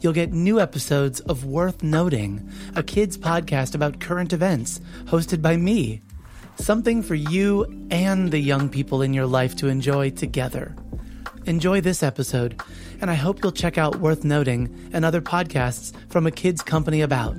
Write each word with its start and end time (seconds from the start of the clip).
you'll 0.00 0.12
get 0.12 0.32
new 0.32 0.60
episodes 0.60 1.20
of 1.20 1.44
Worth 1.44 1.82
Noting, 1.82 2.50
a 2.74 2.82
kids 2.82 3.16
podcast 3.16 3.74
about 3.74 4.00
current 4.00 4.32
events, 4.32 4.80
hosted 5.04 5.42
by 5.42 5.56
me. 5.56 6.02
Something 6.56 7.02
for 7.02 7.14
you 7.14 7.64
and 7.90 8.30
the 8.30 8.38
young 8.38 8.68
people 8.68 9.02
in 9.02 9.12
your 9.12 9.26
life 9.26 9.56
to 9.56 9.68
enjoy 9.68 10.10
together. 10.10 10.74
Enjoy 11.44 11.80
this 11.80 12.02
episode, 12.02 12.60
and 13.00 13.10
I 13.10 13.14
hope 13.14 13.42
you'll 13.42 13.52
check 13.52 13.78
out 13.78 14.00
Worth 14.00 14.24
Noting 14.24 14.90
and 14.92 15.04
other 15.04 15.20
podcasts 15.20 15.94
from 16.10 16.26
a 16.26 16.30
kids 16.30 16.62
company 16.62 17.02
about. 17.02 17.36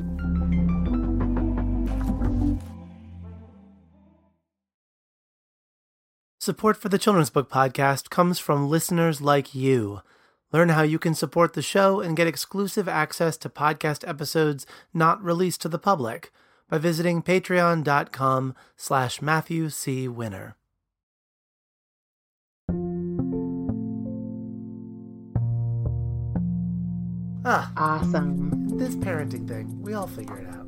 Support 6.40 6.78
for 6.78 6.88
the 6.88 6.98
Children's 6.98 7.30
Book 7.30 7.50
Podcast 7.50 8.10
comes 8.10 8.40
from 8.40 8.70
listeners 8.70 9.20
like 9.20 9.54
you. 9.54 10.00
Learn 10.54 10.70
how 10.70 10.82
you 10.82 10.98
can 11.00 11.14
support 11.14 11.54
the 11.54 11.62
show 11.62 12.00
and 12.00 12.16
get 12.16 12.28
exclusive 12.28 12.88
access 12.88 13.38
to 13.38 13.50
podcast 13.50 14.08
episodes 14.08 14.66
not 14.94 15.22
released 15.24 15.62
to 15.62 15.70
the 15.70 15.80
public 15.80 16.32
by 16.70 16.78
visiting 16.78 17.22
patreon.com 17.22 18.56
slash 18.76 19.22
Matthew 19.22 19.70
C. 19.70 20.08
Winner. 20.08 20.56
Ah, 27.46 27.72
Awesome. 27.78 28.68
this 28.78 28.96
parenting 28.96 29.48
thing, 29.48 29.82
we 29.82 29.94
all 29.94 30.08
figure 30.08 30.38
it 30.38 30.48
out. 30.48 30.66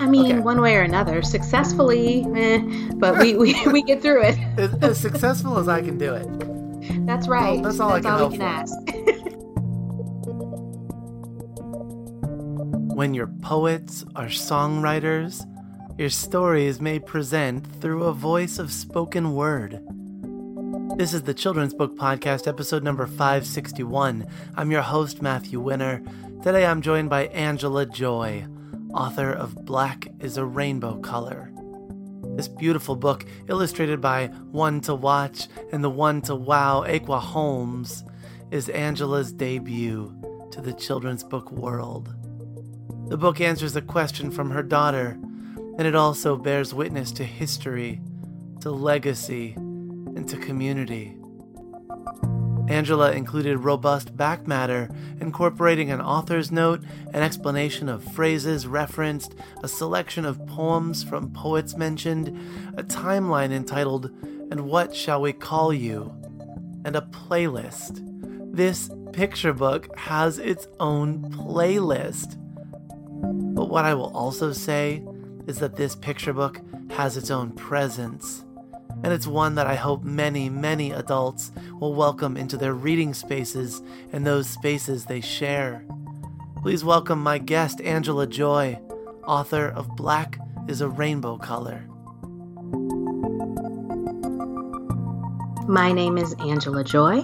I 0.00 0.06
mean, 0.06 0.26
Okay. 0.32 0.38
one 0.40 0.60
way 0.60 0.76
or 0.76 0.82
another, 0.82 1.22
successfully, 1.22 2.24
eh, 2.36 2.60
but 2.94 3.18
we, 3.18 3.36
we, 3.36 3.54
we 3.66 3.82
get 3.82 4.00
through 4.00 4.22
it. 4.22 4.38
As, 4.56 4.74
as 4.82 4.98
successful 5.00 5.58
as 5.58 5.68
I 5.68 5.82
can 5.82 5.98
do 5.98 6.14
it. 6.14 6.26
That's 7.06 7.28
right. 7.28 7.62
that's 7.62 7.80
all 7.80 7.92
I 7.92 8.00
can 8.00 8.30
we 8.30 8.36
can 8.36 8.40
for. 8.40 8.44
ask. 8.44 8.74
When 12.98 13.14
your 13.14 13.28
poets 13.28 14.04
are 14.16 14.26
songwriters, 14.26 15.46
your 15.96 16.10
stories 16.10 16.80
may 16.80 16.98
present 16.98 17.64
through 17.80 18.02
a 18.02 18.12
voice 18.12 18.58
of 18.58 18.72
spoken 18.72 19.34
word. 19.34 19.80
This 20.96 21.14
is 21.14 21.22
the 21.22 21.32
Children's 21.32 21.74
Book 21.74 21.96
Podcast, 21.96 22.48
episode 22.48 22.82
number 22.82 23.06
561. 23.06 24.26
I'm 24.56 24.72
your 24.72 24.82
host, 24.82 25.22
Matthew 25.22 25.60
Winner. 25.60 26.02
Today 26.42 26.66
I'm 26.66 26.82
joined 26.82 27.08
by 27.08 27.26
Angela 27.28 27.86
Joy, 27.86 28.48
author 28.92 29.30
of 29.30 29.64
Black 29.64 30.08
is 30.18 30.36
a 30.36 30.44
Rainbow 30.44 30.96
Color. 30.96 31.47
This 32.38 32.46
beautiful 32.46 32.94
book, 32.94 33.24
illustrated 33.48 34.00
by 34.00 34.28
One 34.52 34.80
to 34.82 34.94
Watch 34.94 35.48
and 35.72 35.82
the 35.82 35.90
One 35.90 36.22
to 36.22 36.36
Wow, 36.36 36.84
Ekua 36.86 37.18
Holmes, 37.18 38.04
is 38.52 38.68
Angela's 38.68 39.32
debut 39.32 40.14
to 40.52 40.60
the 40.60 40.72
children's 40.72 41.24
book 41.24 41.50
world. 41.50 42.14
The 43.08 43.16
book 43.16 43.40
answers 43.40 43.74
a 43.74 43.82
question 43.82 44.30
from 44.30 44.52
her 44.52 44.62
daughter, 44.62 45.18
and 45.78 45.80
it 45.80 45.96
also 45.96 46.36
bears 46.36 46.72
witness 46.72 47.10
to 47.14 47.24
history, 47.24 48.00
to 48.60 48.70
legacy, 48.70 49.54
and 49.54 50.28
to 50.28 50.36
community. 50.36 51.17
Angela 52.68 53.12
included 53.12 53.58
robust 53.58 54.16
back 54.16 54.46
matter, 54.46 54.90
incorporating 55.20 55.90
an 55.90 56.00
author's 56.00 56.52
note, 56.52 56.82
an 57.14 57.22
explanation 57.22 57.88
of 57.88 58.04
phrases 58.04 58.66
referenced, 58.66 59.34
a 59.62 59.68
selection 59.68 60.24
of 60.24 60.46
poems 60.46 61.02
from 61.02 61.32
poets 61.32 61.76
mentioned, 61.76 62.28
a 62.76 62.82
timeline 62.82 63.52
entitled, 63.52 64.10
And 64.50 64.66
What 64.66 64.94
Shall 64.94 65.22
We 65.22 65.32
Call 65.32 65.72
You? 65.72 66.14
and 66.84 66.96
a 66.96 67.00
playlist. 67.00 68.04
This 68.54 68.90
picture 69.12 69.52
book 69.52 69.94
has 69.96 70.38
its 70.38 70.66
own 70.80 71.22
playlist. 71.30 72.36
But 73.54 73.68
what 73.68 73.84
I 73.84 73.94
will 73.94 74.14
also 74.16 74.52
say 74.52 75.04
is 75.46 75.58
that 75.58 75.76
this 75.76 75.94
picture 75.94 76.32
book 76.32 76.60
has 76.90 77.16
its 77.16 77.30
own 77.30 77.52
presence. 77.52 78.44
And 79.02 79.12
it's 79.12 79.26
one 79.26 79.54
that 79.54 79.66
I 79.66 79.76
hope 79.76 80.02
many, 80.02 80.48
many 80.48 80.90
adults 80.90 81.52
will 81.80 81.94
welcome 81.94 82.36
into 82.36 82.56
their 82.56 82.74
reading 82.74 83.14
spaces 83.14 83.82
and 84.12 84.26
those 84.26 84.48
spaces 84.48 85.04
they 85.04 85.20
share. 85.20 85.84
Please 86.62 86.84
welcome 86.84 87.22
my 87.22 87.38
guest, 87.38 87.80
Angela 87.80 88.26
Joy, 88.26 88.80
author 89.24 89.68
of 89.68 89.94
Black 89.96 90.38
is 90.66 90.80
a 90.80 90.88
Rainbow 90.88 91.38
Color. 91.38 91.84
My 95.68 95.92
name 95.92 96.16
is 96.16 96.34
Angela 96.40 96.82
Joy. 96.82 97.20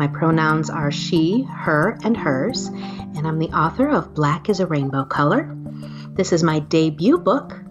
My 0.00 0.08
pronouns 0.08 0.68
are 0.68 0.90
she, 0.90 1.42
her, 1.48 1.96
and 2.02 2.16
hers, 2.16 2.66
and 2.66 3.26
I'm 3.26 3.38
the 3.38 3.50
author 3.50 3.88
of 3.88 4.14
Black 4.14 4.48
is 4.48 4.58
a 4.58 4.66
Rainbow 4.66 5.04
Color. 5.04 5.56
This 6.08 6.32
is 6.32 6.42
my 6.42 6.58
debut 6.58 7.18
book. 7.18 7.63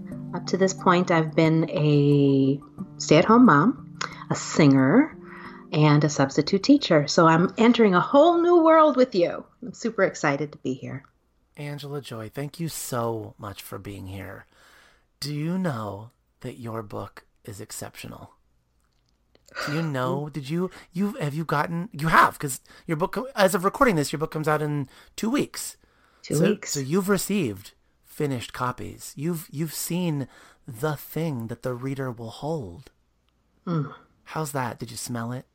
Up 0.43 0.47
to 0.47 0.57
this 0.57 0.73
point, 0.73 1.09
I've 1.09 1.33
been 1.33 1.69
a 1.69 2.59
stay 2.97 3.15
at 3.15 3.23
home 3.23 3.45
mom, 3.45 3.97
a 4.29 4.35
singer, 4.35 5.17
and 5.71 6.03
a 6.03 6.09
substitute 6.09 6.63
teacher. 6.63 7.07
So 7.07 7.27
I'm 7.27 7.53
entering 7.57 7.95
a 7.95 8.01
whole 8.01 8.41
new 8.41 8.61
world 8.61 8.97
with 8.97 9.15
you. 9.15 9.45
I'm 9.61 9.73
super 9.73 10.03
excited 10.03 10.51
to 10.51 10.57
be 10.57 10.73
here. 10.73 11.05
Angela 11.55 12.01
Joy, 12.01 12.27
thank 12.27 12.59
you 12.59 12.67
so 12.67 13.35
much 13.37 13.61
for 13.61 13.79
being 13.79 14.07
here. 14.07 14.45
Do 15.21 15.33
you 15.33 15.57
know 15.57 16.11
that 16.41 16.59
your 16.59 16.83
book 16.83 17.23
is 17.45 17.61
exceptional? 17.61 18.33
Do 19.65 19.75
you 19.75 19.81
know? 19.81 20.27
Did 20.27 20.49
you 20.49 20.69
you 20.91 21.13
have 21.21 21.33
you 21.33 21.45
gotten 21.45 21.87
you 21.93 22.09
have 22.09 22.33
because 22.33 22.59
your 22.85 22.97
book 22.97 23.17
as 23.33 23.55
of 23.55 23.63
recording 23.63 23.95
this 23.95 24.11
your 24.11 24.19
book 24.19 24.31
comes 24.31 24.49
out 24.49 24.61
in 24.61 24.89
two 25.15 25.29
weeks. 25.29 25.77
Two 26.21 26.35
so, 26.35 26.43
weeks. 26.43 26.71
So 26.71 26.81
you've 26.81 27.07
received 27.07 27.71
finished 28.13 28.53
copies. 28.53 29.13
You've 29.15 29.47
you've 29.51 29.73
seen 29.73 30.27
the 30.67 30.95
thing 30.95 31.47
that 31.47 31.63
the 31.63 31.73
reader 31.73 32.11
will 32.11 32.29
hold. 32.29 32.91
Mm. 33.65 33.93
How's 34.25 34.51
that? 34.51 34.79
Did 34.79 34.91
you 34.91 34.97
smell 34.97 35.31
it? 35.31 35.45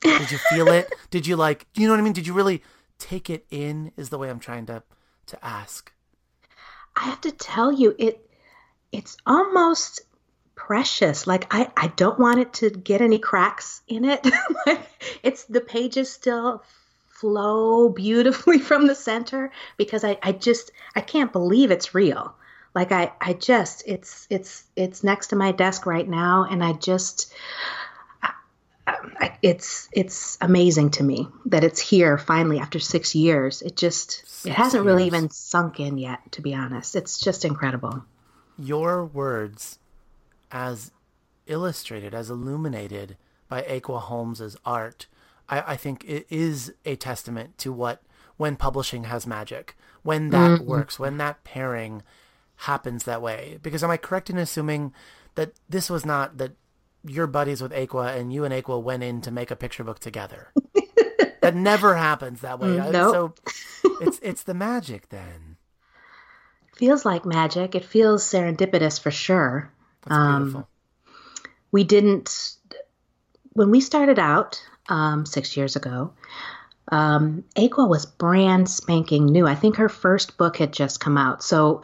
Did 0.00 0.30
you 0.30 0.38
feel 0.50 0.68
it? 0.68 0.92
Did 1.10 1.26
you 1.26 1.36
like? 1.36 1.66
You 1.74 1.86
know 1.86 1.94
what 1.94 2.00
I 2.00 2.02
mean? 2.02 2.12
Did 2.12 2.26
you 2.26 2.34
really 2.34 2.62
take 2.98 3.30
it 3.30 3.46
in? 3.50 3.92
Is 3.96 4.10
the 4.10 4.18
way 4.18 4.28
I'm 4.28 4.38
trying 4.38 4.66
to 4.66 4.82
to 5.26 5.44
ask. 5.44 5.92
I 6.94 7.04
have 7.04 7.22
to 7.22 7.32
tell 7.32 7.72
you, 7.72 7.94
it 7.98 8.28
it's 8.92 9.16
almost 9.26 10.02
precious. 10.54 11.26
Like 11.26 11.46
I, 11.50 11.70
I 11.76 11.88
don't 11.88 12.18
want 12.18 12.38
it 12.38 12.52
to 12.54 12.70
get 12.70 13.00
any 13.00 13.18
cracks 13.18 13.82
in 13.88 14.04
it. 14.04 14.24
like 14.66 14.86
it's 15.22 15.44
the 15.44 15.60
pages 15.60 16.12
still 16.12 16.62
flow 17.14 17.88
beautifully 17.88 18.58
from 18.68 18.86
the 18.86 18.94
center 18.94 19.50
because 19.76 20.04
I, 20.04 20.18
I 20.22 20.32
just 20.32 20.70
I 20.94 21.00
can't 21.00 21.32
believe 21.32 21.70
it's 21.70 21.94
real. 21.94 22.34
Like 22.74 22.90
I, 22.90 23.12
I 23.20 23.34
just 23.34 23.84
it's 23.86 24.26
it's 24.30 24.64
it's 24.74 25.04
next 25.04 25.28
to 25.28 25.36
my 25.36 25.52
desk 25.52 25.86
right 25.86 26.08
now 26.08 26.46
and 26.50 26.62
I 26.62 26.72
just 26.72 27.32
I, 28.86 29.36
it's 29.42 29.88
it's 29.92 30.36
amazing 30.40 30.90
to 30.92 31.02
me 31.02 31.28
that 31.46 31.64
it's 31.64 31.80
here 31.80 32.18
finally 32.18 32.58
after 32.58 32.78
six 32.78 33.14
years. 33.14 33.62
It 33.62 33.76
just 33.76 34.26
Six 34.26 34.46
it 34.46 34.52
hasn't 34.52 34.84
really 34.84 35.06
even 35.06 35.30
sunk 35.30 35.80
in 35.80 35.98
yet, 35.98 36.32
to 36.32 36.42
be 36.42 36.54
honest. 36.54 36.96
It's 36.96 37.18
just 37.18 37.44
incredible. 37.44 38.04
Your 38.58 39.04
words, 39.04 39.78
as 40.50 40.90
illustrated, 41.46 42.14
as 42.14 42.30
illuminated 42.30 43.16
by 43.48 43.62
Ekua 43.62 44.00
Holmes's 44.00 44.56
art, 44.64 45.06
I, 45.48 45.72
I 45.72 45.76
think 45.76 46.04
it 46.04 46.26
is 46.30 46.72
a 46.84 46.96
testament 46.96 47.58
to 47.58 47.72
what 47.72 48.02
when 48.36 48.56
publishing 48.56 49.04
has 49.04 49.26
magic, 49.26 49.76
when 50.02 50.30
that 50.30 50.60
works, 50.62 50.98
when 50.98 51.18
that 51.18 51.44
pairing 51.44 52.02
happens 52.56 53.04
that 53.04 53.22
way. 53.22 53.58
Because 53.62 53.84
am 53.84 53.90
I 53.90 53.96
correct 53.96 54.30
in 54.30 54.38
assuming 54.38 54.92
that 55.36 55.52
this 55.68 55.88
was 55.90 56.04
not 56.04 56.38
that 56.38 56.52
you're 57.04 57.26
buddies 57.26 57.60
with 57.62 57.72
Ekua 57.72 58.16
and 58.18 58.32
you 58.32 58.44
and 58.44 58.52
Ekua 58.54 58.82
went 58.82 59.02
in 59.02 59.20
to 59.22 59.30
make 59.30 59.50
a 59.50 59.56
picture 59.56 59.84
book 59.84 59.98
together? 60.00 60.48
that 61.42 61.54
never 61.54 61.94
happens 61.96 62.40
that 62.40 62.58
way. 62.58 62.68
Mm, 62.68 62.86
Uh, 62.86 62.90
nope. 62.90 63.40
So 63.44 63.94
it's 64.00 64.18
it's 64.22 64.42
the 64.44 64.54
magic 64.54 65.10
then. 65.10 65.56
feels 66.76 67.04
like 67.04 67.24
magic. 67.24 67.74
It 67.74 67.84
feels 67.84 68.24
serendipitous 68.24 69.00
for 69.00 69.10
sure. 69.12 69.70
That's 70.02 70.16
Um, 70.16 70.42
beautiful. 70.44 70.68
we 71.70 71.84
didn't, 71.84 72.56
when 73.52 73.70
we 73.70 73.80
started 73.80 74.18
out 74.18 74.60
um, 74.88 75.26
six 75.26 75.56
years 75.56 75.76
ago, 75.76 76.12
um, 76.88 77.44
Ekua 77.56 77.88
was 77.88 78.06
brand 78.06 78.68
spanking 78.68 79.26
new. 79.26 79.46
I 79.46 79.54
think 79.54 79.76
her 79.76 79.88
first 79.88 80.36
book 80.36 80.58
had 80.58 80.72
just 80.72 81.00
come 81.00 81.16
out. 81.16 81.42
So 81.42 81.82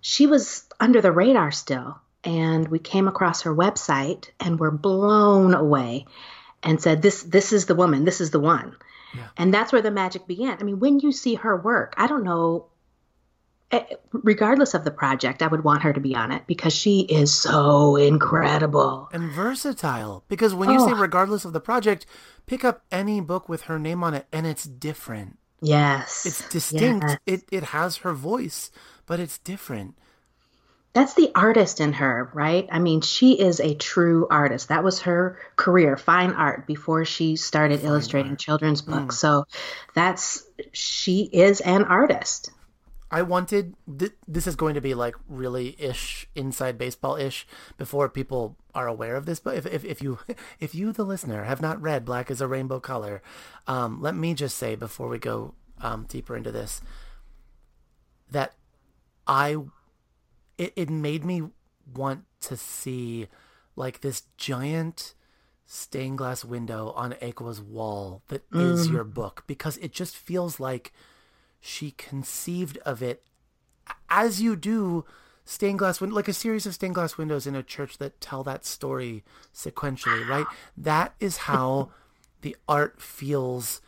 she 0.00 0.26
was 0.26 0.64
under 0.80 1.00
the 1.00 1.12
radar 1.12 1.50
still. 1.50 1.98
And 2.24 2.68
we 2.68 2.78
came 2.78 3.08
across 3.08 3.42
her 3.42 3.54
website 3.54 4.30
and 4.38 4.60
were 4.60 4.70
blown 4.70 5.54
away 5.54 6.06
and 6.62 6.80
said, 6.80 7.02
This 7.02 7.22
this 7.22 7.52
is 7.52 7.66
the 7.66 7.74
woman, 7.74 8.04
this 8.04 8.20
is 8.20 8.30
the 8.30 8.38
one. 8.38 8.76
Yeah. 9.14 9.28
And 9.36 9.52
that's 9.52 9.72
where 9.72 9.82
the 9.82 9.90
magic 9.90 10.26
began. 10.26 10.56
I 10.60 10.62
mean, 10.62 10.78
when 10.78 11.00
you 11.00 11.12
see 11.12 11.34
her 11.34 11.56
work, 11.56 11.94
I 11.96 12.06
don't 12.06 12.24
know 12.24 12.66
regardless 14.12 14.74
of 14.74 14.84
the 14.84 14.90
project, 14.90 15.42
I 15.42 15.46
would 15.46 15.64
want 15.64 15.82
her 15.82 15.92
to 15.92 16.00
be 16.00 16.14
on 16.14 16.32
it 16.32 16.46
because 16.46 16.72
she 16.72 17.00
is 17.00 17.34
so 17.34 17.96
incredible 17.96 19.08
and 19.12 19.30
versatile. 19.30 20.24
Because 20.28 20.54
when 20.54 20.70
you 20.70 20.80
oh. 20.80 20.86
say 20.86 20.94
regardless 20.94 21.44
of 21.44 21.52
the 21.52 21.60
project, 21.60 22.06
pick 22.46 22.64
up 22.64 22.84
any 22.90 23.20
book 23.20 23.48
with 23.48 23.62
her 23.62 23.78
name 23.78 24.04
on 24.04 24.14
it 24.14 24.26
and 24.32 24.46
it's 24.46 24.64
different. 24.64 25.38
Yes. 25.60 26.26
It's 26.26 26.48
distinct. 26.48 27.06
Yes. 27.08 27.18
It 27.26 27.44
it 27.50 27.62
has 27.64 27.98
her 27.98 28.12
voice, 28.12 28.70
but 29.06 29.20
it's 29.20 29.38
different. 29.38 29.96
That's 30.94 31.14
the 31.14 31.30
artist 31.34 31.80
in 31.80 31.94
her, 31.94 32.30
right? 32.34 32.68
I 32.70 32.78
mean, 32.78 33.00
she 33.00 33.40
is 33.40 33.60
a 33.60 33.74
true 33.74 34.26
artist. 34.30 34.68
That 34.68 34.84
was 34.84 35.00
her 35.02 35.38
career, 35.56 35.96
fine 35.96 36.32
art, 36.32 36.66
before 36.66 37.06
she 37.06 37.36
started 37.36 37.80
fine 37.80 37.88
illustrating 37.88 38.32
art. 38.32 38.38
children's 38.38 38.82
books. 38.82 39.16
Mm. 39.16 39.18
So 39.18 39.44
that's 39.94 40.44
she 40.72 41.22
is 41.32 41.60
an 41.60 41.84
artist. 41.84 42.50
I 43.12 43.20
wanted 43.20 43.74
th- 43.98 44.16
this 44.26 44.46
is 44.46 44.56
going 44.56 44.74
to 44.74 44.80
be 44.80 44.94
like 44.94 45.14
really 45.28 45.76
ish 45.78 46.26
inside 46.34 46.78
baseball 46.78 47.16
ish 47.16 47.46
before 47.76 48.08
people 48.08 48.56
are 48.74 48.88
aware 48.88 49.16
of 49.16 49.26
this. 49.26 49.38
But 49.38 49.56
if, 49.56 49.66
if, 49.66 49.84
if 49.84 50.02
you 50.02 50.18
if 50.60 50.74
you 50.74 50.92
the 50.92 51.04
listener 51.04 51.44
have 51.44 51.60
not 51.60 51.80
read 51.80 52.06
Black 52.06 52.30
is 52.30 52.40
a 52.40 52.48
Rainbow 52.48 52.80
Color, 52.80 53.22
um, 53.68 54.00
let 54.00 54.14
me 54.14 54.32
just 54.32 54.56
say 54.56 54.74
before 54.74 55.08
we 55.08 55.18
go 55.18 55.54
um, 55.82 56.06
deeper 56.08 56.34
into 56.34 56.50
this 56.50 56.80
that 58.30 58.54
I 59.26 59.58
it, 60.56 60.72
it 60.74 60.90
made 60.90 61.22
me 61.22 61.42
want 61.94 62.24
to 62.40 62.56
see 62.56 63.28
like 63.76 64.00
this 64.00 64.22
giant 64.38 65.14
stained 65.66 66.18
glass 66.18 66.44
window 66.44 66.92
on 66.96 67.12
Ekua's 67.14 67.60
wall 67.60 68.22
that 68.28 68.48
mm. 68.50 68.72
is 68.72 68.88
your 68.88 69.04
book 69.04 69.44
because 69.46 69.76
it 69.78 69.92
just 69.92 70.16
feels 70.16 70.58
like 70.58 70.92
she 71.64 71.92
conceived 71.92 72.76
of 72.78 73.02
it 73.02 73.24
as 74.10 74.42
you 74.42 74.56
do 74.56 75.04
stained 75.44 75.78
glass 75.78 76.00
window 76.00 76.16
like 76.16 76.26
a 76.26 76.32
series 76.32 76.66
of 76.66 76.74
stained 76.74 76.94
glass 76.94 77.16
windows 77.16 77.46
in 77.46 77.54
a 77.54 77.62
church 77.62 77.98
that 77.98 78.20
tell 78.20 78.42
that 78.42 78.66
story 78.66 79.22
sequentially 79.54 80.28
right 80.28 80.46
that 80.76 81.14
is 81.20 81.36
how 81.38 81.88
the 82.42 82.56
art 82.68 83.00
feels 83.00 83.80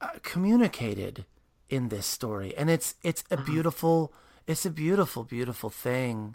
uh, 0.00 0.08
communicated 0.22 1.26
in 1.68 1.90
this 1.90 2.06
story 2.06 2.56
and 2.56 2.70
it's 2.70 2.94
it's 3.02 3.22
a 3.30 3.34
uh-huh. 3.34 3.44
beautiful 3.44 4.12
it's 4.46 4.64
a 4.64 4.70
beautiful 4.70 5.22
beautiful 5.22 5.68
thing 5.68 6.34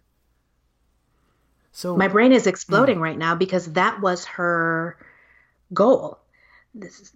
so 1.72 1.98
my 1.98 2.08
brain 2.08 2.32
is 2.32 2.46
exploding 2.46 3.00
mm. 3.00 3.02
right 3.02 3.18
now 3.18 3.34
because 3.34 3.74
that 3.74 4.00
was 4.00 4.26
her 4.26 4.96
goal 5.74 6.20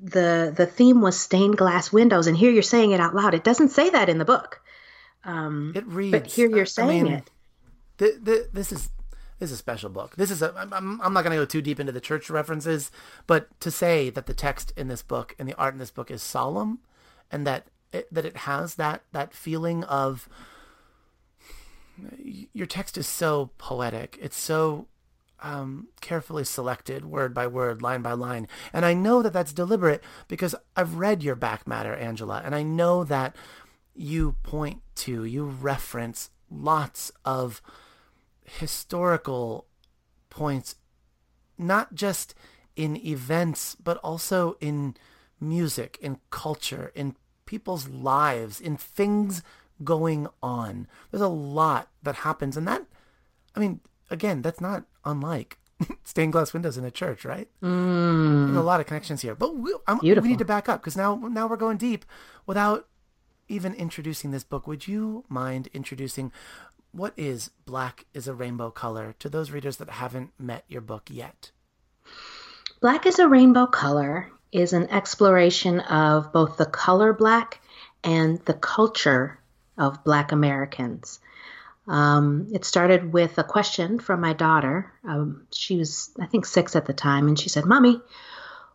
the 0.02 0.54
the 0.56 0.66
theme 0.66 1.02
was 1.02 1.20
stained 1.20 1.58
glass 1.58 1.92
windows, 1.92 2.28
and 2.28 2.38
here 2.38 2.52
you're 2.52 2.62
saying 2.64 2.92
it 2.92 3.00
out 3.00 3.16
loud. 3.16 3.34
It 3.34 3.44
doesn't 3.44 3.70
say 3.70 3.90
that 3.90 4.10
in 4.10 4.18
the 4.18 4.26
book. 4.26 4.62
Um, 5.24 5.74
it 5.76 5.86
reads, 5.86 6.12
but 6.12 6.28
here 6.28 6.50
you're 6.50 6.66
saying 6.66 7.02
I 7.02 7.04
mean, 7.04 7.14
it. 7.14 7.30
The, 7.98 8.20
the, 8.22 8.50
this 8.54 8.72
is 8.72 8.90
this 9.40 9.50
is 9.50 9.56
a 9.56 9.58
special 9.58 9.90
book. 9.90 10.16
This 10.16 10.32
is 10.32 10.42
a. 10.42 10.54
I'm, 10.56 11.02
I'm 11.02 11.14
not 11.14 11.24
going 11.24 11.36
to 11.36 11.42
go 11.42 11.46
too 11.46 11.62
deep 11.62 11.80
into 11.80 11.92
the 11.92 12.02
church 12.02 12.30
references, 12.30 12.92
but 13.28 13.60
to 13.62 13.72
say 13.72 14.10
that 14.10 14.26
the 14.26 14.34
text 14.34 14.74
in 14.76 14.88
this 14.88 15.02
book 15.02 15.36
and 15.38 15.48
the 15.48 15.56
art 15.56 15.74
in 15.74 15.80
this 15.80 15.92
book 15.92 16.12
is 16.12 16.22
solemn, 16.22 16.80
and 17.32 17.46
that 17.46 17.68
it, 17.92 18.12
that 18.14 18.26
it 18.26 18.38
has 18.38 18.76
that 18.76 19.04
that 19.12 19.34
feeling 19.34 19.84
of 19.86 20.30
your 22.54 22.68
text 22.68 22.98
is 22.98 23.08
so 23.08 23.52
poetic. 23.58 24.18
It's 24.22 24.38
so 24.38 24.88
um, 25.42 25.88
carefully 26.02 26.44
selected 26.44 27.06
word 27.06 27.34
by 27.34 27.48
word, 27.48 27.82
line 27.82 28.02
by 28.02 28.14
line. 28.14 28.48
And 28.74 28.86
I 28.86 28.94
know 28.94 29.22
that 29.22 29.34
that's 29.34 29.54
deliberate 29.54 30.04
because 30.28 30.56
I've 30.76 30.96
read 30.96 31.24
your 31.24 31.36
back 31.36 31.68
matter, 31.68 31.94
Angela, 31.94 32.42
and 32.44 32.56
I 32.56 32.64
know 32.64 33.04
that 33.04 33.36
you 33.94 34.36
point 34.44 34.82
to, 34.96 35.26
you 35.26 35.46
reference 35.46 36.30
lots 36.50 37.12
of 37.26 37.62
historical 38.46 39.66
points, 40.30 40.76
not 41.58 41.94
just 41.94 42.34
in 42.76 42.98
events, 42.98 43.76
but 43.76 43.98
also 43.98 44.58
in 44.60 44.96
music, 45.40 45.98
in 46.02 46.20
culture, 46.30 46.92
in 46.96 47.16
people's 47.46 47.88
lives, 47.90 48.62
in 48.62 48.78
things 48.78 49.44
going 49.84 50.28
on. 50.42 50.88
There's 51.10 51.22
a 51.22 51.28
lot 51.28 51.90
that 52.04 52.16
happens, 52.16 52.56
and 52.56 52.68
that, 52.68 52.86
I 53.56 53.60
mean, 53.60 53.82
again, 54.12 54.42
that's 54.42 54.62
not 54.62 54.86
unlike 55.06 55.58
stained 56.04 56.34
glass 56.34 56.54
windows 56.54 56.78
in 56.78 56.86
a 56.86 56.92
church, 56.92 57.26
right? 57.26 57.48
Mm. 57.62 58.56
A 58.56 58.62
lot 58.62 58.80
of 58.80 58.86
connections 58.86 59.22
here, 59.22 59.36
but 59.36 59.56
we, 59.56 59.74
we 60.02 60.14
need 60.22 60.40
to 60.40 60.46
back 60.46 60.70
up 60.70 60.82
because 60.82 60.98
now 60.98 61.16
now 61.16 61.48
we're 61.48 61.58
going 61.58 61.78
deep 61.78 62.06
without 62.46 62.88
even 63.48 63.74
introducing 63.74 64.32
this 64.32 64.44
book. 64.44 64.68
Would 64.68 64.88
you 64.88 65.24
mind 65.28 65.70
introducing 65.74 66.32
what 66.92 67.14
is 67.18 67.52
Black 67.66 68.06
is 68.14 68.28
a 68.28 68.34
Rainbow 68.34 68.70
Color 68.70 69.16
to 69.20 69.30
those 69.30 69.52
readers 69.52 69.78
that 69.78 69.90
haven't 69.90 70.32
met 70.38 70.66
your 70.68 70.82
book 70.82 71.10
yet? 71.10 71.52
Black 72.82 73.06
is 73.06 73.20
a 73.20 73.28
Rainbow 73.28 73.68
Color 73.68 74.30
is 74.52 74.74
an 74.74 74.90
exploration 74.90 75.80
of 75.80 76.34
both 76.34 76.58
the 76.58 76.66
color 76.66 77.14
black 77.14 77.62
and 78.04 78.40
the 78.46 78.54
culture 78.54 79.40
of 79.78 80.04
Black 80.04 80.32
Americans. 80.32 81.20
Um, 81.92 82.48
it 82.54 82.64
started 82.64 83.12
with 83.12 83.38
a 83.38 83.44
question 83.44 84.00
from 84.00 84.22
my 84.22 84.32
daughter. 84.32 84.90
Um, 85.04 85.46
she 85.52 85.76
was, 85.76 86.10
I 86.18 86.26
think, 86.26 86.46
six 86.46 86.78
at 86.78 86.86
the 86.86 86.94
time, 86.94 87.28
and 87.28 87.38
she 87.38 87.50
said, 87.50 87.66
Mommy, 87.66 88.00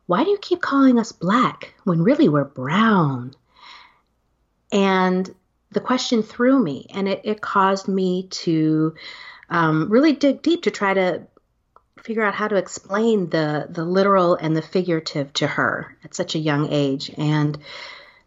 why 0.05 0.23
do 0.23 0.29
you 0.29 0.37
keep 0.37 0.61
calling 0.61 0.99
us 0.99 1.13
black 1.13 1.73
when 1.85 2.03
really 2.03 2.29
we're 2.29 2.45
brown? 2.45 3.33
And 4.71 5.35
the 5.71 5.81
question 5.81 6.23
threw 6.23 6.63
me, 6.63 6.89
and 6.93 7.09
it, 7.09 7.23
it 7.25 7.41
caused 7.41 7.89
me 7.89 8.29
to 8.29 8.95
um, 9.49 9.89
really 9.89 10.13
dig 10.13 10.43
deep 10.43 10.65
to 10.65 10.71
try 10.71 10.93
to 10.93 11.27
figure 12.03 12.23
out 12.23 12.35
how 12.35 12.49
to 12.49 12.57
explain 12.57 13.31
the 13.31 13.67
the 13.71 13.85
literal 13.85 14.35
and 14.35 14.55
the 14.55 14.63
figurative 14.63 15.33
to 15.33 15.47
her 15.47 15.97
at 16.05 16.15
such 16.15 16.35
a 16.35 16.39
young 16.39 16.71
age. 16.71 17.11
And 17.17 17.59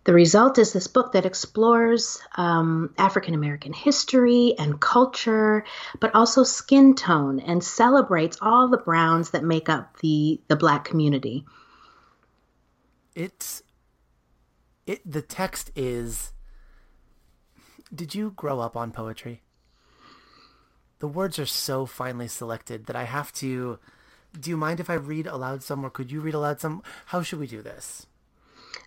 the 0.06 0.14
result 0.14 0.58
is 0.58 0.72
this 0.72 0.88
book 0.88 1.12
that 1.12 1.26
explores 1.26 2.20
um, 2.36 2.94
African 2.98 3.34
American 3.34 3.74
history 3.74 4.56
and 4.58 4.80
culture, 4.80 5.66
but 6.00 6.16
also 6.16 6.44
skin 6.44 6.96
tone 6.96 7.40
and 7.40 7.64
celebrates 7.64 8.38
all 8.42 8.70
the 8.70 8.78
browns 8.78 9.32
that 9.32 9.44
make 9.44 9.68
up 9.68 10.00
the, 10.00 10.40
the 10.48 10.56
black 10.56 10.86
community. 10.86 11.46
It's 13.14 13.62
it 14.88 15.02
the 15.10 15.22
text 15.22 15.72
is 15.76 16.32
Did 17.94 18.16
you 18.16 18.32
grow 18.36 18.62
up 18.62 18.78
on 18.78 18.92
poetry? 18.92 19.44
The 21.00 21.08
words 21.08 21.38
are 21.40 21.46
so 21.46 21.86
finely 21.86 22.28
selected 22.28 22.86
that 22.86 22.96
I 22.96 23.04
have 23.04 23.34
to 23.34 23.80
do 24.40 24.50
you 24.50 24.58
mind 24.58 24.80
if 24.80 24.90
I 24.90 24.94
read 24.94 25.28
aloud 25.28 25.64
some 25.64 25.86
or 25.86 25.90
could 25.90 26.12
you 26.12 26.22
read 26.22 26.36
aloud 26.36 26.62
some? 26.62 26.84
How 27.08 27.22
should 27.22 27.40
we 27.40 27.48
do 27.48 27.62
this? 27.62 28.06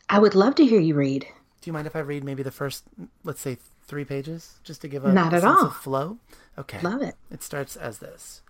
I 0.08 0.18
would 0.18 0.34
love 0.34 0.54
to 0.56 0.66
hear 0.66 0.80
you 0.80 0.94
read. 0.94 1.26
Do 1.60 1.68
you 1.68 1.72
mind 1.72 1.86
if 1.86 1.96
I 1.96 2.00
read 2.00 2.24
maybe 2.24 2.42
the 2.42 2.50
first, 2.50 2.84
let's 3.24 3.40
say, 3.40 3.58
three 3.84 4.04
pages, 4.04 4.58
just 4.62 4.80
to 4.82 4.88
give 4.88 5.04
a, 5.04 5.12
Not 5.12 5.32
at 5.32 5.42
sense 5.42 5.58
all. 5.60 5.66
of 5.66 5.76
flow? 5.76 6.18
Okay. 6.58 6.80
Love 6.82 7.02
it. 7.02 7.14
It 7.30 7.42
starts 7.42 7.76
as 7.76 7.98
this. 7.98 8.42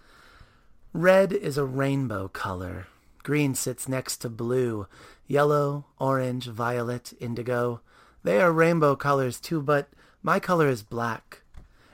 Red 0.92 1.32
is 1.32 1.56
a 1.56 1.64
rainbow 1.64 2.28
color. 2.28 2.86
Green 3.22 3.54
sits 3.54 3.88
next 3.88 4.18
to 4.18 4.28
blue. 4.28 4.86
Yellow, 5.26 5.86
orange, 5.98 6.46
violet, 6.46 7.12
indigo. 7.20 7.80
They 8.24 8.40
are 8.40 8.52
rainbow 8.52 8.96
colors 8.96 9.40
too, 9.40 9.62
but 9.62 9.88
my 10.22 10.38
color 10.40 10.68
is 10.68 10.82
black. 10.82 11.42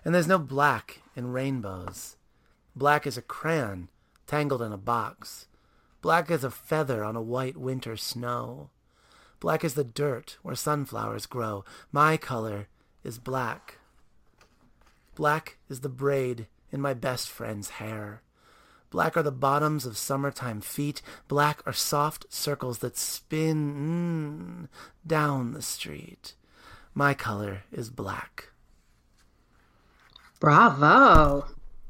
And 0.05 0.15
there's 0.15 0.27
no 0.29 0.39
black 0.39 1.03
in 1.15 1.33
rainbows. 1.33 2.17
Black 2.75 3.07
is 3.07 3.17
a 3.19 3.23
crayon 3.23 3.89
tangled 4.27 4.63
in 4.63 4.73
a 4.73 4.79
box. 4.79 5.47
Black 6.01 6.31
as 6.31 6.45
a 6.45 6.51
feather 6.51 7.05
on 7.05 7.17
a 7.17 7.23
white 7.23 7.57
winter 7.57 7.97
snow. 7.97 8.71
Black 9.41 9.65
is 9.65 9.75
the 9.75 9.85
dirt 9.85 10.39
where 10.43 10.55
sunflowers 10.55 11.27
grow. 11.27 11.65
My 11.93 12.17
color 12.17 12.69
is 13.05 13.19
black. 13.19 13.79
Black 15.15 15.59
is 15.69 15.81
the 15.81 15.89
braid 15.89 16.47
in 16.71 16.81
my 16.81 16.95
best 16.95 17.29
friend's 17.29 17.71
hair. 17.71 18.23
Black 18.91 19.17
are 19.17 19.23
the 19.23 19.31
bottoms 19.31 19.85
of 19.85 19.99
summertime 19.99 20.61
feet. 20.61 21.03
Black 21.29 21.63
are 21.67 21.73
soft 21.73 22.27
circles 22.33 22.79
that 22.79 22.97
spin 22.97 24.69
mm, 24.69 24.69
down 25.07 25.53
the 25.53 25.63
street. 25.63 26.35
My 26.95 27.15
color 27.15 27.65
is 27.71 27.91
black. 27.91 28.51
Bravo. 30.41 31.47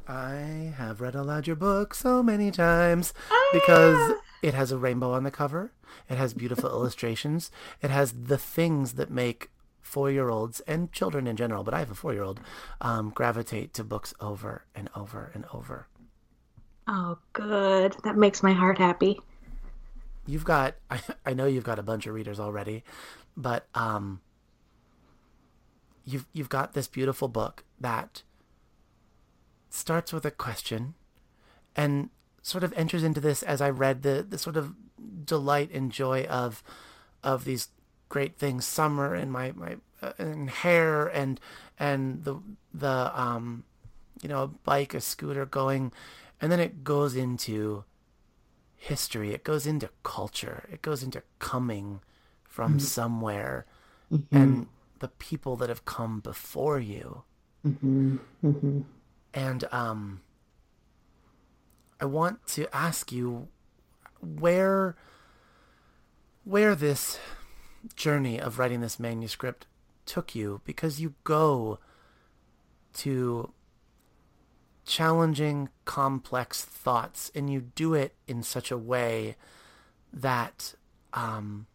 I 0.08 0.72
have 0.76 1.00
read 1.00 1.14
aloud 1.14 1.46
your 1.46 1.56
book 1.56 1.94
so 1.94 2.22
many 2.22 2.50
times 2.50 3.12
Oh, 3.30 3.50
because 3.52 4.18
it 4.42 4.54
has 4.54 4.72
a 4.72 4.78
rainbow 4.78 5.12
on 5.12 5.22
the 5.22 5.30
cover. 5.30 5.70
It 6.08 6.18
has 6.18 6.34
beautiful 6.34 6.70
illustrations. 6.70 7.50
It 7.82 7.90
has 7.90 8.12
the 8.12 8.38
things 8.38 8.94
that 8.94 9.10
make 9.10 9.50
four 9.80 10.10
year 10.10 10.28
olds 10.28 10.60
and 10.60 10.92
children 10.92 11.26
in 11.26 11.36
general, 11.36 11.64
but 11.64 11.74
I 11.74 11.78
have 11.80 11.90
a 11.90 11.94
four 11.94 12.12
year 12.12 12.22
old, 12.22 12.40
um, 12.80 13.10
gravitate 13.10 13.72
to 13.74 13.84
books 13.84 14.14
over 14.20 14.64
and 14.74 14.90
over 14.94 15.30
and 15.34 15.44
over. 15.52 15.86
Oh, 16.86 17.18
good. 17.32 17.96
That 18.04 18.16
makes 18.16 18.42
my 18.42 18.52
heart 18.52 18.78
happy. 18.78 19.20
You've 20.26 20.44
got, 20.44 20.74
I, 20.90 21.00
I 21.26 21.34
know 21.34 21.46
you've 21.46 21.64
got 21.64 21.78
a 21.78 21.82
bunch 21.82 22.06
of 22.06 22.14
readers 22.14 22.38
already, 22.38 22.84
but 23.36 23.66
um, 23.74 24.20
you've, 26.04 26.26
you've 26.32 26.48
got 26.48 26.74
this 26.74 26.88
beautiful 26.88 27.28
book 27.28 27.64
that 27.80 28.22
starts 29.70 30.12
with 30.12 30.24
a 30.24 30.30
question 30.30 30.94
and 31.76 32.10
sort 32.42 32.64
of 32.64 32.72
enters 32.74 33.04
into 33.04 33.20
this 33.20 33.42
as 33.42 33.60
I 33.60 33.70
read 33.70 34.02
the, 34.02 34.26
the 34.28 34.38
sort 34.38 34.56
of 34.56 34.74
delight 35.24 35.70
and 35.72 35.90
joy 35.92 36.24
of 36.24 36.62
of 37.22 37.44
these 37.44 37.68
great 38.08 38.38
things 38.38 38.64
summer 38.64 39.14
and 39.14 39.30
my 39.32 39.52
my 39.52 39.76
uh, 40.02 40.12
and 40.18 40.50
hair 40.50 41.06
and 41.06 41.40
and 41.78 42.24
the 42.24 42.40
the 42.72 43.12
um 43.20 43.64
you 44.22 44.28
know 44.28 44.42
a 44.44 44.48
bike 44.48 44.94
a 44.94 45.00
scooter 45.00 45.44
going 45.44 45.92
and 46.40 46.50
then 46.52 46.60
it 46.60 46.84
goes 46.84 47.16
into 47.16 47.84
history. 48.76 49.34
It 49.34 49.42
goes 49.42 49.66
into 49.66 49.90
culture. 50.04 50.68
It 50.72 50.82
goes 50.82 51.02
into 51.02 51.22
coming 51.40 52.00
from 52.44 52.78
somewhere. 52.78 53.66
And 54.30 54.66
the 55.00 55.08
people 55.08 55.56
that 55.56 55.68
have 55.68 55.84
come 55.84 56.20
before 56.20 56.78
you. 56.78 57.24
And 59.34 59.64
um 59.72 60.20
I 62.00 62.04
want 62.04 62.46
to 62.48 62.74
ask 62.74 63.10
you 63.10 63.48
where 64.20 64.96
where 66.44 66.74
this 66.74 67.18
journey 67.94 68.40
of 68.40 68.58
writing 68.58 68.80
this 68.80 68.98
manuscript 68.98 69.66
took 70.06 70.34
you 70.34 70.60
because 70.64 71.00
you 71.00 71.14
go 71.24 71.78
to 72.94 73.52
challenging 74.84 75.68
complex 75.84 76.64
thoughts 76.64 77.30
and 77.34 77.50
you 77.50 77.60
do 77.60 77.92
it 77.92 78.14
in 78.26 78.42
such 78.42 78.70
a 78.70 78.78
way 78.78 79.36
that 80.12 80.74
um 81.12 81.66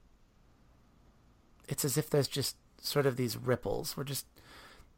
it's 1.68 1.86
as 1.86 1.98
if 1.98 2.10
there's 2.10 2.28
just 2.28 2.58
sort 2.82 3.06
of 3.06 3.16
these 3.16 3.38
ripples. 3.38 3.96
We're 3.96 4.04
just 4.04 4.26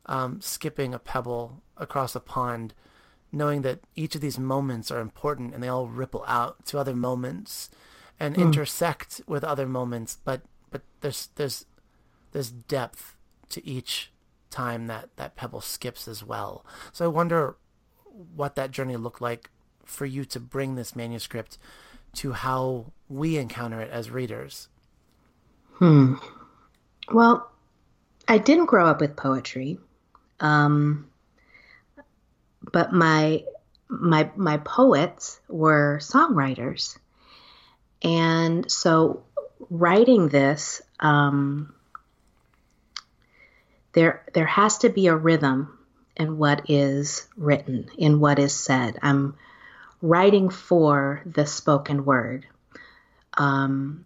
um, 0.08 0.42
skipping 0.42 0.94
a 0.94 1.00
pebble 1.00 1.62
across 1.78 2.16
a 2.16 2.20
pond 2.20 2.74
knowing 3.32 3.62
that 3.64 3.80
each 3.96 4.16
of 4.16 4.22
these 4.22 4.40
moments 4.40 4.92
are 4.92 5.00
important 5.00 5.54
and 5.54 5.62
they 5.62 5.68
all 5.68 5.88
ripple 5.88 6.24
out 6.28 6.66
to 6.66 6.78
other 6.78 6.96
moments 6.96 7.70
and 8.20 8.38
intersect 8.38 9.22
with 9.28 9.44
other 9.44 9.68
moments 9.68 10.18
but 10.24 10.42
but 10.72 10.82
there's 11.02 11.30
there's 11.36 11.66
there's 12.32 12.52
depth 12.52 13.16
to 13.50 13.66
each 13.66 14.12
time 14.50 14.88
that 14.88 15.10
that 15.18 15.36
pebble 15.36 15.62
skips 15.62 16.08
as 16.08 16.24
well. 16.24 16.66
So 16.94 17.06
i 17.06 17.08
wonder 17.08 17.58
what 18.36 18.56
that 18.56 18.72
journey 18.72 18.96
looked 18.96 19.22
like 19.22 19.50
for 19.84 20.06
you 20.06 20.26
to 20.26 20.40
bring 20.40 20.76
this 20.76 20.96
manuscript 20.96 21.58
to 22.14 22.32
how 22.32 22.94
we 23.10 23.38
encounter 23.38 23.82
it 23.82 23.92
as 23.92 24.10
readers. 24.10 24.70
Hmm. 25.74 26.16
Well, 27.12 27.52
I 28.28 28.38
didn't 28.38 28.66
grow 28.66 28.88
up 28.88 29.02
with 29.02 29.16
poetry, 29.16 29.78
um, 30.40 31.10
but 32.72 32.94
my 32.94 33.44
my 33.88 34.30
my 34.36 34.58
poets 34.58 35.40
were 35.48 36.00
songwriters, 36.02 36.98
and 38.02 38.70
so 38.72 39.24
writing 39.70 40.30
this, 40.30 40.82
um, 41.00 41.74
there 43.94 44.24
there 44.34 44.46
has 44.46 44.80
to 44.80 44.90
be 44.90 45.08
a 45.08 45.16
rhythm 45.16 45.78
in 46.16 46.38
what 46.38 46.70
is 46.70 47.28
written, 47.36 47.90
in 47.98 48.20
what 48.20 48.40
is 48.40 48.54
said. 48.54 48.98
I'm 49.02 49.36
writing 50.02 50.50
for 50.50 51.22
the 51.26 51.46
spoken 51.46 52.06
word. 52.06 52.46
Um, 53.38 54.06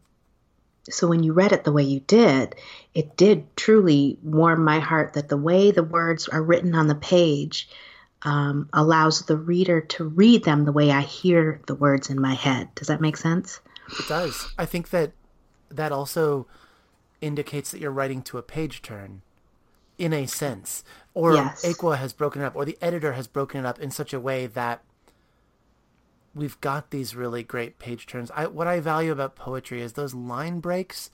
so 0.90 1.08
when 1.08 1.24
you 1.24 1.34
read 1.34 1.52
it 1.52 1.64
the 1.64 1.72
way 1.72 1.84
you 1.84 2.00
did, 2.00 2.56
it 2.96 3.16
did 3.16 3.56
truly 3.56 4.18
warm 4.24 4.64
my 4.64 4.80
heart 4.80 5.14
that 5.14 5.30
the 5.30 5.38
way 5.38 5.72
the 5.72 5.84
words 5.84 6.28
are 6.28 6.42
written 6.42 6.74
on 6.74 6.88
the 6.88 6.96
page 6.96 7.70
um, 8.24 8.70
allows 8.74 9.24
the 9.26 9.38
reader 9.38 9.82
to 9.82 10.04
read 10.04 10.44
them 10.44 10.66
the 10.66 10.72
way 10.72 10.92
I 10.92 11.02
hear 11.02 11.62
the 11.68 11.76
words 11.76 12.10
in 12.10 12.20
my 12.22 12.34
head. 12.34 12.70
Does 12.76 12.88
that 12.88 13.02
make 13.02 13.18
sense? 13.18 13.62
It 13.98 14.08
does. 14.08 14.54
I 14.58 14.66
think 14.66 14.90
that 14.90 15.14
that 15.70 15.92
also 15.92 16.48
indicates 17.22 17.72
that 17.72 17.80
you're 17.80 17.92
writing 17.92 18.22
to 18.24 18.38
a 18.38 18.42
page 18.44 18.82
turn 18.82 19.22
in 19.98 20.14
a 20.14 20.26
sense. 20.26 20.84
Or 21.14 21.34
Yes. 21.34 21.66
Ekua 21.66 21.98
has 21.98 22.14
broken 22.14 22.42
it 22.42 22.46
up, 22.46 22.56
or 22.56 22.66
the 22.66 22.78
editor 22.82 23.14
has 23.14 23.28
broken 23.28 23.60
it 23.60 23.66
up 23.66 23.80
in 23.80 23.92
such 23.92 24.14
a 24.14 24.20
way 24.20 24.48
that 24.48 24.84
we've 26.34 26.60
got 26.62 26.92
these 26.92 27.16
really 27.16 27.44
great 27.44 27.80
page 27.80 28.06
turns. 28.06 28.32
I, 28.36 28.48
what 28.48 28.68
I 28.68 28.80
value 28.80 29.12
about 29.12 29.36
poetry 29.36 29.82
is 29.82 29.94
those 29.94 30.14
line 30.14 30.60
breaks. 30.60 31.10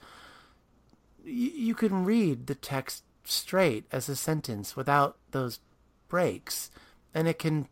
Y- 1.25 1.51
you 1.55 1.73
can 1.73 2.05
read 2.05 2.47
the 2.47 2.55
text 2.55 3.03
straight 3.23 3.85
as 3.91 4.07
a 4.09 4.15
sentence 4.15 4.75
without 4.75 5.17
those 5.31 5.59
breaks, 6.07 6.69
and 7.15 7.27
it 7.27 7.39
can 7.39 7.67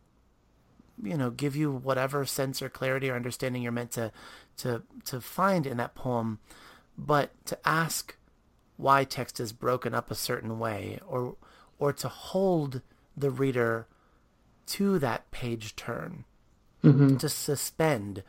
you 1.02 1.16
know 1.16 1.30
give 1.30 1.54
you 1.54 1.70
whatever 1.70 2.24
sense 2.24 2.62
or 2.62 2.68
clarity 2.68 3.10
or 3.10 3.14
understanding 3.14 3.62
you're 3.62 3.70
meant 3.72 3.92
to 3.92 4.10
to 4.56 4.82
to 5.04 5.20
find 5.20 5.66
in 5.66 5.76
that 5.76 5.94
poem. 5.94 6.40
But 6.96 7.30
to 7.46 7.58
ask 7.64 8.16
why 8.76 9.04
text 9.04 9.38
is 9.38 9.52
broken 9.52 9.94
up 9.94 10.10
a 10.10 10.14
certain 10.16 10.58
way 10.58 10.98
or 11.06 11.36
or 11.78 11.92
to 11.92 12.08
hold 12.08 12.80
the 13.16 13.30
reader 13.30 13.86
to 14.66 14.98
that 14.98 15.30
page 15.30 15.76
turn 15.76 16.24
to 17.18 17.28
suspend 17.28 18.22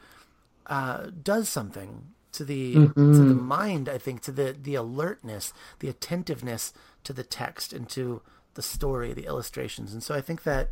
uh, 0.67 1.07
does 1.23 1.49
something 1.49 2.07
to 2.31 2.43
the 2.43 2.73
to 2.95 3.23
the 3.23 3.33
mind 3.35 3.87
i 3.89 3.97
think 3.97 4.21
to 4.21 4.31
the 4.31 4.55
the 4.59 4.75
alertness 4.75 5.53
the 5.79 5.89
attentiveness 5.89 6.73
to 7.03 7.13
the 7.13 7.23
text 7.23 7.73
and 7.73 7.87
to 7.89 8.21
the 8.55 8.61
story 8.61 9.13
the 9.13 9.25
illustrations. 9.25 9.93
And 9.93 10.01
so 10.03 10.15
i 10.15 10.21
think 10.21 10.43
that 10.43 10.71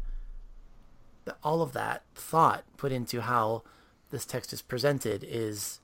all 1.44 1.62
of 1.62 1.74
that 1.74 2.04
thought 2.16 2.64
put 2.78 2.92
into 2.92 3.22
how 3.22 3.64
this 4.12 4.26
text 4.26 4.54
is 4.54 4.62
presented 4.62 5.26
is 5.28 5.80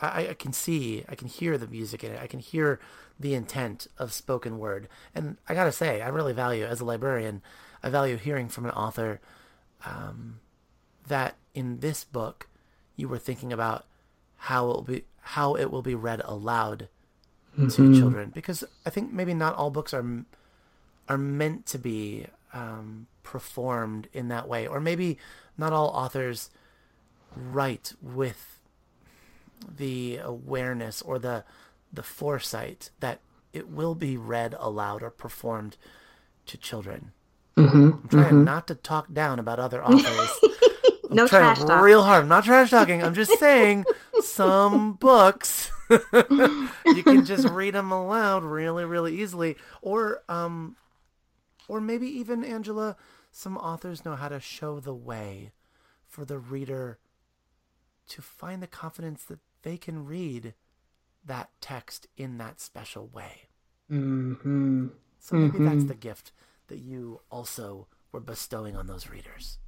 I, 0.00 0.28
I 0.28 0.34
can 0.34 0.52
see 0.52 1.04
I 1.08 1.14
can 1.14 1.28
hear 1.28 1.56
the 1.58 1.66
music 1.66 2.04
in 2.04 2.12
it. 2.12 2.20
I 2.20 2.26
can 2.26 2.40
hear 2.40 2.80
the 3.18 3.34
intent 3.34 3.86
of 3.98 4.12
spoken 4.12 4.58
word. 4.58 4.88
And 5.14 5.36
I 5.48 5.54
gotta 5.54 5.72
say 5.72 6.02
I 6.02 6.08
really 6.08 6.32
value 6.32 6.64
as 6.64 6.80
a 6.80 6.84
librarian 6.84 7.42
I 7.82 7.90
value 7.90 8.16
hearing 8.16 8.48
from 8.48 8.64
an 8.64 8.72
author 8.72 9.20
um, 9.84 10.40
that 11.06 11.36
in 11.54 11.80
this 11.80 12.04
book 12.04 12.48
you 12.96 13.08
were 13.08 13.18
thinking 13.18 13.52
about 13.52 13.86
how 14.36 14.70
it 14.70 14.74
will 14.74 14.82
be 14.82 15.04
how 15.20 15.54
it 15.54 15.70
will 15.70 15.82
be 15.82 15.94
read 15.94 16.20
aloud 16.24 16.88
to 17.56 17.98
children. 17.98 18.30
Because 18.34 18.64
I 18.84 18.90
think 18.90 19.12
maybe 19.12 19.34
not 19.34 19.54
all 19.54 19.70
books 19.70 19.94
are 19.94 20.24
are 21.08 21.18
meant 21.18 21.66
to 21.66 21.78
be 21.78 22.26
um, 22.54 23.06
performed 23.22 24.08
in 24.14 24.28
that 24.28 24.48
way, 24.48 24.66
or 24.66 24.80
maybe 24.80 25.18
not 25.58 25.72
all 25.72 25.88
authors 25.88 26.48
write 27.36 27.92
with 28.00 28.60
the 29.76 30.18
awareness 30.18 31.02
or 31.02 31.18
the 31.18 31.44
the 31.92 32.02
foresight 32.02 32.90
that 33.00 33.20
it 33.52 33.68
will 33.68 33.94
be 33.94 34.16
read 34.16 34.54
aloud 34.58 35.02
or 35.02 35.10
performed 35.10 35.76
to 36.46 36.56
children. 36.56 37.12
I'm 37.56 38.08
trying 38.08 38.44
not 38.44 38.66
to 38.66 38.74
talk 38.74 39.12
down 39.12 39.38
about 39.38 39.58
other 39.58 39.84
authors. 39.84 40.30
No 41.10 41.28
trash 41.28 41.58
talk. 41.58 41.82
real 41.82 42.02
hard. 42.02 42.22
I'm 42.22 42.28
not 42.28 42.44
trash 42.44 42.70
talking. 42.70 43.00
I'm 43.00 43.14
just 43.14 43.38
saying 43.38 43.84
some 44.20 44.94
books 44.94 45.70
you 45.90 47.02
can 47.04 47.24
just 47.24 47.48
read 47.48 47.74
them 47.74 47.92
aloud 47.92 48.42
really, 48.42 48.84
really 48.84 49.20
easily. 49.20 49.56
Or, 49.82 50.22
um, 50.28 50.76
or 51.68 51.80
maybe 51.80 52.06
even 52.06 52.44
Angela, 52.44 52.96
some 53.30 53.56
authors 53.56 54.04
know 54.04 54.16
how 54.16 54.28
to 54.28 54.40
show 54.40 54.80
the 54.80 54.94
way 54.94 55.52
for 56.06 56.24
the 56.24 56.38
reader 56.38 56.98
to 58.08 58.22
find 58.22 58.62
the 58.62 58.66
confidence 58.66 59.24
that 59.24 59.38
they 59.62 59.76
can 59.76 60.04
read 60.04 60.54
that 61.24 61.50
text 61.60 62.06
in 62.16 62.38
that 62.38 62.60
special 62.60 63.08
way. 63.08 63.48
Mm-hmm. 63.90 64.88
So 65.18 65.36
maybe 65.36 65.64
that's 65.64 65.84
the 65.84 65.94
gift 65.94 66.32
that 66.68 66.78
you 66.78 67.20
also 67.30 67.86
were 68.12 68.20
bestowing 68.20 68.76
on 68.76 68.86
those 68.86 69.08
readers. 69.08 69.58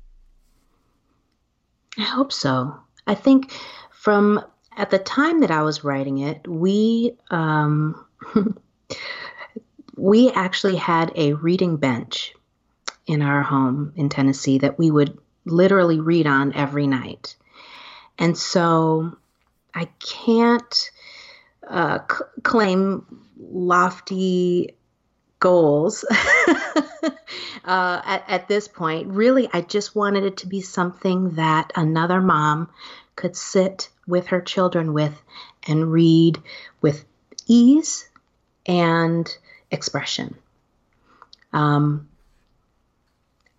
I 1.99 2.03
hope 2.03 2.33
so. 2.33 2.79
I 3.07 3.15
think 3.15 3.53
from 3.91 4.45
at 4.76 4.91
the 4.91 4.99
time 4.99 5.41
that 5.41 5.50
I 5.50 5.62
was 5.62 5.83
writing 5.83 6.19
it, 6.19 6.47
we 6.47 7.17
um, 7.31 8.05
we 9.97 10.31
actually 10.31 10.76
had 10.76 11.12
a 11.17 11.33
reading 11.33 11.76
bench, 11.76 12.35
in 13.07 13.23
our 13.23 13.43
home 13.43 13.93
in 13.97 14.09
Tennessee 14.09 14.59
that 14.59 14.79
we 14.79 14.91
would 14.91 15.19
literally 15.45 16.00
read 16.00 16.26
on 16.26 16.53
every 16.55 16.87
night. 16.87 17.37
And 18.19 18.37
so 18.37 19.17
I 19.75 19.88
can't 20.00 20.91
uh, 21.67 22.00
c- 22.11 22.25
claim 22.43 23.23
lofty 23.38 24.75
goals 25.38 26.05
uh, 27.05 27.11
at, 27.65 28.25
at 28.26 28.49
this 28.49 28.67
point. 28.67 29.09
Really, 29.09 29.49
I 29.53 29.61
just 29.61 29.95
wanted 29.95 30.25
it 30.25 30.38
to 30.38 30.47
be 30.49 30.61
something 30.61 31.33
that 31.33 31.73
another 31.76 32.21
mom 32.21 32.71
could 33.15 33.37
sit 33.37 33.88
with 34.07 34.29
her 34.29 34.41
children 34.41 34.93
with 34.93 35.21
and 35.67 35.93
read 35.93 36.43
with 36.81 37.05
ease 37.47 38.09
and 38.67 39.37
expression. 39.71 40.37
Um, 41.53 42.09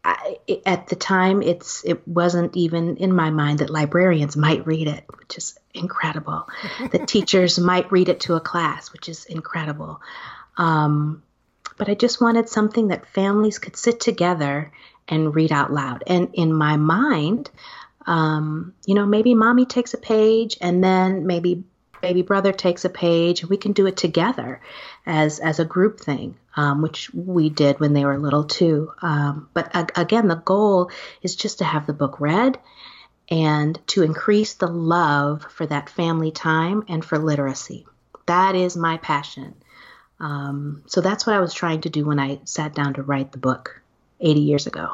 I, 0.04 0.38
at 0.66 0.88
the 0.88 0.96
time, 0.96 1.42
it's 1.42 1.84
it 1.84 2.08
wasn't 2.08 2.56
even 2.56 2.98
in 2.98 3.14
my 3.14 3.30
mind 3.30 3.60
that 3.60 3.70
librarians 3.70 4.38
might 4.38 4.66
read 4.66 4.88
it, 4.88 5.04
which 5.18 5.38
is 5.38 5.58
incredible. 5.74 6.48
that 6.92 7.08
teachers 7.08 7.60
might 7.60 7.92
read 7.92 8.08
it 8.08 8.22
to 8.22 8.36
a 8.36 8.40
class, 8.40 8.94
which 8.94 9.10
is 9.10 9.26
incredible. 9.26 10.02
Um, 10.56 11.24
but 11.78 11.90
I 11.90 11.94
just 11.94 12.22
wanted 12.22 12.50
something 12.50 12.88
that 12.88 13.08
families 13.08 13.60
could 13.60 13.76
sit 13.76 14.00
together 14.00 14.72
and 15.08 15.36
read 15.36 15.52
out 15.52 15.72
loud. 15.72 16.04
And 16.08 16.30
in 16.34 16.54
my 16.54 16.78
mind, 16.78 17.50
um, 18.06 18.74
you 18.86 18.96
know, 18.96 19.06
maybe 19.06 19.36
mommy 19.36 19.66
takes 19.66 19.94
a 19.94 19.98
page 19.98 20.58
and 20.62 20.84
then 20.84 21.28
maybe 21.28 21.66
baby 22.02 22.22
brother 22.22 22.52
takes 22.52 22.86
a 22.86 22.90
page 22.90 23.42
and 23.42 23.50
we 23.50 23.58
can 23.58 23.72
do 23.72 23.88
it 23.88 23.98
together 23.98 24.62
as 25.06 25.40
as 25.40 25.60
a 25.60 25.66
group 25.66 26.00
thing 26.00 26.36
um, 26.58 26.82
which 26.82 27.14
we 27.14 27.50
did 27.50 27.80
when 27.80 27.94
they 27.94 28.04
were 28.04 28.18
little 28.18 28.44
too. 28.44 28.92
Um, 29.02 29.50
but 29.54 29.72
again 29.98 30.28
the 30.28 30.36
goal 30.36 30.92
is 31.22 31.36
just 31.36 31.60
to 31.60 31.66
have 31.66 31.86
the 31.86 31.94
book 31.94 32.20
read 32.20 32.60
and 33.30 33.80
to 33.88 34.04
increase 34.04 34.56
the 34.56 34.68
love 34.68 35.44
for 35.44 35.66
that 35.66 35.90
family 35.90 36.32
time 36.32 36.84
and 36.88 37.06
for 37.06 37.18
literacy. 37.18 37.86
That 38.26 38.56
is 38.56 38.76
my 38.76 38.98
passion. 38.98 39.56
Um, 40.20 40.84
so 40.88 41.00
that's 41.00 41.28
what 41.28 41.36
i 41.36 41.40
was 41.40 41.54
trying 41.54 41.82
to 41.82 41.92
do 41.92 42.04
when 42.04 42.20
i 42.20 42.40
sat 42.44 42.74
down 42.74 42.96
to 42.96 43.04
write 43.04 43.32
the 43.32 43.38
book 43.38 43.84
80 44.20 44.40
years 44.40 44.66
ago. 44.66 44.90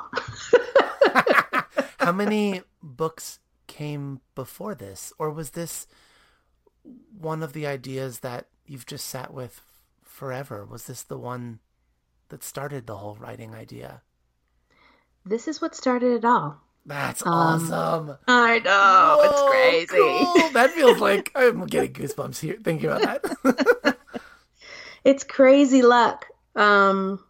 How 1.98 2.12
many 2.12 2.62
books 2.82 3.40
came 3.68 4.20
before 4.36 4.76
this? 4.76 5.14
Or 5.18 5.30
was 5.30 5.52
this 5.52 5.88
one 7.18 7.44
of 7.44 7.54
the 7.54 7.66
ideas 7.68 8.20
that 8.20 8.48
you've 8.66 8.86
just 8.86 9.08
sat 9.08 9.34
with 9.34 9.62
forever? 10.04 10.66
Was 10.66 10.88
this 10.88 11.04
the 11.04 11.18
one 11.18 11.60
that 12.30 12.44
started 12.44 12.88
the 12.88 12.98
whole 12.98 13.16
writing 13.16 13.54
idea? 13.54 14.02
This 15.26 15.48
is 15.48 15.62
what 15.62 15.76
started 15.76 16.14
it 16.14 16.26
all. 16.26 16.62
That's 16.86 17.26
um, 17.26 17.32
awesome. 17.32 18.18
I 18.28 18.60
know. 18.60 19.18
Whoa, 19.20 19.30
it's 19.30 19.88
crazy. 19.90 20.04
Cool. 20.04 20.50
That 20.50 20.72
feels 20.72 21.00
like 21.00 21.32
I'm 21.36 21.66
getting 21.66 21.94
goosebumps 21.94 22.40
here 22.40 22.58
thinking 22.62 22.90
about 22.90 23.24
that. 23.24 23.98
it's 25.06 25.24
crazy 25.24 25.82
luck. 25.82 26.26
Um, 26.56 27.24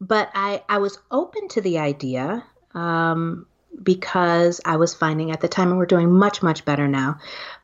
but 0.00 0.30
I, 0.34 0.64
I 0.68 0.78
was 0.78 0.98
open 1.10 1.48
to 1.48 1.60
the 1.60 1.78
idea 1.78 2.44
um, 2.74 3.46
because 3.82 4.60
I 4.64 4.76
was 4.76 4.94
finding 4.94 5.30
at 5.30 5.40
the 5.40 5.48
time, 5.48 5.68
and 5.68 5.78
we're 5.78 5.86
doing 5.86 6.12
much, 6.12 6.42
much 6.42 6.64
better 6.64 6.86
now, 6.86 7.18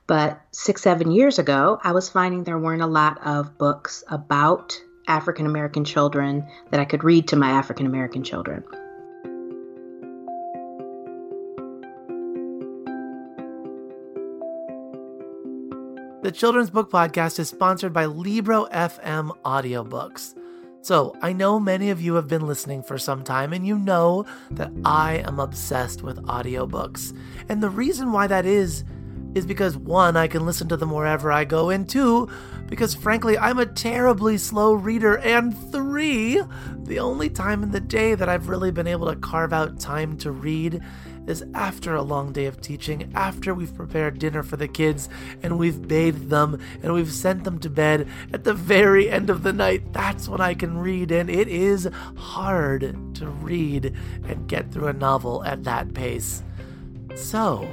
but 0.06 0.40
six, 0.52 0.82
seven 0.82 1.10
years 1.10 1.38
ago, 1.38 1.78
I 1.82 1.92
was 1.92 2.08
finding 2.08 2.44
there 2.44 2.58
weren't 2.58 2.82
a 2.82 2.86
lot 2.86 3.18
of 3.26 3.58
books 3.58 4.04
about 4.08 4.80
African 5.08 5.46
American 5.46 5.84
children 5.84 6.46
that 6.70 6.80
I 6.80 6.84
could 6.84 7.04
read 7.04 7.28
to 7.28 7.36
my 7.36 7.50
African 7.50 7.86
American 7.86 8.22
children. 8.22 8.64
The 16.22 16.32
Children's 16.32 16.70
Book 16.70 16.90
Podcast 16.90 17.38
is 17.38 17.48
sponsored 17.48 17.92
by 17.92 18.06
Libro 18.06 18.66
FM 18.72 19.30
Audiobooks. 19.44 20.34
So, 20.86 21.16
I 21.20 21.32
know 21.32 21.58
many 21.58 21.90
of 21.90 22.00
you 22.00 22.14
have 22.14 22.28
been 22.28 22.46
listening 22.46 22.84
for 22.84 22.96
some 22.96 23.24
time 23.24 23.52
and 23.52 23.66
you 23.66 23.76
know 23.76 24.24
that 24.52 24.70
I 24.84 25.14
am 25.26 25.40
obsessed 25.40 26.04
with 26.04 26.22
audiobooks. 26.26 27.12
And 27.48 27.60
the 27.60 27.68
reason 27.68 28.12
why 28.12 28.28
that 28.28 28.46
is 28.46 28.84
is 29.34 29.44
because 29.46 29.76
one, 29.76 30.16
I 30.16 30.28
can 30.28 30.46
listen 30.46 30.68
to 30.68 30.76
them 30.76 30.92
wherever 30.92 31.32
I 31.32 31.44
go, 31.44 31.70
and 31.70 31.88
two, 31.88 32.28
because 32.68 32.94
frankly, 32.94 33.36
I'm 33.36 33.58
a 33.58 33.66
terribly 33.66 34.38
slow 34.38 34.74
reader, 34.74 35.18
and 35.18 35.58
three, 35.72 36.40
the 36.84 37.00
only 37.00 37.30
time 37.30 37.64
in 37.64 37.72
the 37.72 37.80
day 37.80 38.14
that 38.14 38.28
I've 38.28 38.48
really 38.48 38.70
been 38.70 38.86
able 38.86 39.08
to 39.08 39.16
carve 39.16 39.52
out 39.52 39.80
time 39.80 40.16
to 40.18 40.30
read 40.30 40.80
is 41.26 41.44
after 41.54 41.94
a 41.94 42.02
long 42.02 42.32
day 42.32 42.46
of 42.46 42.60
teaching, 42.60 43.10
after 43.14 43.54
we've 43.54 43.74
prepared 43.74 44.18
dinner 44.18 44.42
for 44.42 44.56
the 44.56 44.68
kids 44.68 45.08
and 45.42 45.58
we've 45.58 45.86
bathed 45.86 46.30
them 46.30 46.60
and 46.82 46.92
we've 46.92 47.12
sent 47.12 47.44
them 47.44 47.58
to 47.58 47.70
bed 47.70 48.08
at 48.32 48.44
the 48.44 48.54
very 48.54 49.10
end 49.10 49.30
of 49.30 49.42
the 49.42 49.52
night. 49.52 49.92
That's 49.92 50.28
when 50.28 50.40
I 50.40 50.54
can 50.54 50.78
read, 50.78 51.10
and 51.10 51.28
it 51.28 51.48
is 51.48 51.88
hard 52.16 53.14
to 53.14 53.26
read 53.28 53.94
and 54.24 54.48
get 54.48 54.70
through 54.72 54.88
a 54.88 54.92
novel 54.92 55.44
at 55.44 55.64
that 55.64 55.94
pace. 55.94 56.42
So, 57.14 57.68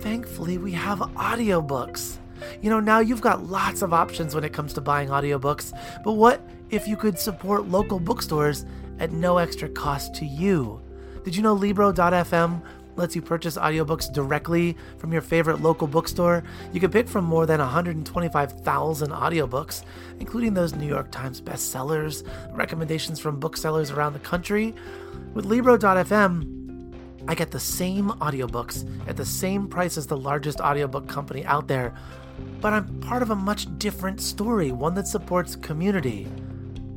thankfully, 0.00 0.58
we 0.58 0.72
have 0.72 0.98
audiobooks. 0.98 2.18
You 2.60 2.70
know, 2.70 2.80
now 2.80 2.98
you've 2.98 3.20
got 3.20 3.46
lots 3.46 3.82
of 3.82 3.92
options 3.92 4.34
when 4.34 4.44
it 4.44 4.52
comes 4.52 4.72
to 4.74 4.80
buying 4.80 5.08
audiobooks, 5.08 5.72
but 6.04 6.12
what 6.12 6.46
if 6.70 6.88
you 6.88 6.96
could 6.96 7.18
support 7.18 7.68
local 7.68 8.00
bookstores 8.00 8.64
at 8.98 9.12
no 9.12 9.38
extra 9.38 9.68
cost 9.68 10.14
to 10.16 10.26
you? 10.26 10.80
Did 11.24 11.36
you 11.36 11.42
know 11.42 11.52
Libro.fm 11.52 12.62
lets 12.96 13.16
you 13.16 13.22
purchase 13.22 13.56
audiobooks 13.56 14.12
directly 14.12 14.76
from 14.98 15.12
your 15.12 15.22
favorite 15.22 15.60
local 15.60 15.86
bookstore? 15.86 16.42
You 16.72 16.80
can 16.80 16.90
pick 16.90 17.08
from 17.08 17.24
more 17.24 17.46
than 17.46 17.60
125,000 17.60 19.10
audiobooks, 19.10 19.84
including 20.20 20.54
those 20.54 20.74
New 20.74 20.88
York 20.88 21.10
Times 21.10 21.40
bestsellers, 21.40 22.26
recommendations 22.52 23.18
from 23.18 23.40
booksellers 23.40 23.90
around 23.90 24.12
the 24.12 24.18
country. 24.20 24.74
With 25.34 25.44
Libro.fm, 25.44 26.62
I 27.28 27.34
get 27.34 27.50
the 27.50 27.60
same 27.60 28.10
audiobooks 28.10 28.88
at 29.08 29.16
the 29.16 29.24
same 29.24 29.68
price 29.68 29.96
as 29.96 30.06
the 30.06 30.16
largest 30.16 30.60
audiobook 30.60 31.08
company 31.08 31.44
out 31.44 31.68
there, 31.68 31.94
but 32.60 32.72
I'm 32.72 33.00
part 33.00 33.22
of 33.22 33.30
a 33.30 33.36
much 33.36 33.66
different 33.78 34.20
story, 34.20 34.72
one 34.72 34.94
that 34.94 35.06
supports 35.06 35.54
community. 35.54 36.26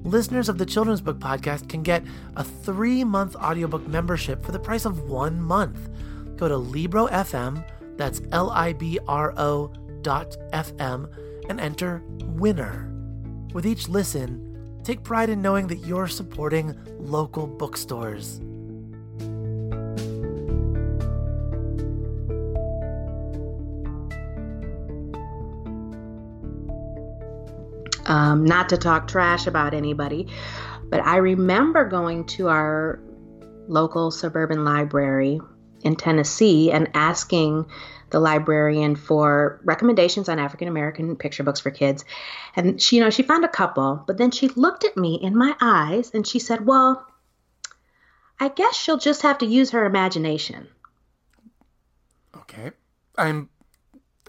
Listeners 0.05 0.49
of 0.49 0.59
the 0.59 0.67
Children's 0.67 1.01
Book 1.01 1.17
Podcast 1.17 1.67
can 1.67 1.81
get 1.81 2.03
a 2.35 2.43
three 2.43 3.03
month 3.03 3.35
audiobook 3.35 3.87
membership 3.87 4.45
for 4.45 4.51
the 4.51 4.59
price 4.59 4.85
of 4.85 5.09
one 5.09 5.41
month. 5.41 5.89
Go 6.37 6.47
to 6.47 6.55
Libro 6.55 7.07
FM, 7.07 7.65
that's 7.97 8.21
L 8.31 8.51
I 8.51 8.73
B 8.73 8.99
R 9.07 9.33
O 9.35 9.73
dot 10.03 10.37
FM, 10.53 11.09
and 11.49 11.59
enter 11.59 12.03
winner. 12.23 12.93
With 13.51 13.65
each 13.65 13.89
listen, 13.89 14.79
take 14.83 15.01
pride 15.01 15.31
in 15.31 15.41
knowing 15.41 15.65
that 15.67 15.87
you're 15.87 16.07
supporting 16.07 16.77
local 16.99 17.47
bookstores. 17.47 18.41
Um, 28.05 28.45
not 28.45 28.69
to 28.69 28.77
talk 28.77 29.07
trash 29.07 29.47
about 29.47 29.73
anybody, 29.73 30.27
but 30.89 31.01
I 31.01 31.17
remember 31.17 31.85
going 31.85 32.25
to 32.27 32.49
our 32.49 32.99
local 33.67 34.11
suburban 34.11 34.63
library 34.63 35.41
in 35.83 35.95
Tennessee 35.95 36.71
and 36.71 36.89
asking 36.93 37.65
the 38.11 38.19
librarian 38.19 38.95
for 38.95 39.59
recommendations 39.63 40.29
on 40.29 40.39
African 40.39 40.67
American 40.67 41.15
picture 41.15 41.43
books 41.43 41.59
for 41.59 41.71
kids. 41.71 42.05
And 42.55 42.81
she, 42.81 42.97
you 42.97 43.03
know, 43.03 43.09
she 43.09 43.23
found 43.23 43.45
a 43.45 43.49
couple, 43.49 44.03
but 44.05 44.17
then 44.17 44.31
she 44.31 44.47
looked 44.49 44.83
at 44.83 44.95
me 44.95 45.15
in 45.15 45.35
my 45.35 45.55
eyes 45.59 46.11
and 46.13 46.25
she 46.25 46.39
said, 46.39 46.65
"Well, 46.65 47.05
I 48.39 48.49
guess 48.49 48.75
she'll 48.75 48.97
just 48.97 49.23
have 49.23 49.39
to 49.39 49.45
use 49.45 49.71
her 49.71 49.85
imagination." 49.85 50.67
Okay. 52.35 52.71
I'm 53.17 53.49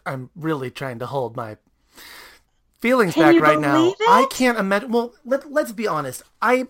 I'm 0.04 0.30
really 0.34 0.70
trying 0.70 1.00
to 1.00 1.06
hold 1.06 1.36
my 1.36 1.56
feelings 2.78 3.14
Can 3.14 3.34
back 3.34 3.42
right 3.42 3.60
now. 3.60 3.86
It? 3.86 3.96
I 4.08 4.26
can't 4.30 4.58
imagine. 4.58 4.92
Well, 4.92 5.14
let, 5.24 5.50
let's 5.50 5.72
be 5.72 5.86
honest. 5.86 6.22
I 6.40 6.68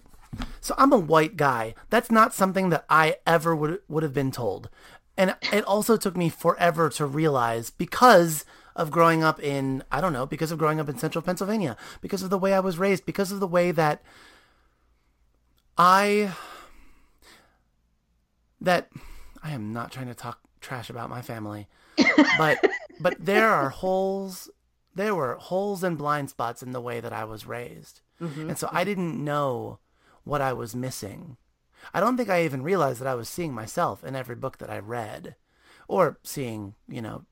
so 0.61 0.75
I'm 0.79 0.93
a 0.93 0.99
white 0.99 1.37
guy. 1.37 1.75
That's 1.91 2.11
not 2.11 2.35
something 2.35 2.71
that 2.71 2.85
I 2.89 3.17
ever 3.27 3.55
would 3.55 3.81
would 3.89 4.03
have 4.03 4.15
been 4.15 4.31
told, 4.31 4.69
and 5.17 5.37
it 5.53 5.65
also 5.65 5.97
took 5.97 6.17
me 6.17 6.29
forever 6.29 6.91
to 6.91 7.07
realize 7.07 7.71
because 7.71 8.45
of 8.75 8.91
growing 8.91 9.25
up 9.25 9.43
in 9.43 9.83
I 9.91 10.01
don't 10.01 10.13
know 10.13 10.27
because 10.27 10.53
of 10.53 10.59
growing 10.59 10.81
up 10.81 10.89
in 10.89 10.99
central 10.99 11.23
Pennsylvania 11.23 11.77
because 12.01 12.23
of 12.23 12.31
the 12.31 12.39
way 12.39 12.53
I 12.53 12.61
was 12.61 12.79
raised 12.79 13.07
because 13.07 13.33
of 13.33 13.41
the 13.41 13.47
way 13.47 13.71
that 13.73 14.03
I 15.79 16.33
that 18.61 18.91
I 19.43 19.51
am 19.53 19.73
not 19.73 19.93
trying 19.93 20.09
to 20.09 20.15
talk 20.15 20.41
trash 20.61 20.91
about 20.91 21.11
my 21.11 21.23
family, 21.23 21.69
but 22.39 22.59
but 23.01 23.17
there 23.19 23.49
are 23.49 23.71
holes 23.71 24.51
there 24.97 25.15
were 25.15 25.35
holes 25.35 25.83
and 25.83 25.99
blind 25.99 26.31
spots 26.31 26.63
in 26.63 26.73
the 26.73 26.81
way 26.81 27.01
that 27.01 27.13
I 27.13 27.25
was 27.25 27.47
raised. 27.47 28.01
Mm-hmm. 28.21 28.49
And 28.49 28.59
so 28.59 28.69
I 28.73 28.83
didn't 28.83 29.23
know 29.23 29.79
what 30.25 30.41
I 30.41 30.55
was 30.55 30.75
missing. 30.75 31.37
I 31.93 32.01
don't 32.01 32.17
think 32.17 32.31
I 32.31 32.45
even 32.45 32.63
realized 32.63 33.01
that 33.01 33.07
I 33.07 33.15
was 33.15 33.29
seeing 33.29 33.53
myself 33.53 34.03
in 34.03 34.17
every 34.17 34.35
book 34.35 34.59
that 34.59 34.71
I 34.71 34.79
read, 34.79 35.37
or 35.87 36.19
seeing 36.23 36.75
you 36.89 37.03
know 37.03 37.25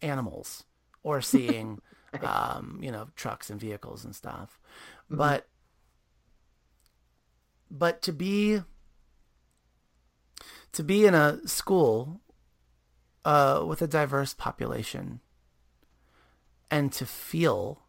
animals, 0.00 0.64
or 1.02 1.20
seeing 1.32 1.80
um, 2.22 2.80
you 2.82 2.90
know 2.90 3.08
trucks 3.14 3.50
and 3.50 3.60
vehicles 3.60 4.04
and 4.04 4.16
stuff. 4.16 4.58
Mm-hmm. 5.04 5.18
But 5.18 5.46
but 7.70 8.00
to 8.02 8.12
be 8.12 8.62
to 10.72 10.82
be 10.82 11.06
in 11.06 11.14
a 11.14 11.46
school 11.46 12.22
uh, 13.24 13.62
with 13.66 13.82
a 13.82 13.86
diverse 13.86 14.32
population 14.32 15.20
and 16.74 16.90
to 16.90 17.06
feel 17.06 17.82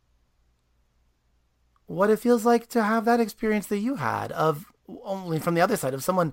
what 1.88 2.12
it 2.12 2.20
feels 2.20 2.46
like 2.46 2.68
to 2.68 2.84
have 2.84 3.04
that 3.06 3.20
experience 3.20 3.66
that 3.66 3.80
you 3.80 3.96
had 3.96 4.32
of 4.34 4.72
only 5.04 5.40
from 5.40 5.56
the 5.56 5.62
other 5.62 5.76
side 5.76 5.96
of 5.96 6.04
someone 6.04 6.32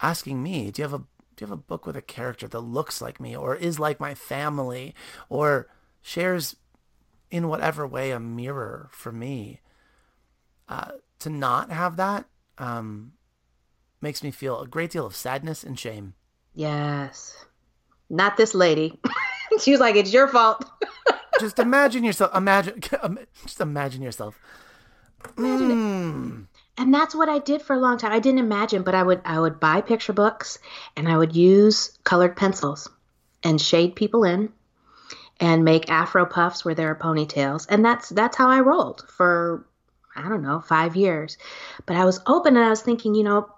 asking 0.00 0.42
me, 0.42 0.70
do 0.70 0.80
you 0.80 0.88
have 0.88 0.94
a 0.94 1.04
do 1.36 1.44
you 1.44 1.46
have 1.46 1.52
a 1.52 1.56
book 1.56 1.84
with 1.84 1.96
a 1.96 2.02
character 2.02 2.48
that 2.48 2.60
looks 2.60 3.02
like 3.02 3.20
me 3.20 3.36
or 3.36 3.54
is 3.54 3.78
like 3.78 4.00
my 4.00 4.14
family 4.14 4.94
or 5.28 5.68
shares 6.00 6.56
in 7.30 7.48
whatever 7.48 7.86
way 7.86 8.12
a 8.12 8.18
mirror 8.18 8.88
for 8.92 9.12
me? 9.12 9.60
Uh, 10.70 10.92
to 11.18 11.28
not 11.28 11.70
have 11.70 11.96
that 11.96 12.24
um, 12.56 13.12
makes 14.00 14.22
me 14.22 14.30
feel 14.30 14.58
a 14.62 14.66
great 14.66 14.90
deal 14.90 15.04
of 15.04 15.14
sadness 15.14 15.62
and 15.64 15.78
shame. 15.78 16.14
Yes. 16.54 17.36
Not 18.08 18.38
this 18.38 18.54
lady. 18.54 18.98
she 19.60 19.70
was 19.70 19.80
like, 19.80 19.96
it's 19.96 20.14
your 20.14 20.28
fault. 20.28 20.64
just 21.40 21.58
imagine 21.58 22.04
yourself. 22.04 22.34
Imagine. 22.34 22.80
Just 23.42 23.60
imagine 23.60 24.02
yourself. 24.02 24.38
Imagine 25.36 25.68
mm. 25.70 26.46
And 26.78 26.94
that's 26.94 27.14
what 27.14 27.28
I 27.28 27.38
did 27.40 27.60
for 27.60 27.74
a 27.74 27.78
long 27.78 27.98
time. 27.98 28.12
I 28.12 28.20
didn't 28.20 28.40
imagine, 28.40 28.82
but 28.82 28.94
I 28.94 29.02
would 29.02 29.20
I 29.24 29.38
would 29.38 29.60
buy 29.60 29.82
picture 29.82 30.14
books 30.14 30.58
and 30.96 31.08
I 31.08 31.16
would 31.18 31.36
use 31.36 31.98
colored 32.04 32.36
pencils 32.36 32.88
and 33.42 33.60
shade 33.60 33.96
people 33.96 34.24
in 34.24 34.50
and 35.38 35.64
make 35.64 35.90
afro 35.90 36.24
puffs 36.24 36.64
where 36.64 36.74
there 36.74 36.90
are 36.90 36.94
ponytails. 36.94 37.66
And 37.68 37.84
that's 37.84 38.08
that's 38.08 38.36
how 38.36 38.48
I 38.48 38.60
rolled 38.60 39.04
for 39.08 39.66
I 40.16 40.28
don't 40.28 40.42
know, 40.42 40.60
5 40.60 40.96
years. 40.96 41.38
But 41.86 41.96
I 41.96 42.04
was 42.04 42.20
open 42.26 42.56
and 42.56 42.64
I 42.64 42.70
was 42.70 42.82
thinking, 42.82 43.14
you 43.14 43.24
know, 43.24 43.48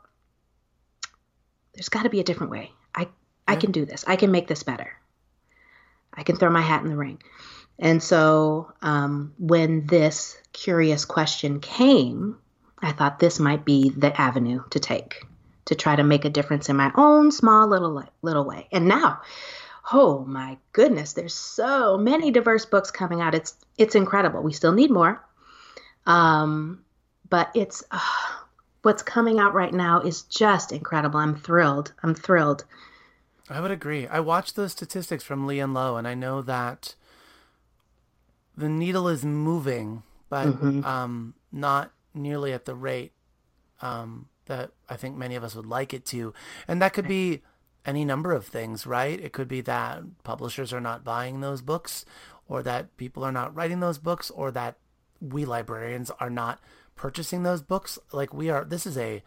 there's 1.75 1.89
got 1.89 2.03
to 2.03 2.11
be 2.11 2.21
a 2.21 2.25
different 2.25 2.53
way. 2.53 2.73
I 2.95 3.09
I 3.47 3.57
can 3.57 3.71
do 3.71 3.85
this. 3.85 4.05
I 4.07 4.17
can 4.17 4.33
make 4.33 4.49
this 4.49 4.65
better. 4.65 4.93
I 6.13 6.25
can 6.25 6.37
throw 6.37 6.51
my 6.51 6.61
hat 6.61 6.83
in 6.83 6.91
the 6.91 6.97
ring. 6.97 7.23
And 7.79 8.03
so 8.03 8.73
um, 8.83 9.35
when 9.39 9.87
this 9.87 10.39
curious 10.53 11.05
question 11.05 11.61
came, 11.61 12.39
I 12.81 12.93
thought 12.93 13.19
this 13.19 13.39
might 13.39 13.65
be 13.65 13.91
the 13.91 14.19
avenue 14.21 14.63
to 14.71 14.81
take 14.81 15.25
to 15.65 15.75
try 15.75 15.95
to 15.95 16.03
make 16.03 16.25
a 16.25 16.31
difference 16.31 16.69
in 16.69 16.77
my 16.77 16.91
own 16.97 17.31
small 17.31 17.69
little 17.69 18.03
little 18.23 18.45
way. 18.45 18.69
And 18.73 18.89
now, 18.89 19.21
oh 19.93 20.25
my 20.25 20.59
goodness, 20.73 21.13
there's 21.13 21.35
so 21.35 21.97
many 21.97 22.31
diverse 22.31 22.65
books 22.65 22.91
coming 22.91 23.21
out. 23.21 23.35
It's 23.35 23.57
it's 23.79 23.95
incredible. 23.95 24.43
We 24.43 24.53
still 24.53 24.73
need 24.73 24.91
more, 24.91 25.25
um, 26.07 26.85
but 27.29 27.51
it's 27.55 27.85
uh, 27.91 28.01
what's 28.83 29.03
coming 29.03 29.39
out 29.39 29.55
right 29.55 29.73
now 29.73 30.01
is 30.01 30.23
just 30.23 30.73
incredible. 30.73 31.21
I'm 31.21 31.37
thrilled. 31.37 31.93
I'm 32.03 32.15
thrilled. 32.15 32.65
I 33.49 33.61
would 33.61 33.71
agree. 33.71 34.07
I 34.07 34.21
watched 34.21 34.57
those 34.57 34.73
statistics 34.73 35.25
from 35.25 35.47
Lee 35.47 35.61
and 35.61 35.75
Low, 35.75 35.97
and 35.97 36.09
I 36.09 36.15
know 36.15 36.43
that 36.43 36.95
the 38.57 38.69
needle 38.69 39.09
is 39.09 39.25
moving, 39.25 40.03
but 40.29 40.49
mm-hmm. 40.49 40.85
um, 40.85 41.35
not 41.51 41.93
nearly 42.15 42.53
at 42.53 42.65
the 42.65 42.75
rate 42.75 43.13
um, 43.81 44.29
that 44.47 44.71
I 44.89 44.97
think 44.97 45.17
many 45.17 45.35
of 45.35 45.45
us 45.45 45.55
would 45.55 45.67
like 45.67 45.95
it 45.95 46.05
to. 46.07 46.35
And 46.69 46.81
that 46.83 46.93
could 46.93 47.09
be 47.09 47.43
any 47.85 48.05
number 48.05 48.33
of 48.33 48.47
things, 48.47 48.87
right? 48.87 49.19
It 49.21 49.33
could 49.33 49.49
be 49.49 49.61
that 49.63 50.03
publishers 50.23 50.73
are 50.73 50.81
not 50.81 51.05
buying 51.05 51.41
those 51.41 51.63
books, 51.63 52.05
or 52.49 52.63
that 52.63 52.97
people 52.97 53.25
are 53.25 53.33
not 53.33 53.55
writing 53.55 53.81
those 53.81 53.99
books, 53.99 54.31
or 54.31 54.51
that 54.53 54.77
we 55.21 55.45
librarians 55.45 56.11
are 56.21 56.31
not 56.31 56.61
purchasing 56.97 57.43
those 57.43 57.63
books. 57.63 57.99
Like 58.13 58.35
we 58.35 58.51
are, 58.51 58.65
this 58.65 58.87
is 58.87 58.99
a 58.99 59.23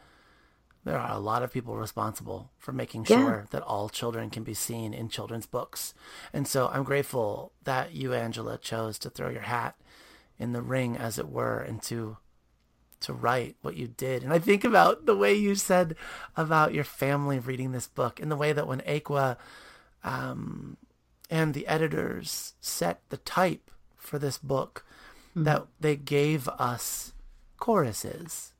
there 0.85 0.99
are 0.99 1.11
a 1.11 1.19
lot 1.19 1.41
of 1.41 1.51
people 1.51 1.75
responsible 1.75 2.51
for 2.59 2.71
making 2.71 3.05
sure 3.05 3.17
yeah. 3.17 3.45
that 3.49 3.63
all 3.63 3.89
children 3.89 4.29
can 4.29 4.43
be 4.43 4.53
seen 4.53 4.93
in 4.93 5.09
children's 5.09 5.47
books. 5.47 5.95
And 6.31 6.47
so 6.47 6.69
I'm 6.71 6.83
grateful 6.83 7.51
that 7.63 7.93
you, 7.93 8.13
Angela, 8.13 8.59
chose 8.59 8.99
to 8.99 9.09
throw 9.09 9.29
your 9.29 9.41
hat 9.41 9.75
in 10.37 10.53
the 10.53 10.61
ring, 10.61 10.95
as 10.95 11.17
it 11.17 11.27
were, 11.27 11.59
and 11.59 11.81
to 11.83 12.17
to 13.01 13.13
write 13.13 13.55
what 13.61 13.75
you 13.75 13.87
did. 13.87 14.23
And 14.23 14.31
I 14.31 14.39
think 14.39 14.63
about 14.63 15.05
the 15.05 15.17
way 15.17 15.33
you 15.33 15.55
said 15.55 15.95
about 16.37 16.73
your 16.73 16.83
family 16.83 17.39
reading 17.39 17.71
this 17.71 17.87
book, 17.87 18.19
and 18.19 18.31
the 18.31 18.37
way 18.37 18.53
that 18.53 18.67
when 18.67 18.81
Ekua 18.81 19.37
um, 20.03 20.77
and 21.31 21.53
the 21.53 21.67
editors 21.67 22.53
set 22.61 23.01
the 23.09 23.17
type 23.17 23.71
for 23.95 24.19
this 24.19 24.37
book, 24.37 24.85
mm-hmm. 25.31 25.43
that 25.45 25.65
they 25.79 25.95
gave 25.95 26.47
us 26.47 27.13
choruses 27.57 28.53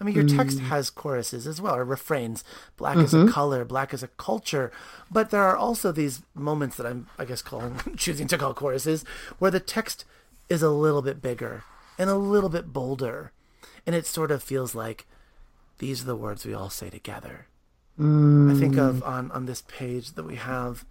I 0.00 0.04
mean, 0.04 0.14
your 0.14 0.26
text 0.26 0.58
mm. 0.58 0.62
has 0.62 0.90
choruses 0.90 1.46
as 1.46 1.60
well, 1.60 1.74
or 1.74 1.84
refrains. 1.84 2.44
Black 2.76 2.96
mm-hmm. 2.96 3.04
is 3.04 3.14
a 3.14 3.18
mm-hmm. 3.18 3.28
color, 3.28 3.64
black 3.64 3.94
is 3.94 4.02
a 4.02 4.08
culture. 4.08 4.70
But 5.10 5.30
there 5.30 5.42
are 5.42 5.56
also 5.56 5.90
these 5.90 6.22
moments 6.34 6.76
that 6.76 6.86
I'm, 6.86 7.06
I 7.18 7.24
guess, 7.24 7.42
calling, 7.42 7.80
choosing 7.96 8.26
to 8.28 8.38
call 8.38 8.52
choruses, 8.52 9.04
where 9.38 9.50
the 9.50 9.60
text 9.60 10.04
is 10.48 10.62
a 10.62 10.70
little 10.70 11.02
bit 11.02 11.22
bigger 11.22 11.64
and 11.98 12.10
a 12.10 12.16
little 12.16 12.50
bit 12.50 12.72
bolder. 12.72 13.32
And 13.86 13.94
it 13.94 14.06
sort 14.06 14.30
of 14.30 14.42
feels 14.42 14.74
like 14.74 15.06
these 15.78 16.02
are 16.02 16.06
the 16.06 16.16
words 16.16 16.44
we 16.44 16.52
all 16.52 16.70
say 16.70 16.90
together. 16.90 17.46
Mm. 17.98 18.54
I 18.54 18.60
think 18.60 18.76
of 18.76 18.96
mm. 18.96 19.06
on, 19.06 19.30
on 19.30 19.46
this 19.46 19.62
page 19.62 20.12
that 20.12 20.24
we 20.24 20.36
have 20.36 20.84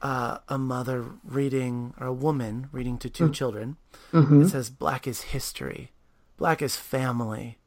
uh, 0.00 0.38
a 0.48 0.58
mother 0.58 1.04
reading, 1.24 1.92
or 1.98 2.06
a 2.06 2.12
woman 2.12 2.68
reading 2.70 2.98
to 2.98 3.10
two 3.10 3.28
mm. 3.28 3.34
children. 3.34 3.76
Mm-hmm. 4.12 4.42
It 4.42 4.48
says, 4.50 4.70
Black 4.70 5.08
is 5.08 5.22
history, 5.22 5.90
black 6.36 6.62
is 6.62 6.76
family 6.76 7.58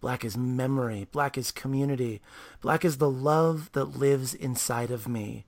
Black 0.00 0.24
is 0.24 0.36
memory. 0.36 1.06
Black 1.10 1.38
is 1.38 1.50
community. 1.50 2.20
Black 2.60 2.84
is 2.84 2.98
the 2.98 3.10
love 3.10 3.70
that 3.72 3.98
lives 3.98 4.34
inside 4.34 4.90
of 4.90 5.08
me. 5.08 5.46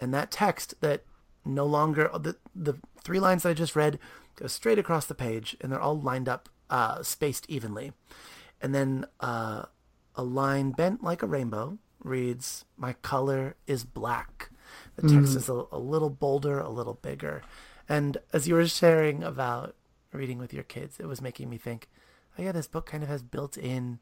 And 0.00 0.12
that 0.12 0.30
text 0.30 0.74
that 0.80 1.04
no 1.44 1.64
longer, 1.64 2.10
the, 2.18 2.36
the 2.54 2.74
three 3.02 3.20
lines 3.20 3.42
that 3.42 3.50
I 3.50 3.54
just 3.54 3.76
read 3.76 3.98
go 4.36 4.46
straight 4.46 4.78
across 4.78 5.06
the 5.06 5.14
page 5.14 5.56
and 5.60 5.70
they're 5.70 5.80
all 5.80 5.98
lined 5.98 6.28
up, 6.28 6.48
uh, 6.70 7.02
spaced 7.02 7.48
evenly. 7.48 7.92
And 8.60 8.74
then 8.74 9.06
uh, 9.20 9.64
a 10.14 10.22
line 10.22 10.72
bent 10.72 11.02
like 11.02 11.22
a 11.22 11.26
rainbow 11.26 11.78
reads, 12.02 12.64
My 12.76 12.94
color 12.94 13.56
is 13.66 13.84
black. 13.84 14.50
The 14.96 15.02
text 15.02 15.32
mm. 15.32 15.36
is 15.36 15.48
a, 15.48 15.64
a 15.70 15.78
little 15.78 16.10
bolder, 16.10 16.58
a 16.58 16.70
little 16.70 16.94
bigger. 16.94 17.42
And 17.88 18.18
as 18.32 18.48
you 18.48 18.54
were 18.54 18.66
sharing 18.66 19.22
about 19.22 19.74
reading 20.12 20.38
with 20.38 20.52
your 20.52 20.62
kids, 20.62 20.98
it 20.98 21.06
was 21.06 21.20
making 21.20 21.48
me 21.48 21.58
think 21.58 21.88
oh 22.38 22.42
yeah, 22.42 22.52
this 22.52 22.66
book 22.66 22.86
kind 22.86 23.02
of 23.02 23.08
has 23.08 23.22
built 23.22 23.56
in. 23.56 23.98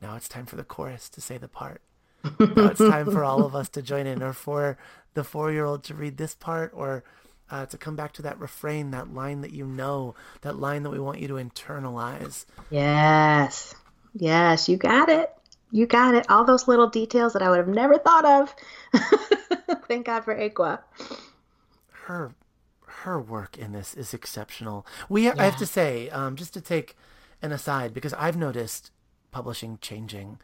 Now 0.00 0.16
it's 0.16 0.28
time 0.28 0.46
for 0.46 0.56
the 0.56 0.64
chorus 0.64 1.08
to 1.10 1.20
say 1.20 1.38
the 1.38 1.48
part. 1.48 1.82
now 2.24 2.66
it's 2.66 2.78
time 2.78 3.10
for 3.10 3.24
all 3.24 3.44
of 3.44 3.54
us 3.54 3.68
to 3.70 3.82
join 3.82 4.06
in, 4.06 4.22
or 4.22 4.32
for 4.32 4.78
the 5.14 5.24
four-year-old 5.24 5.84
to 5.84 5.94
read 5.94 6.16
this 6.16 6.34
part, 6.34 6.72
or 6.74 7.04
uh, 7.50 7.66
to 7.66 7.76
come 7.76 7.96
back 7.96 8.12
to 8.14 8.22
that 8.22 8.38
refrain, 8.40 8.90
that 8.92 9.12
line 9.12 9.42
that 9.42 9.52
you 9.52 9.66
know, 9.66 10.14
that 10.40 10.58
line 10.58 10.82
that 10.84 10.90
we 10.90 10.98
want 10.98 11.20
you 11.20 11.28
to 11.28 11.34
internalize. 11.34 12.46
Yes, 12.70 13.74
yes, 14.14 14.68
you 14.68 14.76
got 14.76 15.08
it. 15.08 15.32
You 15.70 15.86
got 15.86 16.14
it. 16.14 16.30
All 16.30 16.44
those 16.44 16.68
little 16.68 16.88
details 16.88 17.32
that 17.32 17.42
I 17.42 17.48
would 17.48 17.58
have 17.58 17.68
never 17.68 17.98
thought 17.98 18.24
of. 18.24 18.54
Thank 19.88 20.06
God 20.06 20.22
for 20.22 20.34
Ekua. 20.36 20.80
Her, 21.90 22.34
her 22.86 23.18
work 23.18 23.56
in 23.56 23.72
this 23.72 23.94
is 23.94 24.12
exceptional. 24.12 24.86
We, 25.08 25.24
yeah. 25.24 25.34
I 25.38 25.44
have 25.44 25.56
to 25.56 25.66
say, 25.66 26.10
um, 26.10 26.36
just 26.36 26.52
to 26.54 26.60
take 26.60 26.94
an 27.42 27.52
aside 27.52 27.92
because 27.92 28.14
I've 28.14 28.36
noticed 28.36 28.90
publishing 29.30 29.78
changing. 29.80 30.38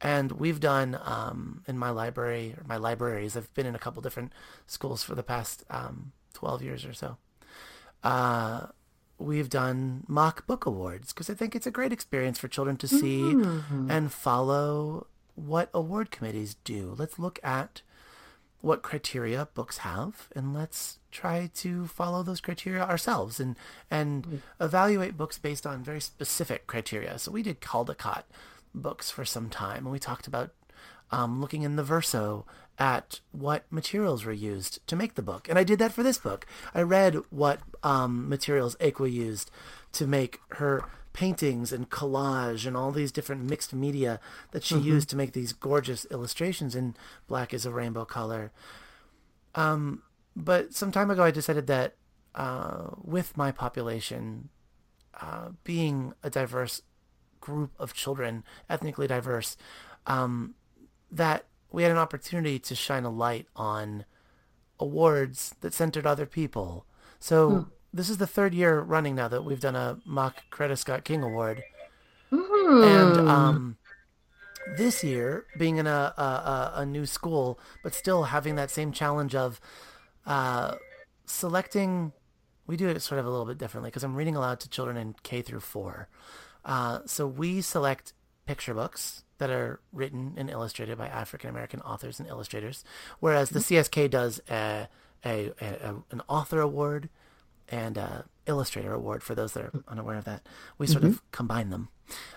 And 0.00 0.32
we've 0.32 0.60
done 0.60 0.98
um, 1.02 1.62
in 1.66 1.78
my 1.78 1.90
library, 1.90 2.54
or 2.56 2.64
my 2.66 2.76
libraries, 2.76 3.36
I've 3.36 3.52
been 3.54 3.66
in 3.66 3.74
a 3.74 3.78
couple 3.78 4.02
different 4.02 4.32
schools 4.66 5.02
for 5.02 5.14
the 5.14 5.22
past 5.22 5.64
um, 5.70 6.12
12 6.34 6.62
years 6.62 6.84
or 6.84 6.92
so. 6.92 7.16
Uh, 8.02 8.66
we've 9.18 9.48
done 9.48 10.04
mock 10.06 10.46
book 10.46 10.66
awards 10.66 11.12
because 11.12 11.30
I 11.30 11.34
think 11.34 11.56
it's 11.56 11.66
a 11.66 11.70
great 11.70 11.92
experience 11.92 12.38
for 12.38 12.48
children 12.48 12.76
to 12.78 12.88
see 12.88 13.20
mm-hmm. 13.20 13.90
and 13.90 14.12
follow 14.12 15.06
what 15.34 15.70
award 15.72 16.10
committees 16.10 16.56
do. 16.64 16.94
Let's 16.96 17.18
look 17.18 17.38
at 17.42 17.82
what 18.64 18.80
criteria 18.80 19.46
books 19.52 19.78
have 19.78 20.28
and 20.34 20.54
let's 20.54 20.98
try 21.10 21.50
to 21.54 21.86
follow 21.86 22.22
those 22.22 22.40
criteria 22.40 22.82
ourselves 22.82 23.38
and 23.38 23.56
and 23.90 24.26
mm. 24.26 24.38
evaluate 24.58 25.18
books 25.18 25.38
based 25.38 25.66
on 25.66 25.84
very 25.84 26.00
specific 26.00 26.66
criteria. 26.66 27.18
So 27.18 27.30
we 27.30 27.42
did 27.42 27.60
caldecott 27.60 28.22
books 28.74 29.10
for 29.10 29.26
some 29.26 29.50
time 29.50 29.84
and 29.84 29.92
we 29.92 29.98
talked 29.98 30.26
about 30.26 30.50
um, 31.10 31.42
looking 31.42 31.60
in 31.60 31.76
the 31.76 31.84
verso 31.84 32.46
at 32.78 33.20
what 33.32 33.70
materials 33.70 34.24
were 34.24 34.32
used 34.32 34.84
to 34.86 34.96
make 34.96 35.14
the 35.14 35.22
book. 35.22 35.46
And 35.46 35.58
i 35.58 35.62
did 35.62 35.78
that 35.80 35.92
for 35.92 36.02
this 36.02 36.18
book. 36.18 36.46
I 36.74 36.80
read 36.80 37.16
what 37.28 37.60
um, 37.82 38.30
materials 38.30 38.76
Ekua 38.76 39.12
used 39.12 39.50
to 39.92 40.06
make 40.06 40.40
her 40.48 40.84
paintings 41.14 41.72
and 41.72 41.88
collage 41.88 42.66
and 42.66 42.76
all 42.76 42.92
these 42.92 43.10
different 43.10 43.48
mixed 43.48 43.72
media 43.72 44.20
that 44.50 44.62
she 44.62 44.74
mm-hmm. 44.74 44.88
used 44.88 45.08
to 45.08 45.16
make 45.16 45.32
these 45.32 45.54
gorgeous 45.54 46.06
illustrations 46.10 46.74
in 46.74 46.94
black 47.26 47.54
is 47.54 47.64
a 47.64 47.70
rainbow 47.70 48.04
color. 48.04 48.52
Um, 49.54 50.02
but 50.36 50.74
some 50.74 50.92
time 50.92 51.10
ago, 51.10 51.22
I 51.22 51.30
decided 51.30 51.66
that 51.68 51.94
uh, 52.34 52.88
with 53.00 53.36
my 53.36 53.52
population 53.52 54.50
uh, 55.20 55.50
being 55.62 56.12
a 56.22 56.28
diverse 56.28 56.82
group 57.40 57.70
of 57.78 57.94
children, 57.94 58.42
ethnically 58.68 59.06
diverse, 59.06 59.56
um, 60.06 60.54
that 61.10 61.44
we 61.70 61.84
had 61.84 61.92
an 61.92 61.98
opportunity 61.98 62.58
to 62.58 62.74
shine 62.74 63.04
a 63.04 63.10
light 63.10 63.46
on 63.54 64.04
awards 64.80 65.54
that 65.60 65.72
centered 65.72 66.06
other 66.06 66.26
people. 66.26 66.86
So 67.20 67.50
hmm. 67.50 67.62
This 67.94 68.10
is 68.10 68.18
the 68.18 68.26
third 68.26 68.52
year 68.52 68.80
running 68.80 69.14
now 69.14 69.28
that 69.28 69.44
we've 69.44 69.60
done 69.60 69.76
a 69.76 69.98
mock 70.04 70.42
Coretta 70.50 70.76
Scott 70.76 71.04
King 71.04 71.22
Award, 71.22 71.62
hmm. 72.28 72.82
and 72.82 73.28
um, 73.28 73.76
this 74.76 75.04
year 75.04 75.46
being 75.56 75.76
in 75.76 75.86
a, 75.86 76.12
a, 76.18 76.72
a 76.76 76.86
new 76.86 77.06
school, 77.06 77.58
but 77.84 77.94
still 77.94 78.24
having 78.24 78.56
that 78.56 78.70
same 78.70 78.92
challenge 78.92 79.34
of 79.34 79.60
uh, 80.26 80.74
selecting. 81.24 82.12
We 82.66 82.76
do 82.76 82.88
it 82.88 83.00
sort 83.00 83.20
of 83.20 83.26
a 83.26 83.30
little 83.30 83.44
bit 83.46 83.58
differently 83.58 83.90
because 83.90 84.02
I'm 84.02 84.16
reading 84.16 84.36
aloud 84.36 84.58
to 84.60 84.68
children 84.70 84.96
in 84.96 85.14
K 85.22 85.42
through 85.42 85.60
four. 85.60 86.08
Uh, 86.64 87.00
so 87.04 87.26
we 87.26 87.60
select 87.60 88.14
picture 88.46 88.74
books 88.74 89.24
that 89.38 89.50
are 89.50 89.80
written 89.92 90.32
and 90.36 90.48
illustrated 90.48 90.96
by 90.96 91.06
African 91.06 91.50
American 91.50 91.80
authors 91.82 92.18
and 92.18 92.28
illustrators, 92.28 92.82
whereas 93.20 93.50
the 93.50 93.60
mm-hmm. 93.60 94.00
CSK 94.00 94.10
does 94.10 94.40
a, 94.50 94.88
a, 95.24 95.52
a, 95.60 95.94
an 96.10 96.22
author 96.28 96.60
award 96.60 97.08
and 97.68 97.96
a 97.96 98.24
illustrator 98.46 98.92
award 98.92 99.22
for 99.22 99.34
those 99.34 99.52
that 99.52 99.64
are 99.64 99.72
unaware 99.88 100.16
of 100.16 100.24
that. 100.24 100.46
We 100.78 100.86
sort 100.86 101.02
mm-hmm. 101.04 101.12
of 101.14 101.30
combine 101.32 101.70
them 101.70 101.88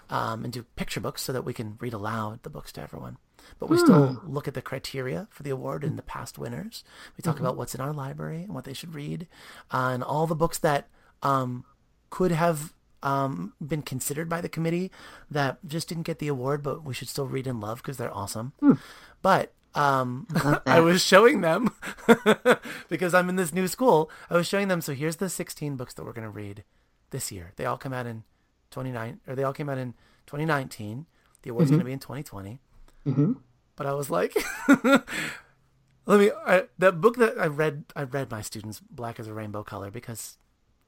um, 0.10 0.44
and 0.44 0.54
do 0.54 0.63
picture 0.76 1.00
books 1.00 1.22
so 1.22 1.34
that 1.34 1.44
we 1.44 1.54
can 1.54 1.78
read 1.80 1.94
aloud 1.94 2.44
the 2.44 2.50
books 2.50 2.72
to 2.74 2.82
everyone. 2.82 3.18
But 3.60 3.70
we 3.70 3.78
hmm. 3.78 3.84
still 3.84 4.22
look 4.26 4.48
at 4.48 4.54
the 4.54 4.62
criteria 4.62 5.28
for 5.32 5.44
the 5.44 5.50
award 5.52 5.84
and 5.84 5.98
the 5.98 6.04
past 6.04 6.38
winners. 6.38 6.84
We 7.16 7.22
talk 7.22 7.36
mm-hmm. 7.36 7.46
about 7.46 7.58
what's 7.58 7.76
in 7.76 7.82
our 7.82 7.94
library 7.94 8.44
and 8.44 8.54
what 8.54 8.66
they 8.66 8.74
should 8.74 8.94
read, 8.94 9.28
uh, 9.72 9.92
and 9.94 10.04
all 10.04 10.28
the 10.28 10.36
books 10.36 10.58
that 10.60 10.88
um, 11.24 11.63
could 12.10 12.32
have 12.32 12.74
um, 13.04 13.54
been 13.66 13.84
considered 13.84 14.28
by 14.28 14.42
the 14.42 14.50
committee 14.50 14.92
that 15.32 15.60
just 15.66 15.88
didn't 15.88 16.04
get 16.04 16.20
the 16.20 16.28
award, 16.28 16.62
but 16.62 16.84
we 16.84 16.94
should 16.94 17.08
still 17.08 17.28
read 17.28 17.48
and 17.48 17.62
love 17.62 17.78
because 17.78 17.98
they're 17.98 18.13
awesome. 18.13 18.54
Hmm. 18.60 18.74
But 19.22 19.54
um, 19.78 20.28
I 20.66 20.80
was 20.82 21.04
showing 21.04 21.42
them 21.42 21.72
because 22.90 23.13
I'm 23.13 23.30
in 23.30 23.36
this 23.36 23.54
new 23.54 23.68
school. 23.68 24.10
I 24.30 24.36
was 24.36 24.48
showing 24.48 24.68
them. 24.68 24.82
So 24.82 24.94
here's 24.94 25.18
the 25.18 25.30
16 25.30 25.76
books 25.76 25.94
that 25.94 26.04
we're 26.04 26.13
going 26.13 26.24
to 26.24 26.32
read 26.32 26.63
this 27.12 27.32
year. 27.32 27.54
They 27.56 27.66
all 27.66 27.78
come 27.78 27.94
out 27.94 28.08
in 28.08 28.24
29, 28.72 29.20
or 29.28 29.36
they 29.36 29.44
all 29.44 29.54
came 29.54 29.70
out 29.70 29.78
in 29.78 29.94
2019. 30.26 31.06
The 31.44 31.52
award's 31.52 31.68
mm-hmm. 31.68 31.76
going 31.76 31.80
to 31.80 31.86
be 31.86 31.94
in 31.94 32.00
2020. 32.00 32.60
Mm-hmm. 33.06 33.34
But 33.76 33.86
I 33.86 33.94
was 33.94 34.10
like, 34.10 34.36
let 34.68 36.20
me. 36.20 36.32
I, 36.46 36.63
that 36.80 37.00
book 37.00 37.18
that 37.18 37.40
I 37.40 37.46
read, 37.46 37.86
I 37.96 38.04
read 38.04 38.32
my 38.32 38.42
students 38.42 38.80
"Black 38.80 39.20
as 39.20 39.28
a 39.28 39.34
Rainbow 39.34 39.63
Color" 39.63 39.92
because 39.92 40.38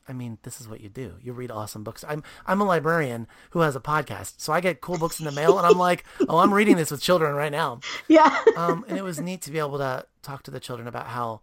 I 0.10 0.14
mean, 0.14 0.40
this 0.42 0.60
is 0.60 0.68
what 0.68 0.82
you 0.82 0.90
do. 0.90 1.14
You 1.22 1.34
read 1.34 1.52
awesome 1.52 1.84
books. 1.84 2.04
I'm 2.08 2.24
I'm 2.48 2.60
a 2.60 2.66
librarian 2.66 3.28
who 3.52 3.60
has 3.60 3.76
a 3.76 3.80
podcast, 3.80 4.34
so 4.38 4.52
I 4.52 4.60
get 4.60 4.82
cool 4.82 4.98
books 4.98 5.20
in 5.20 5.26
the 5.26 5.32
mail, 5.32 5.58
and 5.60 5.68
I'm 5.68 5.78
like, 5.78 6.04
oh, 6.28 6.40
I'm 6.40 6.54
reading 6.54 6.78
this 6.78 6.90
with 6.90 7.02
children 7.02 7.36
right 7.36 7.52
now. 7.52 7.80
Yeah. 8.08 8.44
um, 8.58 8.86
and 8.88 8.98
it 8.98 9.04
was 9.04 9.20
neat 9.20 9.42
to 9.44 9.52
be 9.52 9.60
able 9.60 9.78
to 9.78 10.06
talk 10.24 10.42
to 10.44 10.52
the 10.52 10.60
children 10.60 10.88
about 10.88 11.08
how 11.08 11.42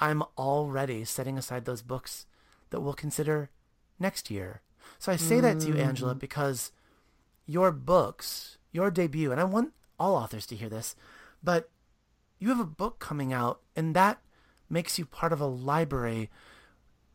I'm 0.00 0.22
already 0.38 1.04
setting 1.04 1.36
aside 1.36 1.66
those 1.66 1.82
books 1.82 2.24
that 2.70 2.80
we'll 2.80 2.94
consider 2.94 3.50
next 3.98 4.30
year. 4.30 4.62
So 4.98 5.12
I 5.12 5.16
say 5.16 5.36
mm. 5.36 5.42
that 5.42 5.60
to 5.60 5.68
you, 5.68 5.74
Angela, 5.74 6.14
mm. 6.14 6.18
because 6.18 6.72
your 7.44 7.70
books, 7.70 8.56
your 8.72 8.90
debut, 8.90 9.30
and 9.30 9.40
I 9.40 9.44
want 9.44 9.74
all 9.98 10.14
authors 10.14 10.46
to 10.46 10.56
hear 10.56 10.70
this, 10.70 10.96
but 11.42 11.68
you 12.38 12.48
have 12.48 12.60
a 12.60 12.64
book 12.64 12.98
coming 12.98 13.32
out, 13.32 13.60
and 13.74 13.94
that 13.94 14.20
makes 14.70 14.98
you 14.98 15.04
part 15.04 15.32
of 15.32 15.40
a 15.40 15.46
library 15.46 16.30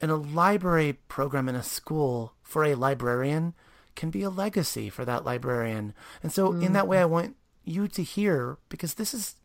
and 0.02 0.12
a 0.12 0.16
library 0.16 0.94
program 1.08 1.48
in 1.48 1.56
a 1.56 1.64
school 1.64 2.34
for 2.42 2.64
a 2.64 2.76
librarian 2.76 3.54
can 3.96 4.10
be 4.10 4.24
a 4.24 4.30
legacy 4.30 4.90
for 4.90 5.06
that 5.06 5.26
librarian. 5.26 5.94
And 6.24 6.32
so 6.32 6.52
mm. 6.52 6.64
in 6.64 6.74
that 6.74 6.88
way 6.88 7.00
I 7.00 7.06
want 7.06 7.36
you 7.64 7.88
to 7.88 8.04
hear 8.04 8.58
because 8.70 8.96
this 8.96 9.14
is 9.14 9.36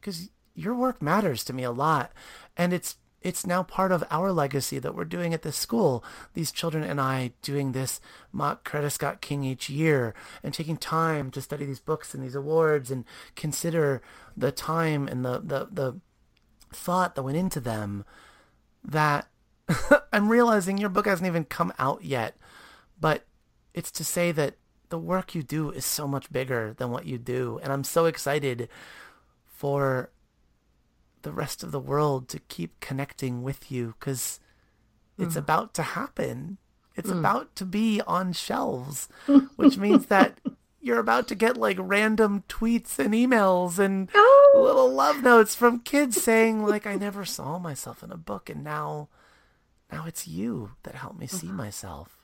because 0.00 0.30
your 0.54 0.74
work 0.74 1.00
matters 1.00 1.44
to 1.44 1.52
me 1.52 1.62
a 1.62 1.70
lot 1.70 2.12
and 2.56 2.72
it's 2.72 2.96
it's 3.20 3.46
now 3.46 3.62
part 3.62 3.92
of 3.92 4.02
our 4.10 4.32
legacy 4.32 4.80
that 4.80 4.96
we're 4.96 5.04
doing 5.04 5.32
at 5.32 5.42
this 5.42 5.56
school. 5.56 6.04
These 6.34 6.50
children 6.50 6.82
and 6.82 7.00
I 7.00 7.32
doing 7.40 7.70
this 7.70 8.00
mock 8.32 8.68
Coretta 8.68 8.90
Scott 8.90 9.20
King 9.20 9.44
each 9.44 9.70
year 9.70 10.12
and 10.42 10.52
taking 10.52 10.76
time 10.76 11.30
to 11.30 11.40
study 11.40 11.64
these 11.64 11.78
books 11.78 12.14
and 12.14 12.24
these 12.24 12.34
awards 12.34 12.90
and 12.90 13.04
consider 13.36 14.02
the 14.36 14.50
time 14.50 15.06
and 15.06 15.24
the, 15.24 15.38
the, 15.38 15.68
the 15.70 16.00
thought 16.72 17.14
that 17.14 17.22
went 17.22 17.36
into 17.36 17.60
them 17.60 18.04
that 18.84 19.28
I'm 20.12 20.28
realizing 20.28 20.78
your 20.78 20.88
book 20.88 21.06
hasn't 21.06 21.26
even 21.26 21.44
come 21.44 21.72
out 21.78 22.04
yet, 22.04 22.36
but 23.00 23.24
it's 23.74 23.90
to 23.92 24.04
say 24.04 24.32
that 24.32 24.56
the 24.88 24.98
work 24.98 25.34
you 25.34 25.42
do 25.42 25.70
is 25.70 25.84
so 25.84 26.06
much 26.06 26.30
bigger 26.30 26.74
than 26.76 26.90
what 26.90 27.06
you 27.06 27.18
do. 27.18 27.58
And 27.62 27.72
I'm 27.72 27.84
so 27.84 28.04
excited 28.04 28.68
for 29.44 30.10
the 31.22 31.32
rest 31.32 31.62
of 31.62 31.72
the 31.72 31.80
world 31.80 32.28
to 32.28 32.40
keep 32.40 32.80
connecting 32.80 33.42
with 33.42 33.72
you 33.72 33.94
because 33.98 34.40
it's 35.18 35.34
mm. 35.34 35.38
about 35.38 35.72
to 35.74 35.82
happen. 35.82 36.58
It's 36.94 37.10
mm. 37.10 37.18
about 37.18 37.56
to 37.56 37.64
be 37.64 38.02
on 38.06 38.32
shelves, 38.32 39.08
which 39.56 39.78
means 39.78 40.06
that 40.06 40.38
you're 40.82 40.98
about 40.98 41.28
to 41.28 41.34
get 41.34 41.56
like 41.56 41.76
random 41.80 42.44
tweets 42.48 42.98
and 42.98 43.14
emails 43.14 43.78
and 43.78 44.10
oh. 44.14 44.60
little 44.62 44.92
love 44.92 45.22
notes 45.22 45.54
from 45.54 45.80
kids 45.80 46.20
saying 46.20 46.66
like 46.66 46.86
I 46.86 46.96
never 46.96 47.24
saw 47.24 47.58
myself 47.58 48.02
in 48.02 48.10
a 48.10 48.16
book 48.16 48.50
and 48.50 48.64
now 48.64 49.08
now 49.92 50.04
it's 50.06 50.26
you 50.26 50.72
that 50.82 50.94
helped 50.94 51.18
me 51.18 51.26
see 51.26 51.48
uh-huh. 51.48 51.56
myself. 51.56 52.18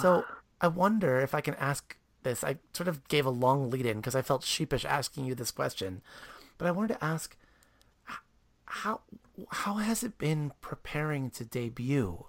So 0.00 0.24
I 0.60 0.68
wonder 0.68 1.20
if 1.20 1.34
I 1.34 1.40
can 1.40 1.54
ask 1.56 1.96
this. 2.22 2.44
I 2.44 2.58
sort 2.72 2.88
of 2.88 3.06
gave 3.08 3.26
a 3.26 3.30
long 3.30 3.68
lead 3.68 3.84
in 3.84 3.96
because 3.96 4.14
I 4.14 4.22
felt 4.22 4.44
sheepish 4.44 4.84
asking 4.84 5.24
you 5.24 5.34
this 5.34 5.50
question, 5.50 6.02
but 6.56 6.68
I 6.68 6.70
wanted 6.70 6.94
to 6.94 7.04
ask 7.04 7.36
how 8.64 9.00
how 9.50 9.74
has 9.74 10.02
it 10.02 10.18
been 10.18 10.52
preparing 10.60 11.30
to 11.30 11.44
debut? 11.44 12.26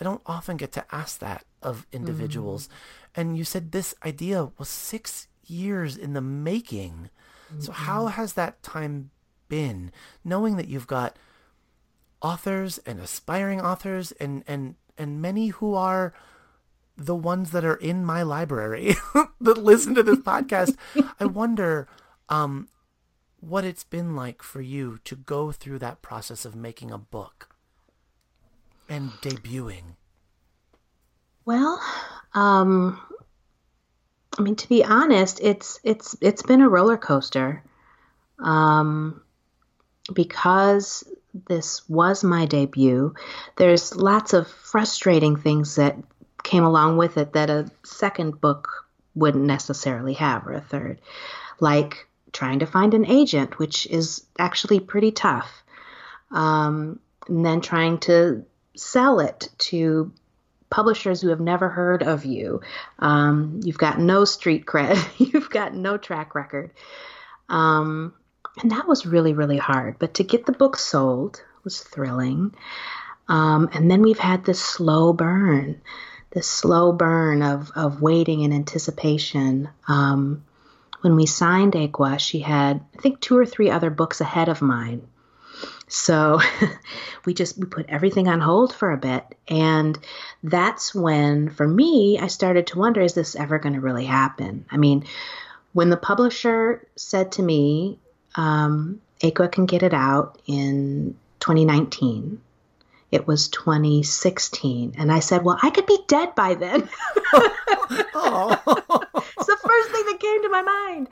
I 0.00 0.04
don't 0.04 0.22
often 0.26 0.56
get 0.56 0.72
to 0.72 0.84
ask 0.90 1.20
that 1.20 1.44
of 1.62 1.86
individuals. 1.92 2.66
Mm. 2.66 2.70
And 3.16 3.38
you 3.38 3.44
said 3.44 3.70
this 3.70 3.94
idea 4.04 4.50
was 4.58 4.68
6 4.68 5.28
years 5.46 5.96
in 5.96 6.12
the 6.12 6.20
making. 6.20 7.10
Mm-hmm. 7.50 7.60
So 7.60 7.72
how 7.72 8.06
has 8.06 8.32
that 8.34 8.62
time 8.62 9.10
been 9.48 9.92
knowing 10.24 10.56
that 10.56 10.68
you've 10.68 10.86
got 10.86 11.18
authors 12.22 12.78
and 12.78 13.00
aspiring 13.00 13.60
authors 13.60 14.12
and 14.12 14.44
and 14.46 14.74
and 14.98 15.22
many 15.22 15.48
who 15.48 15.74
are 15.74 16.12
the 16.96 17.14
ones 17.14 17.52
that 17.52 17.64
are 17.64 17.76
in 17.76 18.04
my 18.04 18.22
library 18.22 18.94
that 19.40 19.58
listen 19.58 19.94
to 19.94 20.02
this 20.02 20.18
podcast. 20.30 20.76
I 21.18 21.24
wonder 21.24 21.88
um, 22.28 22.68
what 23.40 23.64
it's 23.64 23.84
been 23.84 24.14
like 24.14 24.42
for 24.42 24.60
you 24.60 24.98
to 25.04 25.16
go 25.16 25.50
through 25.50 25.78
that 25.78 26.02
process 26.02 26.44
of 26.44 26.54
making 26.54 26.90
a 26.90 26.98
book 26.98 27.48
and 28.88 29.10
debuting. 29.22 29.96
Well 31.46 31.80
um, 32.34 33.00
i 34.38 34.42
mean 34.42 34.56
to 34.56 34.68
be 34.68 34.84
honest 34.84 35.40
it's 35.42 35.80
it's 35.82 36.16
it's 36.20 36.42
been 36.42 36.60
a 36.60 36.68
roller 36.68 36.96
coaster 36.96 37.62
um, 38.38 39.20
because 40.12 41.04
this 41.48 41.88
was 41.88 42.24
my 42.24 42.46
debut, 42.46 43.14
there's 43.56 43.94
lots 43.94 44.32
of 44.32 44.48
frustrating 44.48 45.36
things 45.36 45.76
that 45.76 45.96
came 46.42 46.64
along 46.64 46.96
with 46.96 47.16
it 47.16 47.34
that 47.34 47.50
a 47.50 47.70
second 47.84 48.40
book 48.40 48.68
wouldn't 49.14 49.44
necessarily 49.44 50.14
have, 50.14 50.46
or 50.46 50.52
a 50.52 50.60
third, 50.60 51.00
like 51.58 52.06
trying 52.32 52.60
to 52.60 52.66
find 52.66 52.94
an 52.94 53.06
agent, 53.06 53.58
which 53.58 53.86
is 53.86 54.24
actually 54.38 54.80
pretty 54.80 55.10
tough. 55.10 55.62
Um, 56.30 57.00
and 57.28 57.44
then 57.44 57.60
trying 57.60 57.98
to 57.98 58.44
sell 58.76 59.20
it 59.20 59.48
to 59.58 60.12
publishers 60.70 61.20
who 61.20 61.28
have 61.28 61.40
never 61.40 61.68
heard 61.68 62.02
of 62.02 62.24
you. 62.24 62.60
Um, 62.98 63.60
you've 63.64 63.78
got 63.78 63.98
no 63.98 64.24
street 64.24 64.66
cred, 64.66 64.98
you've 65.32 65.50
got 65.50 65.74
no 65.74 65.96
track 65.96 66.34
record. 66.34 66.70
Um, 67.48 68.14
and 68.60 68.70
that 68.70 68.88
was 68.88 69.06
really, 69.06 69.32
really 69.32 69.58
hard. 69.58 69.96
But 69.98 70.14
to 70.14 70.24
get 70.24 70.46
the 70.46 70.52
book 70.52 70.76
sold 70.76 71.42
was 71.64 71.80
thrilling. 71.80 72.54
Um, 73.28 73.70
and 73.72 73.90
then 73.90 74.02
we've 74.02 74.18
had 74.18 74.44
this 74.44 74.60
slow 74.60 75.12
burn, 75.12 75.80
this 76.30 76.48
slow 76.48 76.92
burn 76.92 77.42
of, 77.42 77.70
of 77.76 78.02
waiting 78.02 78.44
and 78.44 78.52
anticipation. 78.52 79.68
Um, 79.86 80.44
when 81.00 81.16
we 81.16 81.26
signed 81.26 81.74
Ekua, 81.74 82.18
she 82.18 82.40
had, 82.40 82.84
I 82.96 83.00
think, 83.00 83.20
two 83.20 83.38
or 83.38 83.46
three 83.46 83.70
other 83.70 83.90
books 83.90 84.20
ahead 84.20 84.48
of 84.48 84.60
mine. 84.60 85.06
So 85.88 86.40
we 87.24 87.34
just 87.34 87.58
we 87.58 87.66
put 87.66 87.86
everything 87.88 88.28
on 88.28 88.40
hold 88.40 88.72
for 88.72 88.92
a 88.92 88.96
bit, 88.96 89.24
and 89.48 89.98
that's 90.42 90.94
when, 90.94 91.50
for 91.50 91.66
me, 91.66 92.18
I 92.18 92.28
started 92.28 92.68
to 92.68 92.78
wonder: 92.78 93.00
Is 93.00 93.14
this 93.14 93.34
ever 93.34 93.58
going 93.58 93.74
to 93.74 93.80
really 93.80 94.04
happen? 94.04 94.66
I 94.70 94.76
mean, 94.76 95.04
when 95.72 95.90
the 95.90 95.96
publisher 95.96 96.86
said 96.94 97.32
to 97.32 97.42
me, 97.42 97.98
um, 98.34 99.00
"Ekua 99.22 99.50
can 99.50 99.66
get 99.66 99.82
it 99.82 99.94
out 99.94 100.40
in 100.46 101.16
2019," 101.40 102.40
it 103.10 103.26
was 103.26 103.48
2016, 103.48 104.94
and 104.98 105.10
I 105.10 105.20
said, 105.20 105.44
"Well, 105.44 105.58
I 105.62 105.70
could 105.70 105.86
be 105.86 105.98
dead 106.06 106.34
by 106.34 106.54
then." 106.54 106.82
it's 107.32 107.96
the 109.46 109.58
first 109.64 109.90
thing 109.90 110.06
that 110.06 110.18
came 110.20 110.42
to 110.42 110.48
my 110.48 110.62
mind. 110.62 111.08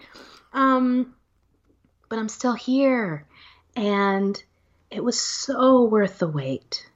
Um, 0.52 1.14
but 2.08 2.18
I'm 2.18 2.28
still 2.28 2.54
here, 2.54 3.26
and 3.76 4.40
it 4.90 5.02
was 5.02 5.20
so 5.20 5.84
worth 5.84 6.18
the 6.18 6.28
wait 6.28 6.86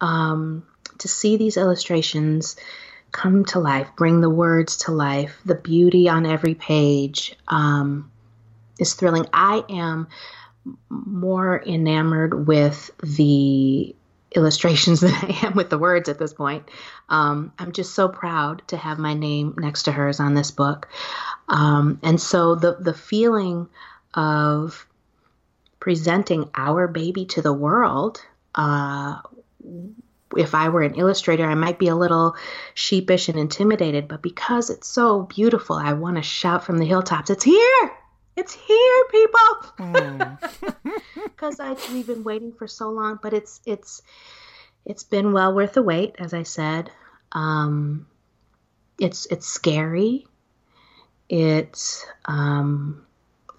um, 0.00 0.66
to 0.98 1.08
see 1.08 1.36
these 1.36 1.56
illustrations 1.56 2.56
come 3.12 3.44
to 3.44 3.60
life, 3.60 3.88
bring 3.96 4.20
the 4.20 4.30
words 4.30 4.78
to 4.78 4.90
life, 4.90 5.40
the 5.44 5.54
beauty 5.54 6.08
on 6.08 6.26
every 6.26 6.54
page 6.54 7.36
um, 7.46 8.10
is 8.78 8.94
thrilling. 8.94 9.26
I 9.32 9.64
am 9.68 10.08
more 10.88 11.62
enamored 11.62 12.46
with 12.46 12.90
the 13.02 13.94
illustrations 14.34 15.00
than 15.02 15.14
I 15.14 15.46
am 15.46 15.54
with 15.54 15.70
the 15.70 15.78
words 15.78 16.08
at 16.08 16.18
this 16.18 16.32
point. 16.32 16.68
Um, 17.08 17.52
I'm 17.58 17.72
just 17.72 17.94
so 17.94 18.08
proud 18.08 18.62
to 18.68 18.76
have 18.76 18.98
my 18.98 19.14
name 19.14 19.54
next 19.58 19.84
to 19.84 19.92
hers 19.92 20.20
on 20.20 20.34
this 20.34 20.50
book. 20.50 20.88
Um, 21.48 22.00
and 22.02 22.20
so 22.20 22.54
the 22.54 22.76
the 22.76 22.94
feeling 22.94 23.68
of 24.14 24.86
presenting 25.80 26.48
our 26.54 26.88
baby 26.88 27.26
to 27.26 27.42
the 27.42 27.52
world. 27.52 28.24
Uh, 28.54 29.20
if 30.36 30.54
I 30.54 30.68
were 30.68 30.82
an 30.82 30.94
illustrator, 30.94 31.44
I 31.44 31.54
might 31.54 31.78
be 31.78 31.88
a 31.88 31.94
little 31.94 32.36
sheepish 32.72 33.28
and 33.28 33.38
intimidated, 33.38 34.08
but 34.08 34.22
because 34.22 34.70
it's 34.70 34.88
so 34.88 35.22
beautiful, 35.22 35.76
I 35.76 35.92
want 35.92 36.16
to 36.16 36.22
shout 36.22 36.64
from 36.64 36.78
the 36.78 36.86
hilltops, 36.86 37.30
"It's 37.30 37.44
here! 37.44 37.92
It's 38.36 38.54
here, 38.54 39.04
people!" 39.10 40.38
Because 41.24 41.56
mm. 41.56 41.92
we've 41.92 42.06
been 42.06 42.24
waiting 42.24 42.52
for 42.52 42.66
so 42.66 42.90
long, 42.90 43.18
but 43.22 43.32
it's 43.34 43.60
it's 43.66 44.02
it's 44.84 45.02
been 45.02 45.32
well 45.32 45.54
worth 45.54 45.74
the 45.74 45.82
wait, 45.82 46.14
as 46.18 46.32
I 46.32 46.44
said. 46.44 46.90
Um, 47.32 48.06
it's 48.98 49.26
it's 49.26 49.46
scary. 49.46 50.26
It's 51.28 52.06
um, 52.26 53.04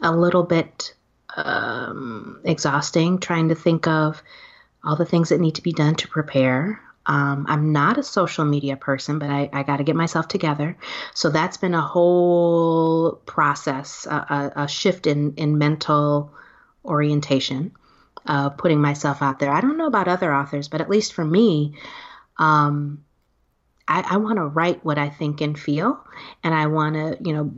a 0.02 0.16
little 0.16 0.44
bit 0.44 0.94
um, 1.36 2.40
exhausting 2.44 3.20
trying 3.20 3.50
to 3.50 3.56
think 3.56 3.88
of 3.88 4.22
all 4.84 4.96
the 4.96 5.06
things 5.06 5.30
that 5.30 5.40
need 5.40 5.56
to 5.56 5.64
be 5.64 5.74
done 5.74 5.96
to 5.96 6.08
prepare. 6.08 6.82
Um, 7.08 7.46
I'm 7.48 7.72
not 7.72 7.98
a 7.98 8.04
social 8.04 8.46
media 8.46 8.76
person, 8.76 9.20
but 9.20 9.30
I, 9.30 9.50
I 9.54 9.64
got 9.64 9.78
to 9.78 9.84
get 9.84 9.96
myself 9.96 10.28
together. 10.28 10.78
So 11.14 11.30
that's 11.30 11.58
been 11.58 11.76
a 11.76 11.82
whole 11.82 13.22
process, 13.26 14.08
a, 14.08 14.16
a, 14.56 14.64
a 14.64 14.68
shift 14.68 15.06
in, 15.06 15.36
in 15.36 15.58
mental 15.58 16.34
orientation, 16.84 17.72
uh, 18.26 18.50
putting 18.50 18.82
myself 18.82 19.22
out 19.22 19.40
there. 19.40 19.52
I 19.52 19.62
don't 19.62 19.78
know 19.78 19.88
about 19.88 20.08
other 20.08 20.34
authors, 20.34 20.68
but 20.68 20.82
at 20.82 20.90
least 20.90 21.14
for 21.14 21.24
me, 21.26 21.76
um, 22.38 23.04
I, 23.88 24.04
I 24.10 24.18
want 24.18 24.38
to 24.38 24.46
write 24.46 24.84
what 24.84 24.98
I 24.98 25.10
think 25.10 25.42
and 25.42 25.60
feel, 25.60 26.04
and 26.44 26.56
I 26.56 26.68
want 26.68 26.96
to, 26.96 27.18
you 27.24 27.34
know, 27.34 27.54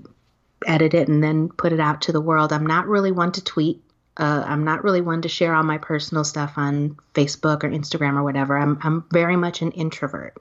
edit 0.65 0.93
it 0.93 1.07
and 1.07 1.23
then 1.23 1.49
put 1.49 1.71
it 1.71 1.79
out 1.79 2.01
to 2.01 2.11
the 2.11 2.19
world. 2.21 2.51
I'm 2.51 2.65
not 2.65 2.87
really 2.87 3.11
one 3.11 3.31
to 3.33 3.43
tweet. 3.43 3.81
Uh, 4.17 4.43
I'm 4.45 4.63
not 4.63 4.83
really 4.83 5.01
one 5.01 5.21
to 5.21 5.29
share 5.29 5.53
all 5.53 5.63
my 5.63 5.77
personal 5.77 6.23
stuff 6.23 6.53
on 6.57 6.97
Facebook 7.13 7.63
or 7.63 7.69
Instagram 7.69 8.15
or 8.15 8.23
whatever. 8.23 8.57
I'm, 8.57 8.79
I'm 8.81 9.05
very 9.11 9.35
much 9.35 9.61
an 9.61 9.71
introvert. 9.71 10.35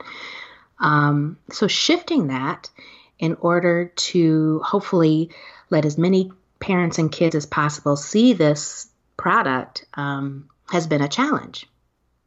Um, 0.79 1.39
so 1.51 1.67
shifting 1.67 2.29
that 2.29 2.71
in 3.19 3.35
order 3.41 3.93
to 3.97 4.61
hopefully 4.65 5.31
let 5.71 5.85
as 5.85 5.99
many 5.99 6.33
parents 6.59 6.99
and 6.99 7.13
kids 7.13 7.35
as 7.35 7.47
possible 7.47 7.97
see 7.97 8.33
this 8.33 8.89
product 9.17 9.85
um, 9.95 10.49
has 10.71 10.87
been 10.87 11.03
a 11.03 11.09
challenge. 11.09 11.67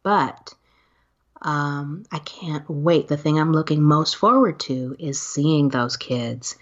But 0.04 0.54
um, 1.42 2.06
I 2.12 2.20
can't 2.20 2.70
wait. 2.70 3.08
The 3.08 3.18
thing 3.18 3.40
I'm 3.40 3.54
looking 3.54 3.82
most 3.82 4.16
forward 4.16 4.60
to 4.62 4.96
is 5.00 5.22
seeing 5.22 5.70
those 5.70 5.98
kids 5.98 6.58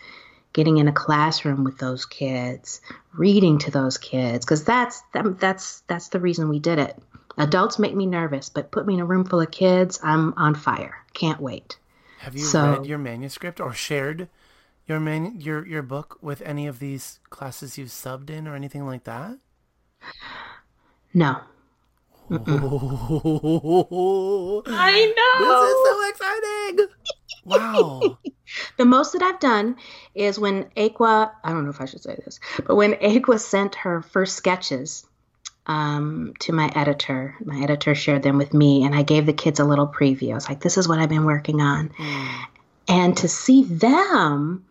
getting 0.57 0.79
in 0.79 0.87
a 0.87 0.91
classroom 0.91 1.63
with 1.63 1.77
those 1.77 2.07
kids, 2.07 2.81
reading 3.13 3.59
to 3.59 3.69
those 3.69 3.99
kids, 3.99 4.43
because 4.43 4.63
that's 4.63 5.03
that, 5.13 5.39
that's 5.39 5.81
that's 5.81 6.07
the 6.07 6.19
reason 6.19 6.49
we 6.49 6.57
did 6.59 6.79
it. 6.79 6.97
Adults 7.37 7.77
make 7.77 7.95
me 7.95 8.07
nervous, 8.07 8.49
but 8.49 8.71
put 8.71 8.87
me 8.87 8.95
in 8.95 8.99
a 8.99 9.05
room 9.05 9.23
full 9.23 9.39
of 9.39 9.51
kids, 9.51 9.99
I'm 10.01 10.33
on 10.33 10.55
fire. 10.55 10.97
Can't 11.13 11.39
wait. 11.39 11.77
Have 12.17 12.33
you 12.33 12.41
so, 12.41 12.71
read 12.71 12.87
your 12.87 12.97
manuscript 12.97 13.61
or 13.61 13.71
shared 13.71 14.29
your 14.87 14.99
man 14.99 15.39
your 15.39 15.63
your 15.67 15.83
book 15.83 16.17
with 16.21 16.41
any 16.41 16.65
of 16.65 16.79
these 16.79 17.19
classes 17.29 17.77
you've 17.77 17.89
subbed 17.89 18.31
in 18.31 18.47
or 18.47 18.55
anything 18.55 18.87
like 18.87 19.03
that? 19.03 19.37
No. 21.13 21.39
I 22.31 22.35
know. 25.15 25.37
This 25.39 25.61
is 25.69 25.77
so 25.85 25.93
exciting. 26.09 26.87
Wow. 27.47 28.17
the 28.77 28.85
most 28.85 29.13
that 29.13 29.21
I've 29.21 29.39
done 29.39 29.77
is 30.13 30.37
when 30.37 30.65
Ekua, 30.75 31.31
I 31.43 31.51
don't 31.51 31.63
know 31.63 31.69
if 31.69 31.81
I 31.81 31.85
should 31.85 32.03
say 32.03 32.15
this, 32.23 32.39
but 32.65 32.75
when 32.75 32.93
Ekua 33.01 33.39
sent 33.39 33.75
her 33.75 34.01
first 34.01 34.35
sketches 34.35 35.05
um, 35.65 36.33
to 36.39 36.53
my 36.53 36.71
editor, 36.75 37.35
my 37.43 37.59
editor 37.61 37.95
shared 37.95 38.23
them 38.23 38.37
with 38.37 38.53
me, 38.53 38.85
and 38.85 38.95
I 38.95 39.03
gave 39.03 39.25
the 39.25 39.33
kids 39.33 39.59
a 39.59 39.65
little 39.65 39.87
preview. 39.87 40.31
I 40.31 40.35
was 40.35 40.47
like, 40.47 40.61
this 40.61 40.77
is 40.77 40.87
what 40.87 40.99
I've 40.99 41.09
been 41.09 41.25
working 41.25 41.61
on. 41.61 41.89
Mm. 41.89 42.39
And 42.89 43.17
to 43.17 43.27
see 43.27 43.63
them 43.63 44.65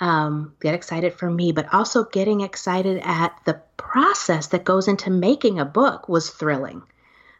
um, 0.00 0.54
get 0.60 0.74
excited 0.74 1.14
for 1.14 1.30
me, 1.30 1.52
but 1.52 1.72
also 1.72 2.04
getting 2.04 2.40
excited 2.40 3.00
at 3.04 3.38
the 3.44 3.60
process 3.76 4.48
that 4.48 4.64
goes 4.64 4.88
into 4.88 5.10
making 5.10 5.60
a 5.60 5.64
book 5.64 6.08
was 6.08 6.28
thrilling. 6.28 6.82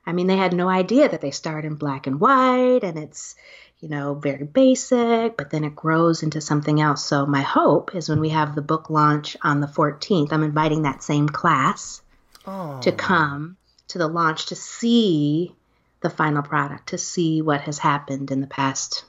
I 0.07 0.13
mean, 0.13 0.29
they 0.29 0.37
had 0.37 0.53
no 0.53 0.69
idea 0.69 1.09
that 1.09 1.21
they 1.21 1.33
start 1.33 1.65
in 1.65 1.75
black 1.75 2.07
and 2.07 2.21
white 2.21 2.85
and 2.85 2.99
it's, 2.99 3.35
you 3.83 3.89
know, 3.89 4.15
very 4.15 4.45
basic, 4.45 5.37
but 5.37 5.51
then 5.51 5.65
it 5.65 5.75
grows 5.75 6.23
into 6.23 6.41
something 6.41 6.81
else. 6.81 7.05
So, 7.05 7.27
my 7.27 7.43
hope 7.43 7.97
is 7.97 8.09
when 8.09 8.21
we 8.21 8.29
have 8.29 8.55
the 8.55 8.63
book 8.63 8.89
launch 8.89 9.37
on 9.43 9.61
the 9.61 9.67
14th, 9.67 10.33
I'm 10.33 10.45
inviting 10.45 10.83
that 10.83 11.03
same 11.03 11.29
class 11.29 12.01
oh. 12.47 12.79
to 12.83 12.93
come 12.93 13.57
to 13.89 13.99
the 13.99 14.07
launch 14.07 14.47
to 14.47 14.55
see 14.55 15.53
the 16.01 16.11
final 16.11 16.45
product, 16.45 16.91
to 16.91 16.99
see 16.99 17.43
what 17.43 17.63
has 17.63 17.81
happened 17.81 18.31
in 18.31 18.41
the 18.41 18.47
past 18.47 19.05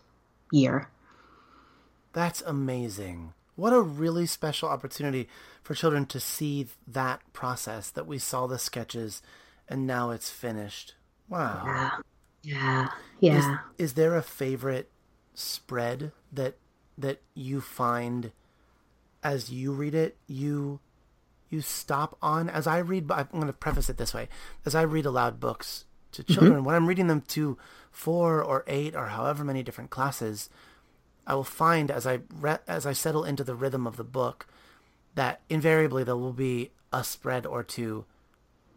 year. 0.52 0.90
That's 2.14 2.42
amazing. 2.42 3.34
What 3.56 3.74
a 3.74 3.82
really 3.82 4.26
special 4.26 4.70
opportunity 4.70 5.30
for 5.62 5.76
children 5.76 6.08
to 6.08 6.20
see 6.20 6.68
that 6.88 7.22
process 7.32 7.92
that 7.92 8.08
we 8.08 8.18
saw 8.18 8.48
the 8.48 8.58
sketches 8.58 9.22
and 9.70 9.86
now 9.86 10.10
it's 10.10 10.32
finished. 10.32 10.96
Wow. 11.30 11.62
Yeah. 11.64 11.90
Yeah. 12.44 12.90
Yeah. 13.20 13.38
Is, 13.38 13.46
is 13.78 13.94
there 13.94 14.16
a 14.16 14.22
favorite 14.22 14.90
spread 15.34 16.12
that 16.32 16.58
that 16.98 17.22
you 17.34 17.60
find 17.60 18.32
as 19.24 19.50
you 19.50 19.72
read 19.72 19.96
it 19.96 20.16
you 20.28 20.80
you 21.50 21.62
stop 21.62 22.16
on 22.22 22.50
as 22.50 22.68
I 22.68 22.78
read 22.80 23.12
I'm 23.12 23.28
going 23.32 23.48
to 23.48 23.54
preface 23.54 23.90
it 23.90 23.98
this 23.98 24.14
way 24.14 24.30
as 24.66 24.76
I 24.76 24.84
read 24.84 25.06
aloud 25.06 25.40
books 25.40 25.86
to 26.12 26.22
mm-hmm. 26.22 26.34
children 26.34 26.54
mm-hmm. 26.58 26.66
when 26.66 26.76
I'm 26.76 26.86
reading 26.86 27.08
them 27.08 27.22
to 27.30 27.58
4 27.92 28.44
or 28.44 28.64
8 28.68 28.96
or 28.96 29.08
however 29.08 29.44
many 29.44 29.64
different 29.64 29.90
classes 29.90 30.50
I 31.26 31.34
will 31.34 31.44
find 31.44 31.90
as 31.90 32.06
I 32.06 32.20
re- 32.32 32.60
as 32.68 32.86
I 32.86 32.94
settle 32.94 33.24
into 33.24 33.44
the 33.44 33.56
rhythm 33.56 33.88
of 33.88 33.98
the 33.98 34.04
book 34.04 34.46
that 35.16 35.42
invariably 35.50 36.04
there 36.04 36.18
will 36.18 36.34
be 36.34 36.72
a 36.92 37.04
spread 37.04 37.46
or 37.46 37.64
two 37.64 38.06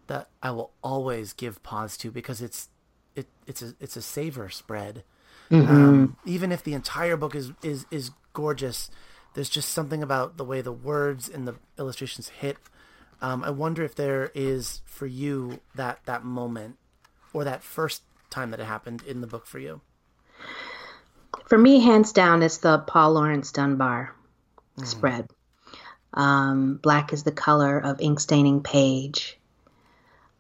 that 0.07 0.31
I 0.43 0.53
will 0.53 0.73
always 0.83 1.33
give 1.33 1.63
pause 1.63 1.97
to 1.99 2.11
because 2.11 2.41
it's 2.41 2.69
it 3.17 3.27
it's 3.47 3.63
a 3.63 3.75
it's 3.81 3.97
a 3.97 4.03
savor 4.03 4.49
spread. 4.49 5.03
Mm-hmm. 5.51 5.73
Um, 5.73 6.17
even 6.25 6.53
if 6.53 6.63
the 6.63 6.75
entire 6.75 7.17
book 7.17 7.35
is 7.35 7.53
is 7.63 7.87
is 7.91 8.11
gorgeous, 8.33 8.91
there's 9.35 9.49
just 9.49 9.71
something 9.71 10.03
about 10.03 10.37
the 10.37 10.45
way 10.45 10.61
the 10.61 10.73
words 10.73 11.29
and 11.29 11.47
the 11.47 11.57
illustrations 11.79 12.29
hit. 12.29 12.59
Um, 13.21 13.43
I 13.43 13.51
wonder 13.51 13.83
if 13.83 13.95
there 13.95 14.31
is 14.35 14.83
for 14.85 15.07
you 15.07 15.61
that 15.75 16.01
that 16.07 16.25
moment 16.25 16.77
or 17.33 17.45
that 17.45 17.63
first 17.63 18.03
time 18.31 18.51
that 18.51 18.61
it 18.61 18.67
happened 18.67 19.03
in 19.03 19.21
the 19.21 19.27
book 19.27 19.47
for 19.47 19.59
you. 19.59 19.81
For 21.47 21.57
me, 21.57 21.81
hands 21.81 22.13
down, 22.13 22.43
it's 22.43 22.59
the 22.59 22.79
Paul 22.79 23.13
Laurence 23.13 23.53
Dunbar 23.53 24.15
mm. 24.79 24.87
spread. 24.87 25.29
Um, 26.13 26.77
black 26.83 27.13
is 27.13 27.23
the 27.23 27.33
color 27.33 27.79
of 27.79 28.01
ink 28.01 28.21
staining 28.21 28.63
page. 28.63 29.39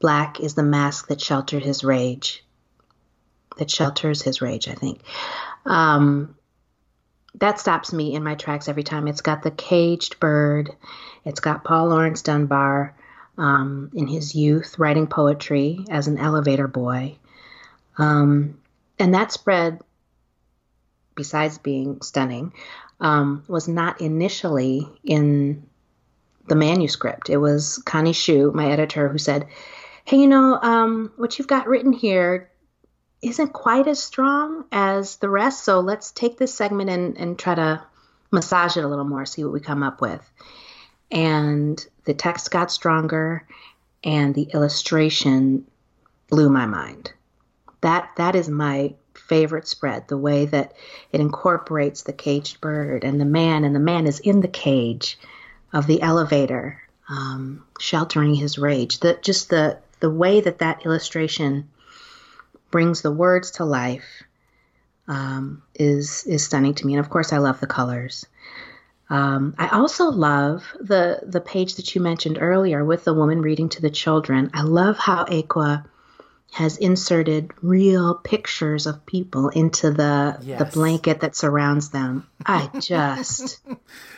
Black 0.00 0.40
is 0.40 0.54
the 0.54 0.62
mask 0.62 1.08
that 1.08 1.20
sheltered 1.20 1.62
his 1.62 1.84
rage. 1.84 2.44
That 3.56 3.70
shelters 3.70 4.22
his 4.22 4.40
rage, 4.42 4.68
I 4.68 4.74
think. 4.74 5.00
Um, 5.64 6.36
that 7.36 7.58
stops 7.60 7.92
me 7.92 8.14
in 8.14 8.22
my 8.22 8.34
tracks 8.34 8.68
every 8.68 8.82
time. 8.82 9.08
It's 9.08 9.20
got 9.20 9.42
the 9.42 9.50
caged 9.50 10.20
bird. 10.20 10.74
It's 11.24 11.40
got 11.40 11.64
Paul 11.64 11.88
Laurence 11.88 12.22
Dunbar. 12.22 12.94
um, 13.38 13.90
in 13.94 14.06
his 14.06 14.34
youth, 14.34 14.78
writing 14.78 15.06
poetry 15.06 15.84
as 15.90 16.08
an 16.08 16.18
elevator 16.18 16.66
boy. 16.66 17.18
Um, 17.98 18.58
and 18.98 19.14
that 19.14 19.32
spread, 19.32 19.80
besides 21.14 21.58
being 21.58 22.00
stunning, 22.02 22.52
um, 23.00 23.44
was 23.46 23.68
not 23.68 24.00
initially 24.00 24.88
in 25.04 25.66
the 26.48 26.54
manuscript. 26.54 27.28
It 27.28 27.36
was 27.36 27.78
Connie 27.84 28.12
Hsu, 28.12 28.52
my 28.54 28.70
editor, 28.70 29.08
who 29.08 29.18
said, 29.18 29.46
Hey, 30.04 30.18
you 30.18 30.28
know, 30.28 30.58
um, 30.62 31.12
what 31.16 31.38
you've 31.38 31.48
got 31.48 31.66
written 31.66 31.92
here 31.92 32.50
isn't 33.22 33.52
quite 33.52 33.88
as 33.88 34.02
strong 34.02 34.64
as 34.70 35.16
the 35.16 35.28
rest. 35.28 35.64
So 35.64 35.80
let's 35.80 36.12
take 36.12 36.38
this 36.38 36.54
segment 36.54 36.90
and, 36.90 37.16
and 37.16 37.38
try 37.38 37.54
to 37.54 37.82
massage 38.30 38.76
it 38.76 38.84
a 38.84 38.88
little 38.88 39.04
more, 39.04 39.24
see 39.24 39.44
what 39.44 39.52
we 39.52 39.60
come 39.60 39.82
up 39.82 40.00
with. 40.00 40.22
And 41.10 41.84
the 42.04 42.14
text 42.14 42.50
got 42.50 42.70
stronger 42.70 43.46
and 44.04 44.34
the 44.34 44.48
illustration 44.52 45.66
blew 46.28 46.50
my 46.50 46.66
mind. 46.66 47.12
That 47.80 48.10
that 48.16 48.34
is 48.34 48.48
my 48.48 48.94
favorite 49.14 49.66
spread, 49.66 50.08
the 50.08 50.16
way 50.16 50.46
that 50.46 50.72
it 51.12 51.20
incorporates 51.20 52.02
the 52.02 52.12
caged 52.12 52.60
bird 52.60 53.04
and 53.04 53.20
the 53.20 53.24
man, 53.24 53.64
and 53.64 53.74
the 53.74 53.80
man 53.80 54.06
is 54.06 54.20
in 54.20 54.40
the 54.40 54.48
cage 54.48 55.18
of 55.72 55.86
the 55.86 56.02
elevator, 56.02 56.80
um, 57.08 57.64
sheltering 57.80 58.34
his 58.34 58.58
rage. 58.58 59.00
The, 59.00 59.18
just 59.22 59.50
the, 59.50 59.78
the 60.00 60.10
way 60.10 60.40
that 60.40 60.58
that 60.58 60.84
illustration 60.84 61.68
brings 62.70 63.02
the 63.02 63.12
words 63.12 63.52
to 63.52 63.64
life 63.64 64.22
um, 65.08 65.62
is, 65.74 66.24
is 66.24 66.44
stunning 66.44 66.74
to 66.74 66.86
me. 66.86 66.94
And 66.94 67.00
of 67.04 67.10
course, 67.10 67.32
I 67.32 67.38
love 67.38 67.60
the 67.60 67.66
colors. 67.66 68.26
Um, 69.08 69.54
I 69.56 69.68
also 69.68 70.10
love 70.10 70.64
the 70.80 71.20
the 71.24 71.40
page 71.40 71.76
that 71.76 71.94
you 71.94 72.00
mentioned 72.00 72.38
earlier 72.40 72.84
with 72.84 73.04
the 73.04 73.14
woman 73.14 73.40
reading 73.40 73.68
to 73.70 73.82
the 73.82 73.90
children. 73.90 74.50
I 74.52 74.62
love 74.62 74.98
how 74.98 75.24
Ekua 75.26 75.84
has 76.52 76.76
inserted 76.78 77.52
real 77.62 78.14
pictures 78.16 78.86
of 78.86 79.06
people 79.06 79.48
into 79.50 79.90
the 79.92 80.38
yes. 80.42 80.58
the 80.58 80.64
blanket 80.64 81.20
that 81.20 81.36
surrounds 81.36 81.90
them. 81.90 82.26
I 82.44 82.68
just 82.80 83.64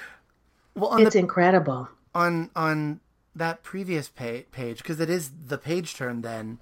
well, 0.74 0.96
it's 0.96 1.12
the, 1.12 1.18
incredible. 1.18 1.88
On 2.14 2.50
on 2.56 3.00
that 3.36 3.62
previous 3.62 4.08
page 4.08 4.78
because 4.78 5.00
it 5.00 5.10
is 5.10 5.30
the 5.46 5.58
page 5.58 5.94
turn 5.94 6.22
then 6.22 6.58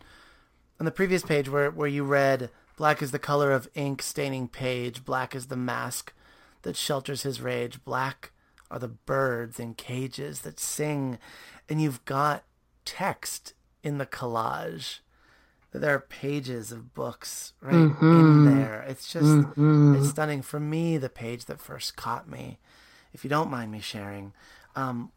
on 0.78 0.86
the 0.86 0.90
previous 0.90 1.22
page 1.22 1.48
where 1.48 1.70
where 1.70 1.88
you 1.88 2.04
read 2.04 2.50
black 2.76 3.00
is 3.02 3.10
the 3.10 3.18
color 3.18 3.52
of 3.52 3.68
ink 3.74 4.02
staining 4.02 4.48
page, 4.48 5.04
black 5.04 5.34
is 5.34 5.46
the 5.46 5.56
mask 5.56 6.12
that 6.62 6.76
shelters 6.76 7.22
his 7.22 7.40
rage, 7.40 7.84
black 7.84 8.32
are 8.70 8.78
the 8.78 8.88
birds 8.88 9.60
in 9.60 9.74
cages 9.74 10.40
that 10.40 10.58
sing, 10.58 11.18
and 11.68 11.80
you've 11.80 12.04
got 12.04 12.44
text 12.84 13.54
in 13.82 13.98
the 13.98 14.06
collage 14.06 15.00
there 15.78 15.94
are 15.94 16.00
pages 16.00 16.72
of 16.72 16.94
books 16.94 17.52
right 17.60 17.74
mm-hmm. 17.74 18.20
in 18.20 18.44
there. 18.44 18.84
It's 18.88 19.12
just 19.12 19.26
mm-hmm. 19.26 19.96
it's 19.96 20.10
stunning. 20.10 20.42
For 20.42 20.60
me, 20.60 20.96
the 20.98 21.08
page 21.08 21.46
that 21.46 21.60
first 21.60 21.96
caught 21.96 22.28
me, 22.28 22.58
if 23.12 23.24
you 23.24 23.30
don't 23.30 23.50
mind 23.50 23.72
me 23.72 23.80
sharing, 23.80 24.32
um, 24.74 25.12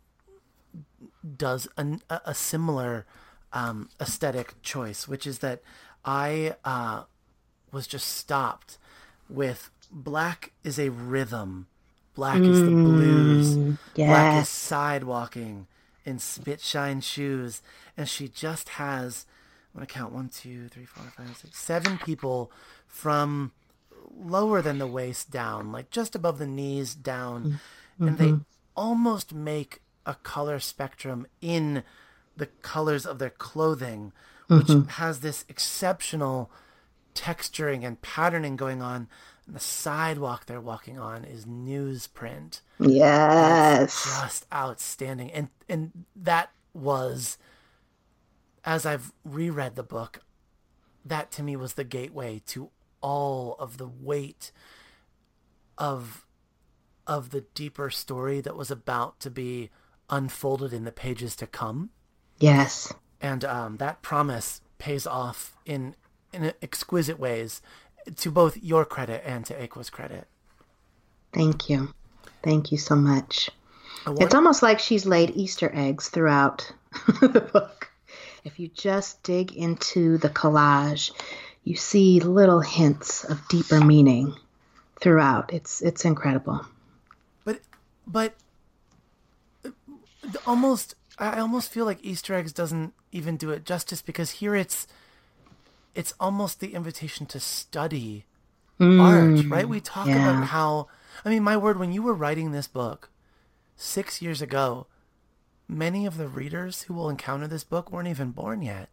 does 1.37 1.67
a, 1.77 1.99
a 2.25 2.33
similar 2.33 3.05
um, 3.53 3.89
aesthetic 3.99 4.61
choice, 4.61 5.07
which 5.07 5.25
is 5.25 5.39
that 5.39 5.61
I 6.05 6.55
uh, 6.63 7.03
was 7.71 7.87
just 7.87 8.07
stopped 8.07 8.77
with 9.29 9.69
black 9.91 10.51
is 10.63 10.79
a 10.79 10.89
rhythm, 10.89 11.67
black 12.15 12.37
mm, 12.37 12.49
is 12.49 12.61
the 12.61 12.67
blues, 12.67 13.77
yes. 13.95 14.07
black 14.07 14.41
is 14.41 14.47
sidewalking 14.47 15.65
in 16.05 16.19
spit 16.19 16.61
shine 16.61 17.01
shoes, 17.01 17.61
and 17.97 18.07
she 18.07 18.27
just 18.27 18.69
has 18.69 19.25
I'm 19.73 19.79
gonna 19.79 19.87
count 19.87 20.13
one, 20.13 20.29
two, 20.29 20.67
three, 20.67 20.85
four, 20.85 21.05
five, 21.15 21.37
six, 21.37 21.59
seven 21.59 21.97
people 21.99 22.51
from 22.87 23.51
lower 24.19 24.61
than 24.61 24.79
the 24.79 24.87
waist 24.87 25.29
down, 25.29 25.71
like 25.71 25.91
just 25.91 26.15
above 26.15 26.39
the 26.39 26.47
knees 26.47 26.95
down, 26.95 27.43
mm-hmm. 27.43 28.07
and 28.07 28.17
they 28.17 28.27
mm-hmm. 28.29 28.43
almost 28.75 29.33
make 29.33 29.81
a 30.05 30.15
color 30.15 30.59
spectrum 30.59 31.27
in 31.41 31.83
the 32.39 32.47
colors 32.47 33.05
of 33.05 33.19
their 33.19 33.29
clothing, 33.29 34.11
which 34.47 34.67
mm-hmm. 34.67 34.89
has 34.89 35.19
this 35.19 35.45
exceptional 35.47 36.51
texturing 37.13 37.85
and 37.85 38.01
patterning 38.01 38.55
going 38.55 38.81
on. 38.81 39.07
And 39.45 39.55
the 39.55 39.59
sidewalk 39.59 40.45
they're 40.45 40.61
walking 40.61 40.99
on 40.99 41.23
is 41.23 41.45
newsprint. 41.45 42.61
Yes, 42.79 44.03
just 44.21 44.45
outstanding, 44.53 45.31
and 45.31 45.49
and 45.67 46.05
that 46.15 46.51
was 46.73 47.37
as 48.63 48.85
I've 48.85 49.11
reread 49.23 49.75
the 49.75 49.83
book, 49.83 50.19
that 51.05 51.31
to 51.31 51.43
me 51.43 51.55
was 51.55 51.73
the 51.73 51.83
gateway 51.83 52.41
to 52.47 52.69
all 53.01 53.55
of 53.59 53.77
the 53.77 53.87
weight 53.87 54.51
of 55.77 56.25
of 57.07 57.31
the 57.31 57.41
deeper 57.55 57.89
story 57.89 58.39
that 58.41 58.55
was 58.55 58.69
about 58.69 59.19
to 59.19 59.31
be 59.31 59.71
unfolded 60.09 60.71
in 60.71 60.83
the 60.83 60.91
pages 60.91 61.35
to 61.37 61.47
come. 61.47 61.89
Yes. 62.39 62.93
And 63.21 63.43
um, 63.45 63.77
that 63.77 64.01
promise 64.01 64.61
pays 64.77 65.05
off 65.05 65.55
in 65.65 65.95
in 66.31 66.53
exquisite 66.61 67.19
ways 67.19 67.61
to 68.15 68.31
both 68.31 68.57
your 68.57 68.85
credit 68.85 69.23
and 69.25 69.45
to 69.45 69.53
Ekua's 69.53 69.89
credit. 69.89 70.27
Thank 71.33 71.69
you. 71.69 71.93
Thank 72.43 72.71
you 72.71 72.77
so 72.77 72.95
much. 72.95 73.49
It's 74.07 74.33
almost 74.33 74.63
like 74.63 74.79
she's 74.79 75.05
laid 75.05 75.31
Easter 75.31 75.69
eggs 75.73 76.07
throughout 76.09 76.71
the 77.21 77.49
book 77.51 77.89
if 78.43 78.59
you 78.59 78.67
just 78.69 79.21
dig 79.23 79.53
into 79.53 80.17
the 80.17 80.29
collage, 80.29 81.11
you 81.63 81.75
see 81.75 82.19
little 82.19 82.61
hints 82.61 83.23
of 83.23 83.47
deeper 83.47 83.83
meaning 83.83 84.35
throughout. 84.99 85.53
It's 85.53 85.81
it's 85.81 86.05
incredible. 86.05 86.65
But 87.43 87.59
but 88.07 88.33
almost 90.45 90.95
I 91.19 91.39
almost 91.39 91.69
feel 91.69 91.85
like 91.85 91.99
Easter 92.01 92.33
eggs 92.33 92.53
doesn't 92.53 92.93
even 93.11 93.35
do 93.37 93.51
it 93.51 93.65
justice 93.65 94.01
because 94.01 94.31
here 94.31 94.55
it's 94.55 94.87
it's 95.93 96.13
almost 96.19 96.59
the 96.59 96.73
invitation 96.73 97.25
to 97.27 97.39
study 97.39 98.25
mm, 98.79 99.01
art, 99.01 99.45
right? 99.47 99.67
We 99.67 99.81
talk 99.81 100.07
yeah. 100.07 100.29
about 100.29 100.47
how 100.47 100.87
I 101.25 101.29
mean, 101.29 101.43
my 101.43 101.57
word, 101.57 101.77
when 101.77 101.91
you 101.91 102.01
were 102.01 102.13
writing 102.13 102.51
this 102.51 102.67
book 102.67 103.09
six 103.75 104.21
years 104.21 104.41
ago, 104.41 104.87
many 105.67 106.05
of 106.05 106.17
the 106.17 106.27
readers 106.27 106.83
who 106.83 106.93
will 106.93 107.09
encounter 107.09 107.47
this 107.47 107.63
book 107.63 107.91
weren't 107.91 108.07
even 108.07 108.31
born 108.31 108.61
yet. 108.61 108.89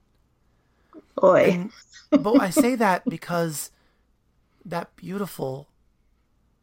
Boy. 1.17 1.51
And, 1.51 2.23
but 2.23 2.41
I 2.41 2.51
say 2.51 2.75
that 2.75 3.09
because 3.09 3.71
that 4.65 4.95
beautiful, 4.97 5.69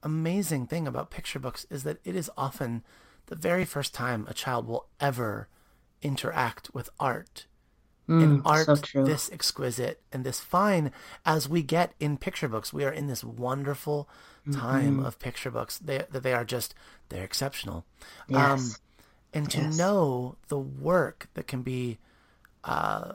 amazing 0.02 0.68
thing 0.68 0.88
about 0.88 1.10
picture 1.10 1.40
books 1.40 1.66
is 1.70 1.84
that 1.84 2.00
it 2.04 2.16
is 2.16 2.30
often 2.38 2.84
the 3.28 3.36
very 3.36 3.66
first 3.66 3.94
time 3.94 4.28
a 4.30 4.34
child 4.34 4.68
will 4.68 4.88
ever 5.00 5.48
interact 6.04 6.74
with 6.74 6.90
art. 7.00 7.46
Mm, 8.10 8.24
and 8.24 8.42
art 8.44 8.86
so 8.86 9.06
this 9.06 9.32
exquisite 9.32 10.02
and 10.12 10.26
this 10.26 10.42
fine 10.42 10.92
as 11.26 11.48
we 11.48 11.64
get 11.64 11.94
in 12.02 12.18
picture 12.18 12.50
books. 12.50 12.74
We 12.74 12.84
are 12.84 12.92
in 12.92 13.08
this 13.08 13.24
wonderful 13.24 14.10
time 14.52 14.98
mm-hmm. 14.98 15.06
of 15.06 15.20
picture 15.20 15.50
books. 15.50 15.78
They, 15.78 16.04
they 16.12 16.34
are 16.34 16.44
just, 16.44 16.76
they're 17.08 17.24
exceptional. 17.24 17.86
Yes. 18.28 18.62
Um, 18.62 18.76
and 19.34 19.50
to 19.52 19.62
yes. 19.62 19.78
know 19.78 20.36
the 20.50 20.60
work 20.60 21.30
that 21.34 21.48
can 21.48 21.62
be 21.62 21.98
uh, 22.66 23.14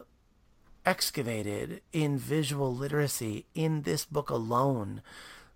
excavated 0.84 1.82
in 1.92 2.18
visual 2.18 2.74
literacy 2.74 3.44
in 3.54 3.82
this 3.82 4.06
book 4.06 4.30
alone 4.30 5.02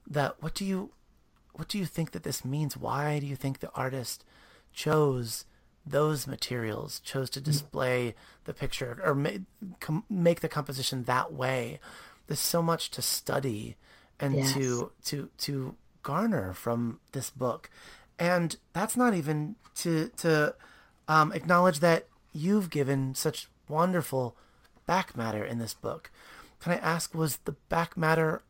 that 0.07 0.43
what 0.43 0.55
do 0.55 0.64
you 0.64 0.91
what 1.53 1.68
do 1.68 1.78
you 1.78 1.87
think 1.87 2.12
that 2.12 2.22
this 2.22 2.45
means 2.45 2.76
why 2.76 3.18
do 3.18 3.26
you 3.26 3.37
think 3.37 3.61
the 3.61 3.70
artist 3.74 4.24
chose 4.72 5.47
those 5.85 6.26
materials 6.26 7.01
chose 7.01 7.28
to 7.30 7.41
mm. 7.41 7.45
display 7.45 8.14
the 8.45 8.55
picture 8.55 9.01
or 9.05 9.14
make, 9.14 9.41
com- 9.80 10.05
make 10.09 10.41
the 10.41 10.49
composition 10.49 11.05
that 11.05 11.33
way 11.33 11.80
there's 12.26 12.39
so 12.39 12.62
much 12.62 12.91
to 12.91 13.03
study 13.03 13.76
and 14.20 14.37
yes. 14.37 14.53
to 14.55 14.93
to 15.05 15.28
to 15.39 15.74
garner 16.03 16.53
from 16.53 17.01
this 17.12 17.30
book 17.30 17.68
and 18.18 18.57
that's 18.72 18.97
not 18.97 19.14
even 19.14 19.57
to 19.74 20.09
to 20.16 20.55
um, 21.09 21.33
acknowledge 21.33 21.80
that 21.80 22.07
you've 22.33 22.70
given 22.70 23.14
such 23.14 23.49
wonderful 23.68 24.37
back 24.87 25.16
matter 25.16 25.45
in 25.45 25.59
this 25.59 25.74
book. 25.74 26.11
Can 26.61 26.72
I 26.72 26.76
ask, 26.76 27.14
was 27.14 27.39
the 27.39 27.53
back 27.68 27.97
matter 27.97 28.43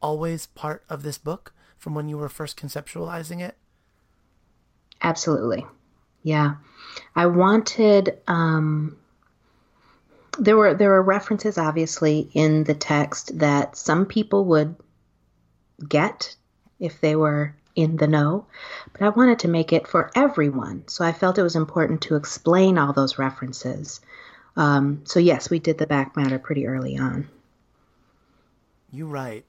always 0.00 0.46
part 0.46 0.84
of 0.88 1.02
this 1.02 1.18
book 1.18 1.52
from 1.78 1.94
when 1.94 2.08
you 2.08 2.18
were 2.18 2.28
first 2.28 2.58
conceptualizing 2.58 3.40
it? 3.40 3.56
Absolutely. 5.00 5.66
Yeah. 6.22 6.56
I 7.14 7.26
wanted 7.26 8.18
um, 8.28 8.96
there 10.38 10.56
were 10.56 10.74
there 10.74 10.90
were 10.90 11.02
references 11.02 11.58
obviously 11.58 12.30
in 12.32 12.64
the 12.64 12.74
text 12.74 13.38
that 13.38 13.76
some 13.76 14.06
people 14.06 14.44
would 14.46 14.76
get 15.88 16.34
if 16.78 17.00
they 17.00 17.16
were 17.16 17.54
in 17.74 17.96
the 17.96 18.06
know, 18.06 18.46
but 18.92 19.02
I 19.02 19.08
wanted 19.08 19.38
to 19.40 19.48
make 19.48 19.72
it 19.72 19.86
for 19.86 20.10
everyone. 20.14 20.84
So 20.88 21.04
I 21.04 21.12
felt 21.12 21.38
it 21.38 21.42
was 21.42 21.56
important 21.56 22.02
to 22.02 22.16
explain 22.16 22.78
all 22.78 22.92
those 22.92 23.18
references. 23.18 24.00
Um, 24.56 25.02
so, 25.04 25.18
yes, 25.18 25.48
we 25.48 25.58
did 25.58 25.78
the 25.78 25.86
back 25.86 26.16
matter 26.16 26.38
pretty 26.38 26.66
early 26.66 26.98
on. 26.98 27.28
You're 28.90 29.06
right. 29.06 29.44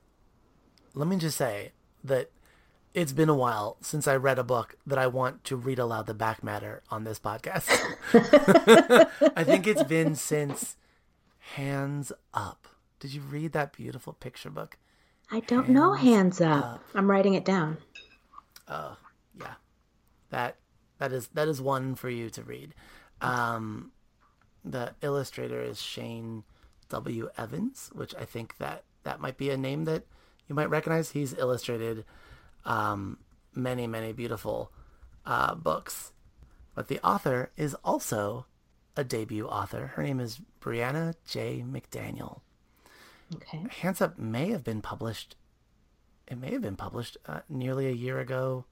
Let 0.94 1.08
me 1.08 1.18
just 1.18 1.38
say 1.38 1.72
that 2.06 2.30
it's 2.94 3.12
been 3.12 3.30
a 3.30 3.34
while 3.36 3.78
since 3.82 4.08
I 4.08 4.16
read 4.16 4.38
a 4.38 4.44
book 4.44 4.76
that 4.86 5.00
I 5.00 5.08
want 5.08 5.44
to 5.46 5.56
read 5.56 5.80
aloud 5.80 6.06
the 6.06 6.14
back 6.14 6.44
matter 6.44 6.84
on 6.92 7.04
this 7.04 7.20
podcast. 7.20 7.70
I 9.36 9.44
think 9.44 9.66
it's 9.68 9.84
been 9.84 10.16
since 10.16 10.76
Hands 11.56 12.12
Up. 12.34 12.68
Did 13.00 13.14
you 13.14 13.22
read 13.22 13.52
that 13.54 13.74
beautiful 13.74 14.14
picture 14.14 14.50
book? 14.50 14.78
I 15.32 15.40
don't 15.42 15.66
hands 15.66 15.76
know 15.76 15.94
Hands 15.94 16.42
up. 16.42 16.66
up. 16.66 16.84
I'm 16.94 17.10
writing 17.10 17.34
it 17.34 17.46
down. 17.46 17.78
Oh, 18.68 18.98
yeah. 19.40 19.56
That 20.30 20.58
that 21.00 21.12
is 21.12 21.28
that 21.30 21.48
is 21.48 21.60
one 21.62 21.96
for 21.96 22.10
you 22.10 22.30
to 22.30 22.44
read. 22.44 22.76
Um, 23.22 23.92
the 24.64 24.94
illustrator 25.02 25.62
is 25.62 25.82
Shane 25.82 26.44
W. 26.90 27.30
Evans, 27.38 27.90
which 27.94 28.14
I 28.16 28.26
think 28.26 28.58
that 28.58 28.84
that 29.04 29.20
might 29.20 29.38
be 29.38 29.50
a 29.50 29.58
name 29.58 29.86
that 29.86 30.06
you 30.48 30.56
might 30.56 30.70
recognize. 30.70 31.12
He's 31.12 31.34
illustrated 31.38 32.06
um, 32.66 33.18
many, 33.54 33.88
many 33.88 34.14
beautiful 34.14 34.72
uh, 35.26 35.56
books. 35.56 36.12
But 36.76 36.88
the 36.88 37.00
author 37.06 37.52
is 37.56 37.76
also 37.84 38.46
a 38.96 39.04
debut 39.04 39.48
author. 39.48 39.88
Her 39.96 40.04
name 40.04 40.20
is 40.20 40.40
Breanna 40.62 41.16
J. 41.28 41.64
McDaniel. 41.68 42.42
Okay. 43.36 43.66
Hands 43.82 44.02
Up 44.02 44.18
may 44.18 44.52
have 44.52 44.64
been 44.64 44.82
published. 44.82 45.36
It 46.28 46.38
may 46.38 46.52
have 46.52 46.62
been 46.62 46.76
published 46.76 47.18
uh, 47.26 47.42
nearly 47.50 47.88
a 47.88 47.92
year 47.92 48.20
ago 48.20 48.66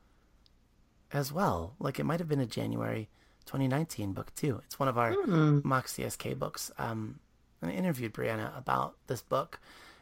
as 1.11 1.31
well. 1.31 1.75
Like 1.79 1.99
it 1.99 2.05
might 2.05 2.19
have 2.19 2.29
been 2.29 2.39
a 2.39 2.45
January 2.45 3.09
2019 3.45 4.13
book 4.13 4.33
too. 4.35 4.61
It's 4.65 4.79
one 4.79 4.87
of 4.87 4.97
our 4.97 5.13
mm. 5.13 5.63
mock 5.63 5.87
CSK 5.87 6.37
books. 6.37 6.71
Um, 6.77 7.19
I 7.61 7.71
interviewed 7.71 8.13
Breanna 8.13 8.57
about 8.57 8.95
this 9.07 9.21
book, 9.21 9.59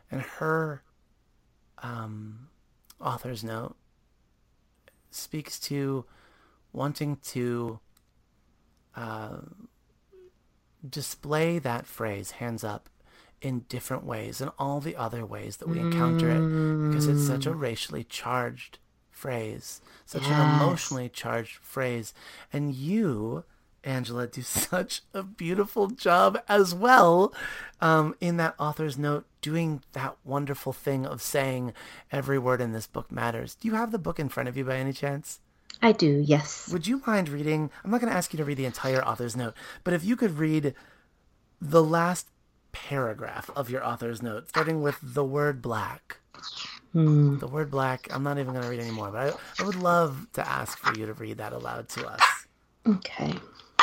and 0.09 0.21
her 0.21 0.81
um, 1.79 2.47
author's 3.01 3.43
note 3.43 3.75
speaks 5.11 5.59
to 5.59 6.05
wanting 6.71 7.17
to 7.17 7.79
uh, 8.95 9.37
display 10.87 11.59
that 11.59 11.85
phrase, 11.85 12.31
hands 12.31 12.63
up, 12.63 12.89
in 13.41 13.59
different 13.69 14.03
ways 14.03 14.41
and 14.41 14.51
all 14.59 14.81
the 14.81 14.95
other 14.95 15.25
ways 15.25 15.57
that 15.57 15.67
we 15.69 15.79
encounter 15.79 16.29
it 16.29 16.89
because 16.89 17.07
it's 17.07 17.25
such 17.25 17.45
a 17.45 17.51
mm. 17.51 17.59
racially 17.59 18.03
charged 18.03 18.79
phrase, 19.09 19.81
such 20.05 20.23
yes. 20.23 20.31
an 20.31 20.61
emotionally 20.61 21.09
charged 21.09 21.55
phrase. 21.55 22.13
And 22.51 22.73
you 22.73 23.45
Angela 23.83 24.27
do 24.27 24.41
such 24.41 25.01
a 25.13 25.23
beautiful 25.23 25.87
job 25.87 26.39
as 26.47 26.73
well 26.73 27.33
um, 27.81 28.15
in 28.19 28.37
that 28.37 28.55
author's 28.59 28.97
note, 28.97 29.25
doing 29.41 29.81
that 29.93 30.15
wonderful 30.23 30.73
thing 30.73 31.05
of 31.05 31.21
saying 31.21 31.73
every 32.11 32.39
word 32.39 32.61
in 32.61 32.71
this 32.71 32.87
book 32.87 33.11
matters. 33.11 33.55
Do 33.55 33.67
you 33.67 33.75
have 33.75 33.91
the 33.91 33.99
book 33.99 34.19
in 34.19 34.29
front 34.29 34.49
of 34.49 34.57
you 34.57 34.65
by 34.65 34.77
any 34.77 34.93
chance? 34.93 35.39
I 35.81 35.93
do, 35.93 36.23
yes. 36.25 36.69
Would 36.71 36.87
you 36.87 37.01
mind 37.05 37.29
reading? 37.29 37.69
I'm 37.83 37.91
not 37.91 38.01
going 38.01 38.11
to 38.11 38.17
ask 38.17 38.33
you 38.33 38.37
to 38.37 38.45
read 38.45 38.57
the 38.57 38.65
entire 38.65 39.03
author's 39.03 39.37
note, 39.37 39.53
but 39.83 39.93
if 39.93 40.03
you 40.03 40.15
could 40.15 40.37
read 40.37 40.73
the 41.61 41.83
last 41.83 42.27
paragraph 42.71 43.49
of 43.55 43.69
your 43.69 43.85
author's 43.85 44.21
note, 44.21 44.49
starting 44.49 44.81
with 44.81 44.97
the 45.01 45.23
word 45.23 45.61
black. 45.61 46.17
Mm. 46.93 47.39
The 47.39 47.47
word 47.47 47.69
black, 47.69 48.07
I'm 48.11 48.23
not 48.23 48.39
even 48.39 48.53
going 48.53 48.63
to 48.63 48.69
read 48.69 48.79
anymore, 48.79 49.11
but 49.11 49.33
I, 49.33 49.61
I 49.61 49.65
would 49.65 49.75
love 49.75 50.27
to 50.33 50.47
ask 50.47 50.77
for 50.77 50.97
you 50.97 51.05
to 51.05 51.13
read 51.13 51.37
that 51.37 51.53
aloud 51.53 51.89
to 51.89 52.07
us. 52.07 52.21
Okay. 52.87 53.33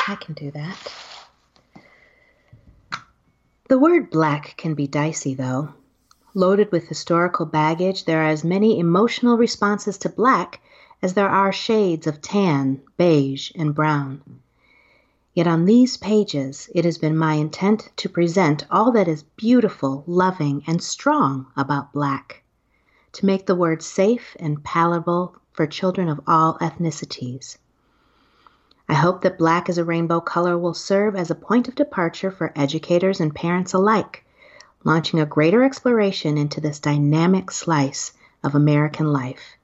I 0.09 0.15
can 0.15 0.35
do 0.35 0.51
that. 0.51 0.93
The 3.67 3.77
word 3.77 4.09
black 4.09 4.55
can 4.55 4.73
be 4.73 4.87
dicey, 4.87 5.33
though. 5.33 5.73
Loaded 6.33 6.71
with 6.71 6.87
historical 6.87 7.45
baggage, 7.45 8.05
there 8.05 8.21
are 8.21 8.29
as 8.29 8.43
many 8.45 8.79
emotional 8.79 9.37
responses 9.37 9.97
to 9.99 10.09
black 10.09 10.61
as 11.01 11.13
there 11.13 11.27
are 11.27 11.51
shades 11.51 12.07
of 12.07 12.21
tan, 12.21 12.81
beige, 12.95 13.51
and 13.55 13.75
brown. 13.75 14.39
Yet 15.33 15.47
on 15.47 15.65
these 15.65 15.97
pages, 15.97 16.69
it 16.73 16.85
has 16.85 16.97
been 16.97 17.17
my 17.17 17.33
intent 17.33 17.91
to 17.97 18.07
present 18.07 18.65
all 18.71 18.93
that 18.93 19.09
is 19.09 19.23
beautiful, 19.23 20.05
loving, 20.07 20.63
and 20.65 20.81
strong 20.81 21.47
about 21.57 21.91
black, 21.91 22.43
to 23.11 23.25
make 23.25 23.45
the 23.45 23.55
word 23.55 23.83
safe 23.83 24.37
and 24.39 24.63
palatable 24.63 25.35
for 25.51 25.67
children 25.67 26.07
of 26.07 26.21
all 26.25 26.57
ethnicities. 26.59 27.57
I 28.89 28.93
hope 28.93 29.21
that 29.21 29.37
black 29.37 29.67
as 29.69 29.77
a 29.77 29.83
rainbow 29.83 30.21
color 30.21 30.57
will 30.57 30.73
serve 30.73 31.15
as 31.15 31.29
a 31.29 31.35
point 31.35 31.67
of 31.67 31.75
departure 31.75 32.31
for 32.31 32.53
educators 32.55 33.19
and 33.19 33.35
parents 33.35 33.73
alike, 33.73 34.25
launching 34.83 35.19
a 35.19 35.25
greater 35.25 35.63
exploration 35.63 36.37
into 36.37 36.61
this 36.61 36.79
dynamic 36.79 37.51
slice 37.51 38.13
of 38.43 38.55
American 38.55 39.11
life 39.11 39.57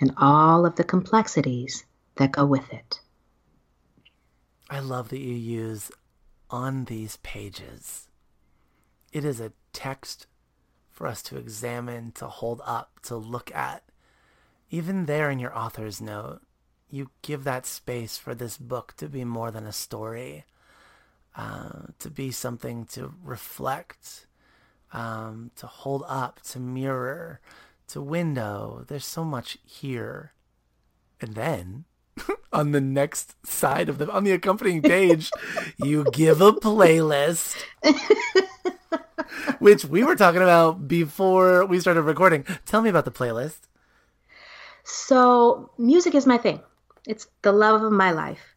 and 0.00 0.12
all 0.16 0.64
of 0.64 0.76
the 0.76 0.84
complexities 0.84 1.84
that 2.16 2.32
go 2.32 2.46
with 2.46 2.72
it. 2.72 3.00
I 4.70 4.80
love 4.80 5.10
that 5.10 5.20
you 5.20 5.34
use 5.34 5.90
on 6.48 6.84
these 6.86 7.18
pages. 7.18 8.08
It 9.12 9.24
is 9.24 9.38
a 9.38 9.52
text 9.74 10.26
for 10.90 11.06
us 11.06 11.22
to 11.24 11.36
examine, 11.36 12.12
to 12.12 12.26
hold 12.26 12.62
up, 12.64 13.00
to 13.02 13.16
look 13.16 13.54
at. 13.54 13.82
Even 14.70 15.04
there 15.04 15.30
in 15.30 15.38
your 15.38 15.56
author's 15.56 16.00
note, 16.00 16.40
you 16.92 17.10
give 17.22 17.44
that 17.44 17.64
space 17.64 18.18
for 18.18 18.34
this 18.34 18.58
book 18.58 18.94
to 18.98 19.08
be 19.08 19.24
more 19.24 19.50
than 19.50 19.66
a 19.66 19.72
story, 19.72 20.44
uh, 21.34 21.86
to 21.98 22.10
be 22.10 22.30
something 22.30 22.84
to 22.84 23.14
reflect, 23.24 24.26
um, 24.92 25.50
to 25.56 25.66
hold 25.66 26.04
up, 26.06 26.42
to 26.42 26.60
mirror, 26.60 27.40
to 27.88 28.02
window. 28.02 28.84
There's 28.86 29.06
so 29.06 29.24
much 29.24 29.56
here. 29.64 30.34
And 31.18 31.34
then 31.34 31.86
on 32.52 32.72
the 32.72 32.80
next 32.80 33.46
side 33.46 33.88
of 33.88 33.96
the 33.96 34.10
on 34.10 34.24
the 34.24 34.32
accompanying 34.32 34.82
page, 34.96 35.30
you 35.82 36.04
give 36.12 36.42
a 36.42 36.52
playlist. 36.52 37.56
which 39.60 39.86
we 39.86 40.04
were 40.04 40.16
talking 40.16 40.42
about 40.42 40.86
before 40.86 41.64
we 41.64 41.80
started 41.80 42.02
recording. 42.02 42.44
Tell 42.66 42.82
me 42.82 42.90
about 42.90 43.06
the 43.06 43.10
playlist. 43.10 43.60
So, 44.84 45.70
music 45.78 46.14
is 46.14 46.26
my 46.26 46.36
thing. 46.36 46.60
It's 47.06 47.26
the 47.42 47.52
love 47.52 47.82
of 47.82 47.92
my 47.92 48.12
life. 48.12 48.54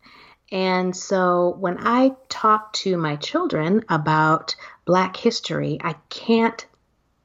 And 0.52 0.96
so 0.96 1.56
when 1.60 1.78
I 1.80 2.12
talk 2.30 2.74
to 2.74 2.98
my 2.98 3.16
children 3.16 3.84
about 3.90 4.56
Black 4.86 5.18
history, 5.18 5.80
I 5.84 5.96
can't 6.10 6.66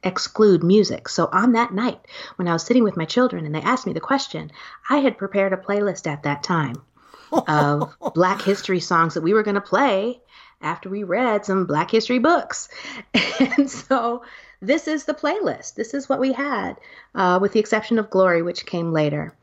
exclude 0.03 0.63
music. 0.65 1.09
So 1.09 1.29
on 1.31 1.53
that 1.53 1.75
night, 1.75 2.01
when 2.37 2.49
I 2.49 2.55
was 2.55 2.63
sitting 2.63 2.85
with 2.85 2.97
my 2.97 3.05
children 3.05 3.45
and 3.45 3.55
they 3.55 3.61
asked 3.61 3.87
me 3.87 3.93
the 3.93 4.01
question, 4.01 4.51
I 4.89 4.99
had 4.99 5.19
prepared 5.19 5.53
a 5.53 5.59
playlist 5.59 6.07
at 6.07 6.23
that 6.23 6.43
time 6.43 6.83
of 7.31 7.95
Black 8.15 8.41
history 8.41 8.81
songs 8.81 9.15
that 9.15 9.23
we 9.23 9.35
were 9.35 9.43
going 9.43 9.57
to 9.57 9.61
play 9.61 10.21
after 10.63 10.89
we 10.89 11.03
read 11.03 11.45
some 11.45 11.67
Black 11.67 11.91
history 11.91 12.19
books. 12.19 12.69
And 13.57 13.71
so 13.71 14.23
this 14.61 14.87
is 14.87 15.07
the 15.07 15.15
playlist. 15.15 15.75
This 15.75 15.95
is 15.95 16.11
what 16.11 16.21
we 16.21 16.35
had, 16.35 16.77
uh, 17.15 17.39
with 17.41 17.53
the 17.53 17.59
exception 17.59 17.99
of 17.99 18.11
Glory, 18.11 18.43
which 18.43 18.67
came 18.67 18.93
later. 18.93 19.35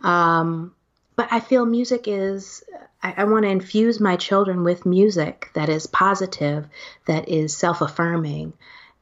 Um, 0.00 0.74
but 1.18 1.32
I 1.32 1.40
feel 1.40 1.66
music 1.66 2.06
is, 2.06 2.62
I, 3.02 3.12
I 3.16 3.24
want 3.24 3.42
to 3.42 3.50
infuse 3.50 3.98
my 3.98 4.14
children 4.14 4.62
with 4.62 4.86
music 4.86 5.50
that 5.54 5.68
is 5.68 5.88
positive, 5.88 6.68
that 7.06 7.28
is 7.28 7.56
self 7.56 7.80
affirming. 7.80 8.52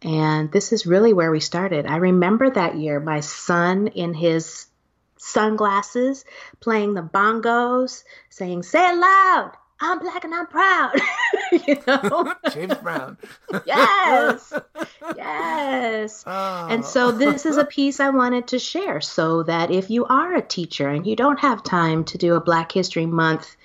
And 0.00 0.50
this 0.50 0.72
is 0.72 0.86
really 0.86 1.12
where 1.12 1.30
we 1.30 1.40
started. 1.40 1.84
I 1.84 1.96
remember 1.96 2.48
that 2.48 2.78
year, 2.78 3.00
my 3.00 3.20
son 3.20 3.88
in 3.88 4.14
his 4.14 4.66
sunglasses 5.18 6.24
playing 6.58 6.94
the 6.94 7.02
bongos, 7.02 8.02
saying, 8.30 8.62
Say 8.62 8.88
it 8.88 8.96
loud, 8.96 9.52
I'm 9.80 9.98
black 9.98 10.24
and 10.24 10.34
I'm 10.34 10.46
proud. 10.46 11.00
you 11.66 11.76
know? 11.86 12.34
James 12.52 12.74
Brown. 12.76 13.18
yes. 13.64 14.52
Yes. 15.16 16.24
Oh. 16.26 16.66
And 16.68 16.84
so 16.84 17.12
this 17.12 17.46
is 17.46 17.56
a 17.56 17.64
piece 17.64 18.00
I 18.00 18.10
wanted 18.10 18.48
to 18.48 18.58
share 18.58 19.00
so 19.00 19.44
that 19.44 19.70
if 19.70 19.88
you 19.88 20.04
are 20.06 20.34
a 20.34 20.42
teacher 20.42 20.88
and 20.88 21.06
you 21.06 21.14
don't 21.14 21.38
have 21.38 21.62
time 21.62 22.04
to 22.04 22.18
do 22.18 22.34
a 22.34 22.40
Black 22.40 22.72
History 22.72 23.06
Month 23.06 23.56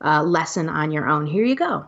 uh, 0.00 0.22
lesson 0.24 0.68
on 0.68 0.90
your 0.90 1.08
own, 1.08 1.26
here 1.26 1.44
you 1.44 1.54
go. 1.54 1.86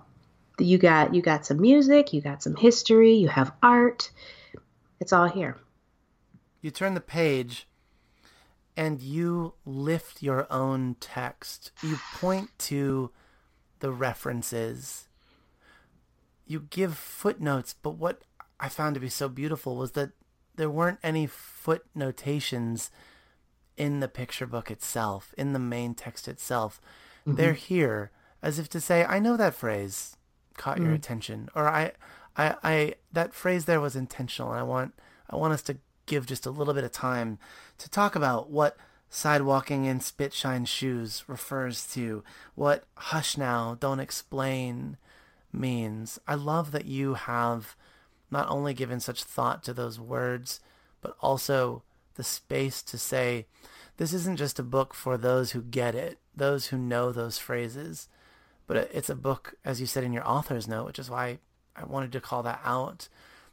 You 0.59 0.79
got 0.79 1.13
you 1.15 1.23
got 1.23 1.45
some 1.45 1.61
music, 1.61 2.13
you 2.13 2.21
got 2.21 2.43
some 2.43 2.55
history, 2.55 3.15
you 3.15 3.29
have 3.29 3.53
art. 3.63 4.11
It's 5.01 5.13
all 5.13 5.29
here. 5.29 5.57
You 6.61 6.71
turn 6.71 6.95
the 6.95 7.01
page 7.01 7.67
and 8.77 9.01
you 9.01 9.55
lift 9.67 10.23
your 10.23 10.47
own 10.53 10.97
text. 11.01 11.73
You 11.83 11.99
point 12.15 12.51
to 12.61 13.11
the 13.81 13.93
references. 13.93 15.09
You 16.47 16.67
give 16.71 16.97
footnotes, 16.97 17.75
but 17.75 17.93
what 17.93 18.23
I 18.59 18.69
found 18.69 18.95
to 18.95 19.01
be 19.01 19.09
so 19.09 19.29
beautiful 19.29 19.77
was 19.77 19.93
that 19.93 20.11
there 20.57 20.71
weren't 20.71 20.99
any 21.03 21.27
footnotations 21.27 22.91
in 23.77 24.01
the 24.01 24.09
picture 24.09 24.47
book 24.47 24.71
itself, 24.71 25.35
in 25.39 25.53
the 25.53 25.59
main 25.59 25.95
text 25.95 26.29
itself. 26.29 26.81
Mm-hmm. 27.27 27.37
They're 27.37 27.53
here 27.55 28.11
as 28.43 28.59
if 28.59 28.69
to 28.71 28.81
say, 28.81 29.05
I 29.05 29.19
know 29.19 29.37
that 29.37 29.55
phrase 29.55 30.17
caught 30.57 30.77
mm-hmm. 30.77 30.87
your 30.87 30.95
attention, 30.95 31.49
or 31.55 31.69
I, 31.69 31.93
I, 32.37 32.57
I, 32.63 32.95
that 33.13 33.33
phrase 33.33 33.65
there 33.65 33.81
was 33.81 33.97
intentional, 33.97 34.51
and 34.51 34.61
I 34.61 34.65
want, 34.65 34.95
I 35.31 35.37
want 35.37 35.55
us 35.55 35.63
to 35.63 35.79
give 36.07 36.27
just 36.27 36.45
a 36.45 36.51
little 36.51 36.75
bit 36.75 36.85
of 36.85 36.93
time 36.93 37.39
to 37.79 37.89
talk 37.89 38.15
about 38.15 38.51
what 38.51 38.77
sidewalking 39.11 39.87
in 39.87 40.01
spit 40.01 40.33
shine 40.33 40.65
shoes 40.65 41.25
refers 41.27 41.87
to, 41.95 42.23
what 42.55 42.85
hush 42.97 43.37
now, 43.37 43.77
don't 43.81 44.01
explain 44.01 44.97
means. 45.53 46.19
I 46.29 46.35
love 46.35 46.71
that 46.73 46.87
you 46.87 47.15
have 47.15 47.75
not 48.31 48.49
only 48.49 48.73
given 48.75 49.01
such 49.01 49.25
thought 49.25 49.65
to 49.65 49.75
those 49.75 49.99
words, 49.99 50.61
but 51.01 51.17
also 51.21 51.83
the 52.15 52.23
space 52.23 52.83
to 52.83 52.99
say, 52.99 53.47
this 53.97 54.13
isn't 54.13 54.39
just 54.39 54.59
a 54.59 54.63
book 54.63 54.95
for 54.95 55.19
those 55.19 55.51
who 55.51 55.63
get 55.63 55.95
it, 55.95 56.19
those 56.35 56.67
who 56.67 56.79
know 56.79 57.11
those 57.11 57.39
phrases, 57.39 58.09
but 58.67 58.77
it's 58.95 59.11
a 59.11 59.17
book, 59.17 59.55
as 59.65 59.81
you 59.81 59.87
said 59.87 60.05
in 60.05 60.13
your 60.13 60.27
author's 60.27 60.69
note, 60.69 60.87
which 60.87 60.99
is 60.99 61.11
why 61.11 61.39
I 61.75 61.85
wanted 61.85 62.13
to 62.13 62.21
call 62.21 62.43
that 62.45 62.61
out. 62.65 63.09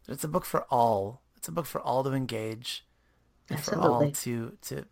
It's 0.07 0.23
a 0.23 0.27
book 0.27 0.45
for 0.45 0.65
all. 0.69 1.21
It's 1.35 1.47
a 1.47 1.51
book 1.51 1.65
for 1.65 1.81
all 1.81 2.03
to 2.03 2.13
engage, 2.13 2.85
and 3.49 3.59
for 3.59 3.77
all 3.77 4.11
to 4.11 4.57
to 4.61 4.85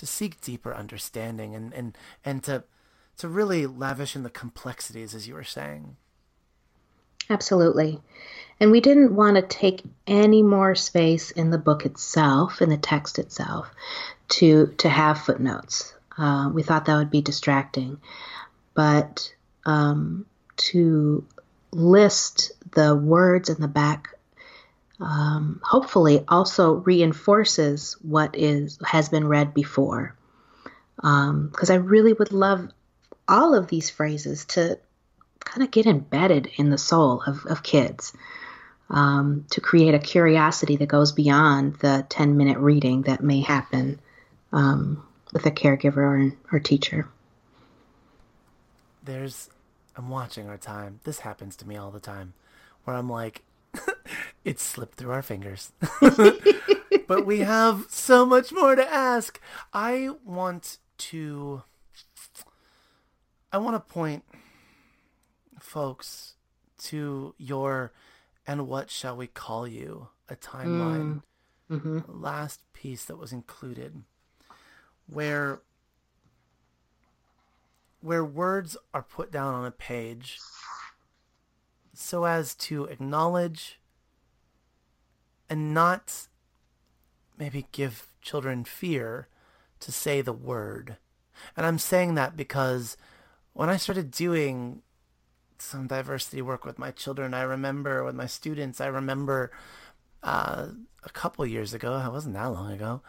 to 0.00 0.06
seek 0.06 0.40
deeper 0.40 0.74
understanding 0.74 1.54
and 1.54 1.74
and 1.74 1.96
and 2.24 2.42
to 2.42 2.64
to 3.18 3.28
really 3.28 3.66
lavish 3.66 4.16
in 4.16 4.22
the 4.22 4.30
complexities, 4.30 5.14
as 5.14 5.28
you 5.28 5.34
were 5.34 5.44
saying. 5.44 5.96
Absolutely. 7.28 8.00
And 8.58 8.70
we 8.70 8.80
didn't 8.80 9.14
want 9.14 9.36
to 9.36 9.42
take 9.42 9.82
any 10.06 10.42
more 10.42 10.74
space 10.74 11.30
in 11.30 11.50
the 11.50 11.58
book 11.58 11.84
itself, 11.84 12.62
in 12.62 12.70
the 12.70 12.78
text 12.78 13.18
itself, 13.18 13.70
to 14.30 14.74
to 14.78 14.88
have 14.88 15.20
footnotes. 15.20 15.94
Uh, 16.16 16.50
we 16.52 16.62
thought 16.62 16.86
that 16.86 16.96
would 16.96 17.10
be 17.10 17.20
distracting, 17.20 18.00
but 18.72 19.34
um, 19.66 20.24
to 20.56 21.26
list 21.72 22.52
the 22.72 22.96
words 22.96 23.50
in 23.50 23.60
the 23.60 23.68
back 23.68 24.14
um, 25.00 25.60
hopefully 25.64 26.24
also 26.28 26.74
reinforces 26.74 27.96
what 28.02 28.36
is 28.36 28.78
has 28.84 29.08
been 29.08 29.26
read 29.26 29.54
before 29.54 30.14
because 30.96 31.70
um, 31.70 31.72
I 31.72 31.76
really 31.76 32.12
would 32.12 32.32
love 32.32 32.68
all 33.26 33.54
of 33.54 33.68
these 33.68 33.88
phrases 33.88 34.44
to 34.44 34.78
kind 35.40 35.62
of 35.62 35.70
get 35.70 35.86
embedded 35.86 36.50
in 36.56 36.68
the 36.68 36.76
soul 36.76 37.22
of, 37.26 37.46
of 37.46 37.62
kids 37.62 38.12
um, 38.90 39.46
to 39.50 39.60
create 39.60 39.94
a 39.94 39.98
curiosity 39.98 40.76
that 40.76 40.86
goes 40.86 41.12
beyond 41.12 41.76
the 41.76 42.04
10 42.08 42.36
minute 42.36 42.58
reading 42.58 43.02
that 43.02 43.22
may 43.22 43.40
happen 43.40 43.98
um, 44.52 45.06
with 45.32 45.46
a 45.46 45.50
caregiver 45.50 45.96
or, 45.96 46.32
or 46.52 46.58
teacher. 46.58 47.08
There's, 49.02 49.48
I'm 49.96 50.10
watching 50.10 50.48
our 50.48 50.58
time. 50.58 51.00
This 51.04 51.20
happens 51.20 51.56
to 51.56 51.68
me 51.68 51.76
all 51.76 51.90
the 51.90 52.00
time 52.00 52.34
where 52.84 52.96
I'm 52.96 53.08
like, 53.08 53.42
it 54.44 54.58
slipped 54.58 54.96
through 54.96 55.12
our 55.12 55.22
fingers. 55.22 55.72
but 57.06 57.26
we 57.26 57.40
have 57.40 57.86
so 57.88 58.24
much 58.24 58.52
more 58.52 58.74
to 58.74 58.92
ask. 58.92 59.40
I 59.72 60.10
want 60.24 60.78
to 60.98 61.62
I 63.52 63.58
want 63.58 63.74
to 63.74 63.92
point 63.92 64.24
folks 65.58 66.34
to 66.78 67.34
your 67.36 67.92
and 68.46 68.68
what 68.68 68.90
shall 68.90 69.16
we 69.16 69.26
call 69.26 69.66
you 69.66 70.08
a 70.28 70.36
timeline 70.36 71.22
mm. 71.70 71.78
mm-hmm. 71.78 71.98
last 72.06 72.60
piece 72.72 73.04
that 73.04 73.16
was 73.16 73.32
included 73.32 74.02
where 75.06 75.60
where 78.00 78.24
words 78.24 78.76
are 78.94 79.02
put 79.02 79.30
down 79.30 79.52
on 79.52 79.66
a 79.66 79.70
page 79.70 80.38
so 81.92 82.24
as 82.24 82.54
to 82.54 82.84
acknowledge 82.84 83.79
and 85.50 85.74
not 85.74 86.28
maybe 87.36 87.66
give 87.72 88.06
children 88.22 88.64
fear 88.64 89.28
to 89.80 89.92
say 89.92 90.22
the 90.22 90.32
word. 90.32 90.96
And 91.56 91.66
I'm 91.66 91.78
saying 91.78 92.14
that 92.14 92.36
because 92.36 92.96
when 93.52 93.68
I 93.68 93.76
started 93.76 94.10
doing 94.10 94.82
some 95.62 95.86
diversity 95.86 96.42
work 96.42 96.64
with 96.64 96.78
my 96.78 96.90
children. 96.90 97.34
I 97.34 97.42
remember 97.42 98.04
with 98.04 98.14
my 98.14 98.26
students, 98.26 98.80
I 98.80 98.86
remember 98.86 99.50
uh, 100.22 100.68
a 101.02 101.10
couple 101.10 101.46
years 101.46 101.74
ago, 101.74 101.98
it 101.98 102.12
wasn't 102.12 102.34
that 102.34 102.46
long 102.46 102.72
ago, 102.72 103.02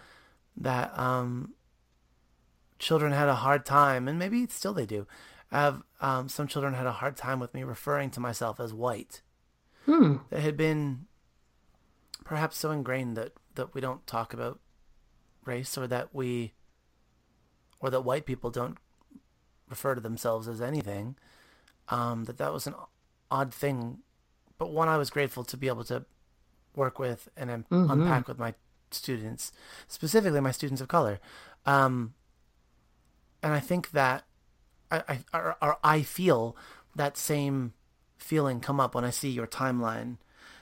that 0.58 0.98
um, 0.98 1.54
children 2.80 3.12
had 3.12 3.30
a 3.30 3.36
hard 3.36 3.66
time, 3.66 4.08
and 4.08 4.20
maybe 4.20 4.46
still 4.48 4.74
they 4.74 4.86
do, 4.86 5.08
have 5.52 5.84
um, 6.00 6.30
some 6.30 6.48
children 6.48 6.74
had 6.74 6.88
a 6.88 6.94
hard 6.94 7.18
time 7.18 7.40
with 7.40 7.54
me 7.54 7.64
referring 7.64 8.10
to 8.12 8.20
myself 8.20 8.60
as 8.60 8.74
white. 8.74 9.22
Hmm. 9.86 10.18
That 10.30 10.42
had 10.42 10.58
been 10.58 11.08
perhaps 12.24 12.58
so 12.58 12.72
ingrained 12.72 13.18
that, 13.18 13.34
that 13.56 13.74
we 13.74 13.82
don't 13.82 14.06
talk 14.08 14.34
about 14.34 14.60
race 15.46 15.78
or 15.78 15.88
that 15.88 16.14
we 16.14 16.54
or 17.80 17.90
that 17.90 18.02
white 18.02 18.26
people 18.26 18.52
don't 18.52 18.78
refer 19.68 19.96
to 19.96 20.02
themselves 20.02 20.48
as 20.48 20.62
anything 20.62 21.16
um, 21.90 22.26
that 22.26 22.38
that 22.38 22.54
was 22.54 22.68
an 22.68 22.76
odd 23.30 23.54
thing, 23.54 24.00
but 24.58 24.72
one 24.72 24.88
I 24.88 24.98
was 24.98 25.10
grateful 25.10 25.44
to 25.46 25.58
be 25.58 25.68
able 25.68 25.84
to 25.86 26.06
work 26.76 27.00
with 27.00 27.30
and 27.36 27.50
mm-hmm. 27.50 27.92
unpack 27.92 28.28
with 28.28 28.40
my 28.40 28.54
students, 28.92 29.52
specifically 29.88 30.40
my 30.40 30.52
students 30.52 30.82
of 30.82 30.88
color. 30.88 31.20
Um, 31.66 32.14
and 33.44 33.54
I 33.54 33.60
think 33.60 33.92
that 33.92 34.24
I, 34.90 35.04
I, 35.08 35.38
or, 35.38 35.58
or 35.62 35.78
I 35.84 36.02
feel 36.02 36.56
that 36.96 37.18
same 37.18 37.74
feeling 38.18 38.60
come 38.60 38.80
up 38.80 38.94
when 38.94 39.04
I 39.04 39.10
see 39.10 39.30
your 39.30 39.48
timeline 39.48 40.18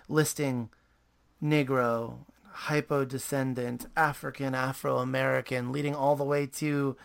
listing 0.08 0.70
Negro, 1.42 2.26
hypo 2.52 3.06
descendant, 3.06 3.88
African, 3.96 4.54
Afro 4.54 4.98
American, 4.98 5.72
leading 5.72 5.96
all 5.96 6.16
the 6.16 6.24
way 6.24 6.46
to 6.46 6.98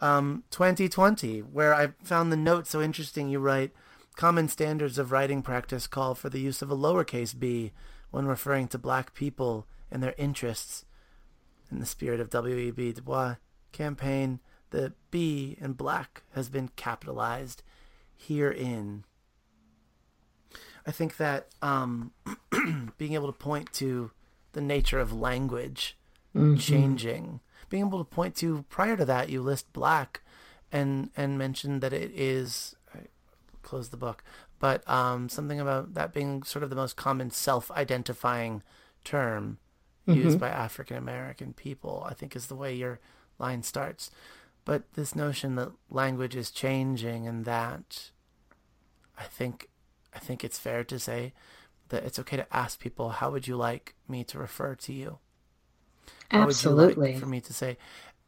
um, 0.00 0.44
2020, 0.50 1.40
where 1.40 1.74
I 1.74 1.88
found 2.02 2.30
the 2.30 2.36
note 2.36 2.66
so 2.66 2.80
interesting. 2.80 3.28
You 3.28 3.40
write, 3.40 3.72
common 4.14 4.48
standards 4.48 4.98
of 4.98 5.12
writing 5.12 5.42
practice 5.42 5.86
call 5.86 6.14
for 6.14 6.28
the 6.28 6.40
use 6.40 6.62
of 6.62 6.70
a 6.70 6.76
lowercase 6.76 7.38
b 7.38 7.72
when 8.10 8.26
referring 8.26 8.68
to 8.68 8.78
black 8.78 9.14
people 9.14 9.66
and 9.90 10.02
their 10.02 10.14
interests. 10.16 10.84
In 11.70 11.80
the 11.80 11.86
spirit 11.86 12.20
of 12.20 12.30
W.E.B. 12.30 12.92
Du 12.92 13.02
Bois 13.02 13.36
campaign, 13.72 14.40
the 14.70 14.92
B 15.10 15.56
in 15.60 15.72
black 15.72 16.22
has 16.34 16.48
been 16.48 16.68
capitalized 16.76 17.62
herein. 18.16 19.04
I 20.86 20.92
think 20.92 21.16
that 21.16 21.48
um, 21.62 22.12
being 22.98 23.14
able 23.14 23.26
to 23.26 23.38
point 23.38 23.72
to 23.74 24.10
the 24.52 24.60
nature 24.60 24.98
of 24.98 25.12
language 25.12 25.96
mm-hmm. 26.34 26.56
changing 26.56 27.40
being 27.68 27.86
able 27.86 27.98
to 27.98 28.04
point 28.04 28.34
to 28.36 28.64
prior 28.68 28.96
to 28.96 29.04
that 29.04 29.28
you 29.28 29.42
list 29.42 29.72
black 29.72 30.22
and 30.70 31.10
and 31.16 31.38
mention 31.38 31.80
that 31.80 31.92
it 31.92 32.10
is 32.14 32.76
I 32.94 33.00
close 33.62 33.88
the 33.88 33.96
book 33.96 34.22
but 34.58 34.88
um, 34.88 35.28
something 35.28 35.60
about 35.60 35.94
that 35.94 36.14
being 36.14 36.42
sort 36.42 36.62
of 36.62 36.70
the 36.70 36.76
most 36.76 36.96
common 36.96 37.30
self-identifying 37.30 38.62
term 39.04 39.58
mm-hmm. 40.08 40.20
used 40.20 40.40
by 40.40 40.48
African 40.48 40.96
American 40.96 41.52
people 41.52 42.06
I 42.08 42.14
think 42.14 42.36
is 42.36 42.46
the 42.46 42.54
way 42.54 42.74
your 42.74 43.00
line 43.38 43.62
starts 43.62 44.10
but 44.64 44.92
this 44.94 45.14
notion 45.14 45.56
that 45.56 45.72
language 45.90 46.34
is 46.34 46.50
changing 46.50 47.26
and 47.26 47.44
that 47.44 48.10
I 49.18 49.24
think 49.24 49.68
I 50.16 50.20
think 50.20 50.44
it's 50.44 50.58
fair 50.58 50.84
to 50.84 50.98
say 50.98 51.34
that 51.90 52.04
it's 52.04 52.18
okay 52.20 52.36
to 52.38 52.56
ask 52.56 52.80
people 52.80 53.10
how 53.10 53.30
would 53.30 53.46
you 53.46 53.56
like 53.56 53.94
me 54.08 54.24
to 54.24 54.38
refer 54.38 54.74
to 54.74 54.92
you 54.92 55.18
Absolutely. 56.30 57.12
Like 57.12 57.20
for 57.20 57.26
me 57.26 57.40
to 57.40 57.52
say, 57.54 57.78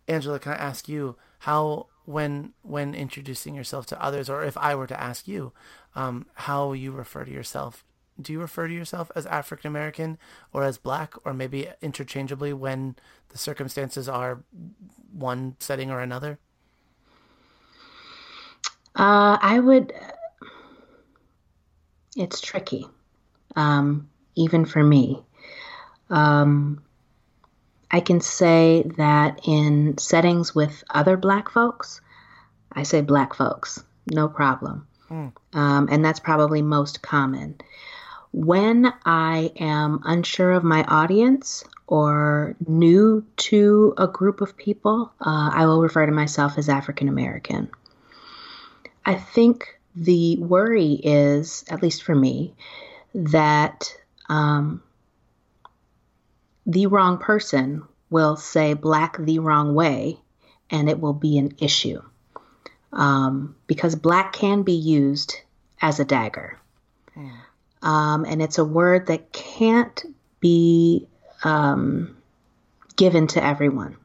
Angela, 0.07 0.39
can 0.39 0.53
I 0.53 0.57
ask 0.57 0.89
you 0.89 1.17
how, 1.41 1.89
when 2.05 2.55
when 2.63 2.95
introducing 2.95 3.55
yourself 3.55 3.87
to 3.87 4.03
others, 4.03 4.31
or 4.31 4.43
if 4.45 4.57
I 4.57 4.75
were 4.75 4.87
to 4.87 5.01
ask 5.01 5.29
you, 5.29 5.53
um, 5.95 6.27
how 6.35 6.73
you 6.73 6.93
refer 6.93 7.25
to 7.25 7.31
yourself? 7.31 7.85
Do 8.21 8.33
you 8.33 8.41
refer 8.41 8.67
to 8.69 8.75
yourself 8.75 9.11
as 9.15 9.27
African 9.27 9.69
American 9.69 10.19
or 10.53 10.65
as 10.65 10.79
Black, 10.79 11.15
or 11.25 11.35
maybe 11.35 11.69
interchangeably 11.83 12.53
when 12.53 12.97
the 13.31 13.39
circumstances 13.39 14.09
are 14.09 14.43
one 15.13 15.57
setting 15.61 15.91
or 15.91 16.01
another? 16.01 16.39
Uh, 18.97 19.39
I 19.41 19.61
would. 19.61 19.93
It's 22.19 22.41
tricky, 22.41 22.85
um, 23.55 24.11
even 24.35 24.65
for 24.65 24.83
me. 24.83 25.23
Um, 26.11 26.83
I 27.93 28.01
can 28.01 28.21
say 28.21 28.85
that 28.97 29.41
in 29.47 29.97
settings 29.99 30.53
with 30.53 30.83
other 30.91 31.17
black 31.17 31.49
folks, 31.49 32.01
I 32.73 32.83
say 32.83 33.03
black 33.03 33.35
folks, 33.35 33.85
no 34.11 34.27
problem. 34.29 34.89
Mm. 35.09 35.33
Um, 35.53 35.89
and 35.93 36.05
that's 36.05 36.19
probably 36.19 36.61
most 36.61 37.03
common. 37.03 37.55
When 38.33 38.93
I 39.07 39.53
am 39.57 40.01
unsure 40.05 40.53
of 40.53 40.65
my 40.65 40.83
audience 40.85 41.63
or 41.87 42.57
new 42.67 43.25
to 43.37 43.95
a 43.97 44.09
group 44.09 44.41
of 44.41 44.57
people, 44.57 45.13
uh, 45.21 45.51
I 45.55 45.67
will 45.67 45.81
refer 45.81 46.05
to 46.05 46.13
myself 46.13 46.59
as 46.59 46.69
African 46.69 47.09
American. 47.09 47.71
I 49.07 49.15
think 49.15 49.78
the 49.99 50.37
worry 50.37 50.93
is, 50.93 51.65
at 51.69 51.83
least 51.83 52.03
for 52.03 52.15
me, 52.15 52.55
that 53.15 53.95
um, 54.29 54.83
the 56.67 56.87
wrong 56.87 57.19
person 57.19 57.83
will 58.11 58.37
say 58.37 58.75
black 58.75 59.17
the 59.19 59.39
wrong 59.39 59.75
way 59.75 60.21
and 60.71 60.89
it 60.89 61.01
will 61.01 61.15
be 61.15 61.39
an 61.39 61.55
issue. 61.59 62.01
Um, 62.93 63.57
because 63.67 63.95
black 63.97 64.33
can 64.33 64.63
be 64.63 64.73
used 64.73 65.37
as 65.81 66.01
a 66.01 66.05
dagger. 66.05 66.59
Mm. 67.17 67.33
Um, 67.83 68.25
and 68.25 68.43
it's 68.43 68.59
a 68.59 68.65
word 68.65 69.07
that 69.07 69.33
can't 69.33 70.05
be 70.41 71.07
um, 71.45 72.17
given 72.97 73.27
to 73.29 73.45
everyone. 73.45 73.97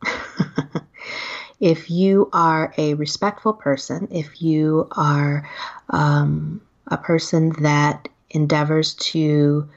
if 1.59 1.89
you 1.89 2.29
are 2.33 2.73
a 2.77 2.93
respectful 2.95 3.53
person, 3.53 4.09
if 4.11 4.41
you 4.41 4.87
are 4.91 5.49
um, 5.93 6.59
a 6.87 6.97
person 6.97 7.53
that 7.61 8.09
endeavors 8.31 8.95
to 8.95 9.69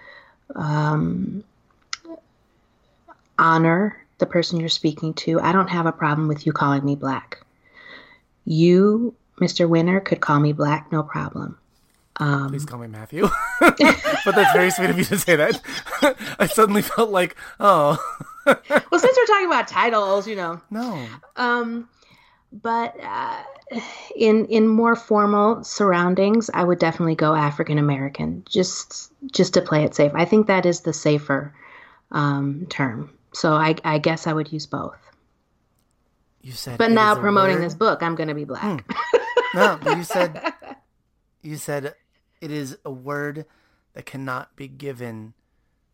um, 0.56 1.44
honor 3.38 4.02
the 4.18 4.26
person 4.26 4.58
you're 4.58 4.68
speaking 4.70 5.12
to, 5.14 5.38
I 5.40 5.52
don't 5.52 5.68
have 5.68 5.86
a 5.86 5.92
problem 5.92 6.26
with 6.26 6.46
you 6.46 6.52
calling 6.52 6.84
me 6.84 6.96
black. 6.96 7.44
You, 8.46 9.14
Mr. 9.40 9.68
Winner, 9.68 10.00
could 10.00 10.20
call 10.20 10.40
me 10.40 10.52
black, 10.52 10.90
no 10.90 11.02
problem. 11.02 11.58
Um, 12.18 12.48
Please 12.48 12.64
call 12.64 12.78
me 12.78 12.86
Matthew. 12.86 13.28
but 13.60 13.76
that's 13.78 14.52
very 14.54 14.70
sweet 14.70 14.88
of 14.88 14.96
you 14.96 15.04
to 15.04 15.18
say 15.18 15.36
that. 15.36 15.60
I 16.38 16.46
suddenly 16.46 16.80
felt 16.80 17.10
like, 17.10 17.36
oh. 17.60 17.98
well, 18.46 18.56
since 19.00 19.18
we're 19.18 19.26
talking 19.26 19.46
about 19.46 19.68
titles, 19.68 20.26
you 20.26 20.36
know. 20.36 20.62
No. 20.70 21.06
Um, 21.36 21.90
but 22.62 22.94
uh, 23.02 23.42
in 24.14 24.46
in 24.46 24.68
more 24.68 24.96
formal 24.96 25.62
surroundings, 25.64 26.50
I 26.54 26.64
would 26.64 26.78
definitely 26.78 27.14
go 27.14 27.34
African 27.34 27.78
American, 27.78 28.44
just 28.48 29.12
just 29.32 29.54
to 29.54 29.62
play 29.62 29.84
it 29.84 29.94
safe. 29.94 30.12
I 30.14 30.24
think 30.24 30.46
that 30.46 30.66
is 30.66 30.80
the 30.80 30.92
safer 30.92 31.54
um, 32.12 32.66
term. 32.68 33.10
So 33.32 33.52
I, 33.52 33.74
I 33.84 33.98
guess 33.98 34.26
I 34.26 34.32
would 34.32 34.52
use 34.52 34.66
both. 34.66 34.98
You 36.40 36.52
said, 36.52 36.78
but 36.78 36.90
now 36.90 37.14
promoting 37.14 37.60
this 37.60 37.74
book, 37.74 38.02
I'm 38.02 38.14
going 38.14 38.28
to 38.28 38.34
be 38.34 38.44
black. 38.44 38.84
Hmm. 38.86 38.92
No, 39.54 39.78
but 39.80 39.96
you 39.96 40.04
said 40.04 40.52
you 41.40 41.56
said 41.56 41.94
it 42.42 42.50
is 42.50 42.76
a 42.84 42.90
word 42.90 43.46
that 43.94 44.04
cannot 44.04 44.54
be 44.54 44.68
given 44.68 45.32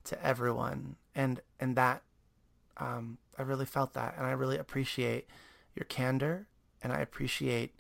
to 0.05 0.27
everyone 0.27 0.97
and 1.15 1.41
and 1.61 1.77
that 1.77 2.03
um, 2.79 3.19
I 3.39 3.43
really 3.43 3.67
felt 3.67 3.95
that 3.95 4.15
and 4.17 4.27
I 4.27 4.33
really 4.33 4.59
appreciate 4.59 5.29
your 5.77 5.85
candor 5.85 6.49
and 6.83 6.93
I 6.93 7.01
appreciate 7.01 7.75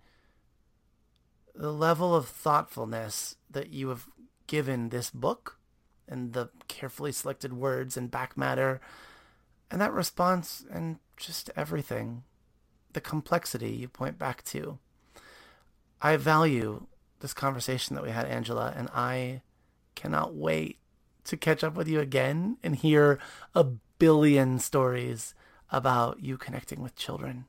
the 1.54 1.72
level 1.72 2.14
of 2.14 2.28
thoughtfulness 2.28 3.36
that 3.50 3.70
you 3.70 3.88
have 3.88 4.06
given 4.46 4.88
this 4.88 5.10
book 5.10 5.58
and 6.08 6.32
the 6.32 6.50
carefully 6.68 7.12
selected 7.12 7.52
words 7.52 7.96
and 7.96 8.10
back 8.10 8.36
matter 8.36 8.80
and 9.70 9.80
that 9.80 9.92
response 9.92 10.64
and 10.70 10.98
just 11.16 11.50
everything 11.56 12.24
the 12.92 13.00
complexity 13.00 13.70
you 13.70 13.88
point 13.88 14.18
back 14.18 14.42
to 14.44 14.78
I 16.02 16.16
value 16.16 16.86
this 17.20 17.32
conversation 17.32 17.94
that 17.94 18.02
we 18.02 18.10
had, 18.10 18.26
Angela, 18.26 18.74
and 18.76 18.88
I 18.92 19.42
cannot 19.94 20.34
wait 20.34 20.78
to 21.24 21.36
catch 21.36 21.62
up 21.62 21.74
with 21.74 21.86
you 21.86 22.00
again 22.00 22.58
and 22.62 22.74
hear 22.74 23.20
a 23.54 23.62
billion 23.62 24.58
stories 24.58 25.32
about 25.70 26.20
you 26.20 26.36
connecting 26.36 26.82
with 26.82 26.96
children. 26.96 27.44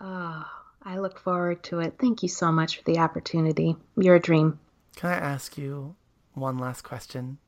Oh, 0.00 0.46
I 0.84 0.98
look 0.98 1.18
forward 1.18 1.62
to 1.64 1.80
it. 1.80 1.94
Thank 1.98 2.22
you 2.22 2.28
so 2.28 2.52
much 2.52 2.76
for 2.76 2.84
the 2.84 2.98
opportunity. 2.98 3.76
You're 3.96 4.16
a 4.16 4.20
dream. 4.20 4.58
Can 4.96 5.10
I 5.10 5.14
ask 5.14 5.56
you 5.56 5.96
one 6.34 6.58
last 6.58 6.82
question? 6.82 7.38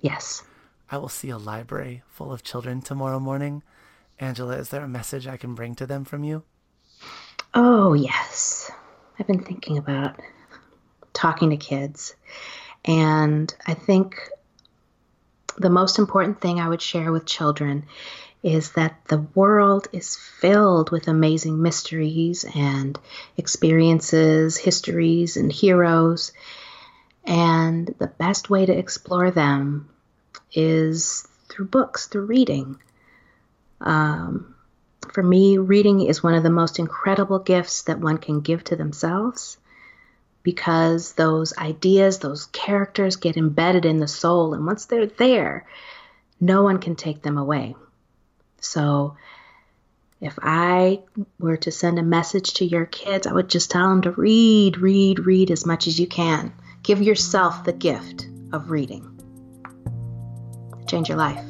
Yes. 0.00 0.42
I 0.90 0.98
will 0.98 1.08
see 1.08 1.30
a 1.30 1.38
library 1.38 2.02
full 2.06 2.32
of 2.32 2.44
children 2.44 2.80
tomorrow 2.80 3.18
morning. 3.18 3.62
Angela, 4.20 4.56
is 4.56 4.68
there 4.68 4.84
a 4.84 4.88
message 4.88 5.26
I 5.26 5.36
can 5.36 5.54
bring 5.54 5.74
to 5.76 5.86
them 5.86 6.04
from 6.04 6.22
you? 6.22 6.44
Oh, 7.54 7.94
yes. 7.94 8.70
I've 9.18 9.26
been 9.26 9.42
thinking 9.42 9.78
about 9.78 10.20
talking 11.12 11.50
to 11.50 11.56
kids. 11.56 12.14
And 12.84 13.52
I 13.66 13.74
think 13.74 14.16
the 15.56 15.70
most 15.70 15.98
important 15.98 16.40
thing 16.40 16.60
I 16.60 16.68
would 16.68 16.82
share 16.82 17.10
with 17.10 17.26
children 17.26 17.86
is 18.44 18.72
that 18.72 19.00
the 19.06 19.26
world 19.34 19.88
is 19.90 20.16
filled 20.16 20.90
with 20.90 21.08
amazing 21.08 21.62
mysteries 21.62 22.44
and 22.54 23.00
experiences, 23.38 24.58
histories, 24.58 25.38
and 25.38 25.50
heroes. 25.50 26.30
And 27.24 27.86
the 27.98 28.06
best 28.06 28.50
way 28.50 28.66
to 28.66 28.78
explore 28.78 29.30
them 29.30 29.88
is 30.52 31.26
through 31.48 31.68
books, 31.68 32.06
through 32.06 32.26
reading. 32.26 32.76
Um, 33.80 34.54
for 35.10 35.22
me, 35.22 35.56
reading 35.56 36.02
is 36.02 36.22
one 36.22 36.34
of 36.34 36.42
the 36.42 36.50
most 36.50 36.78
incredible 36.78 37.38
gifts 37.38 37.84
that 37.84 37.98
one 37.98 38.18
can 38.18 38.40
give 38.40 38.62
to 38.64 38.76
themselves 38.76 39.56
because 40.42 41.14
those 41.14 41.56
ideas, 41.56 42.18
those 42.18 42.44
characters 42.46 43.16
get 43.16 43.38
embedded 43.38 43.86
in 43.86 43.96
the 43.96 44.08
soul. 44.08 44.52
And 44.52 44.66
once 44.66 44.84
they're 44.84 45.06
there, 45.06 45.66
no 46.38 46.62
one 46.62 46.76
can 46.76 46.94
take 46.94 47.22
them 47.22 47.38
away. 47.38 47.74
So 48.64 49.16
if 50.20 50.38
I 50.42 51.02
were 51.38 51.58
to 51.58 51.70
send 51.70 51.98
a 51.98 52.02
message 52.02 52.54
to 52.54 52.64
your 52.64 52.86
kids, 52.86 53.26
I 53.26 53.32
would 53.32 53.50
just 53.50 53.70
tell 53.70 53.90
them 53.90 54.02
to 54.02 54.10
read, 54.10 54.78
read, 54.78 55.20
read 55.20 55.50
as 55.50 55.66
much 55.66 55.86
as 55.86 56.00
you 56.00 56.06
can. 56.06 56.52
Give 56.82 57.02
yourself 57.02 57.64
the 57.64 57.72
gift 57.72 58.26
of 58.52 58.70
reading. 58.70 59.10
Change 60.86 61.08
your 61.08 61.18
life. 61.18 61.44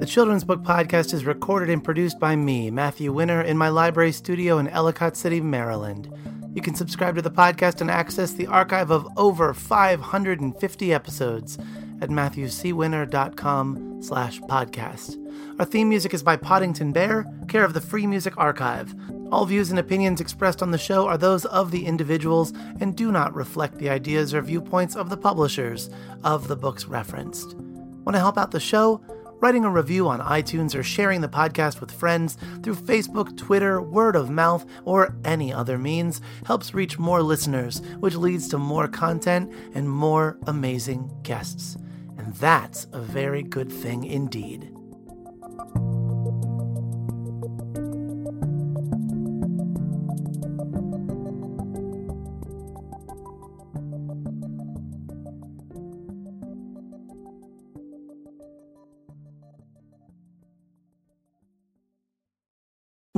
The 0.00 0.06
Children's 0.06 0.44
Book 0.44 0.62
Podcast 0.62 1.12
is 1.12 1.26
recorded 1.26 1.68
and 1.68 1.84
produced 1.84 2.18
by 2.18 2.34
me, 2.34 2.70
Matthew 2.70 3.12
Winner, 3.12 3.42
in 3.42 3.58
my 3.58 3.68
library 3.68 4.12
studio 4.12 4.56
in 4.56 4.68
Ellicott 4.68 5.16
City, 5.16 5.42
Maryland. 5.42 6.10
You 6.52 6.62
can 6.62 6.74
subscribe 6.74 7.14
to 7.14 7.22
the 7.22 7.30
podcast 7.30 7.80
and 7.80 7.88
access 7.90 8.32
the 8.32 8.48
archive 8.48 8.90
of 8.90 9.06
over 9.16 9.54
550 9.54 10.92
episodes 10.92 11.56
at 12.00 12.08
matthewcwinner.com 12.10 14.02
slash 14.02 14.40
podcast. 14.40 15.16
Our 15.60 15.64
theme 15.64 15.88
music 15.88 16.12
is 16.12 16.24
by 16.24 16.36
Poddington 16.36 16.92
Bear, 16.92 17.24
care 17.46 17.64
of 17.64 17.72
the 17.72 17.80
Free 17.80 18.06
Music 18.06 18.36
Archive. 18.36 18.92
All 19.30 19.46
views 19.46 19.70
and 19.70 19.78
opinions 19.78 20.20
expressed 20.20 20.60
on 20.60 20.72
the 20.72 20.78
show 20.78 21.06
are 21.06 21.16
those 21.16 21.44
of 21.44 21.70
the 21.70 21.86
individuals 21.86 22.52
and 22.80 22.96
do 22.96 23.12
not 23.12 23.32
reflect 23.32 23.78
the 23.78 23.88
ideas 23.88 24.34
or 24.34 24.42
viewpoints 24.42 24.96
of 24.96 25.08
the 25.08 25.16
publishers 25.16 25.88
of 26.24 26.48
the 26.48 26.56
books 26.56 26.86
referenced. 26.86 27.54
Want 28.04 28.16
to 28.16 28.20
help 28.20 28.36
out 28.36 28.50
the 28.50 28.58
show? 28.58 29.00
Writing 29.40 29.64
a 29.64 29.70
review 29.70 30.06
on 30.06 30.20
iTunes 30.20 30.74
or 30.74 30.82
sharing 30.82 31.22
the 31.22 31.28
podcast 31.28 31.80
with 31.80 31.90
friends 31.90 32.36
through 32.62 32.74
Facebook, 32.74 33.38
Twitter, 33.38 33.80
word 33.80 34.14
of 34.14 34.28
mouth, 34.28 34.66
or 34.84 35.16
any 35.24 35.50
other 35.50 35.78
means 35.78 36.20
helps 36.44 36.74
reach 36.74 36.98
more 36.98 37.22
listeners, 37.22 37.80
which 38.00 38.14
leads 38.14 38.48
to 38.48 38.58
more 38.58 38.86
content 38.86 39.50
and 39.74 39.90
more 39.90 40.36
amazing 40.46 41.10
guests. 41.22 41.78
And 42.18 42.34
that's 42.34 42.86
a 42.92 43.00
very 43.00 43.42
good 43.42 43.72
thing 43.72 44.04
indeed. 44.04 44.69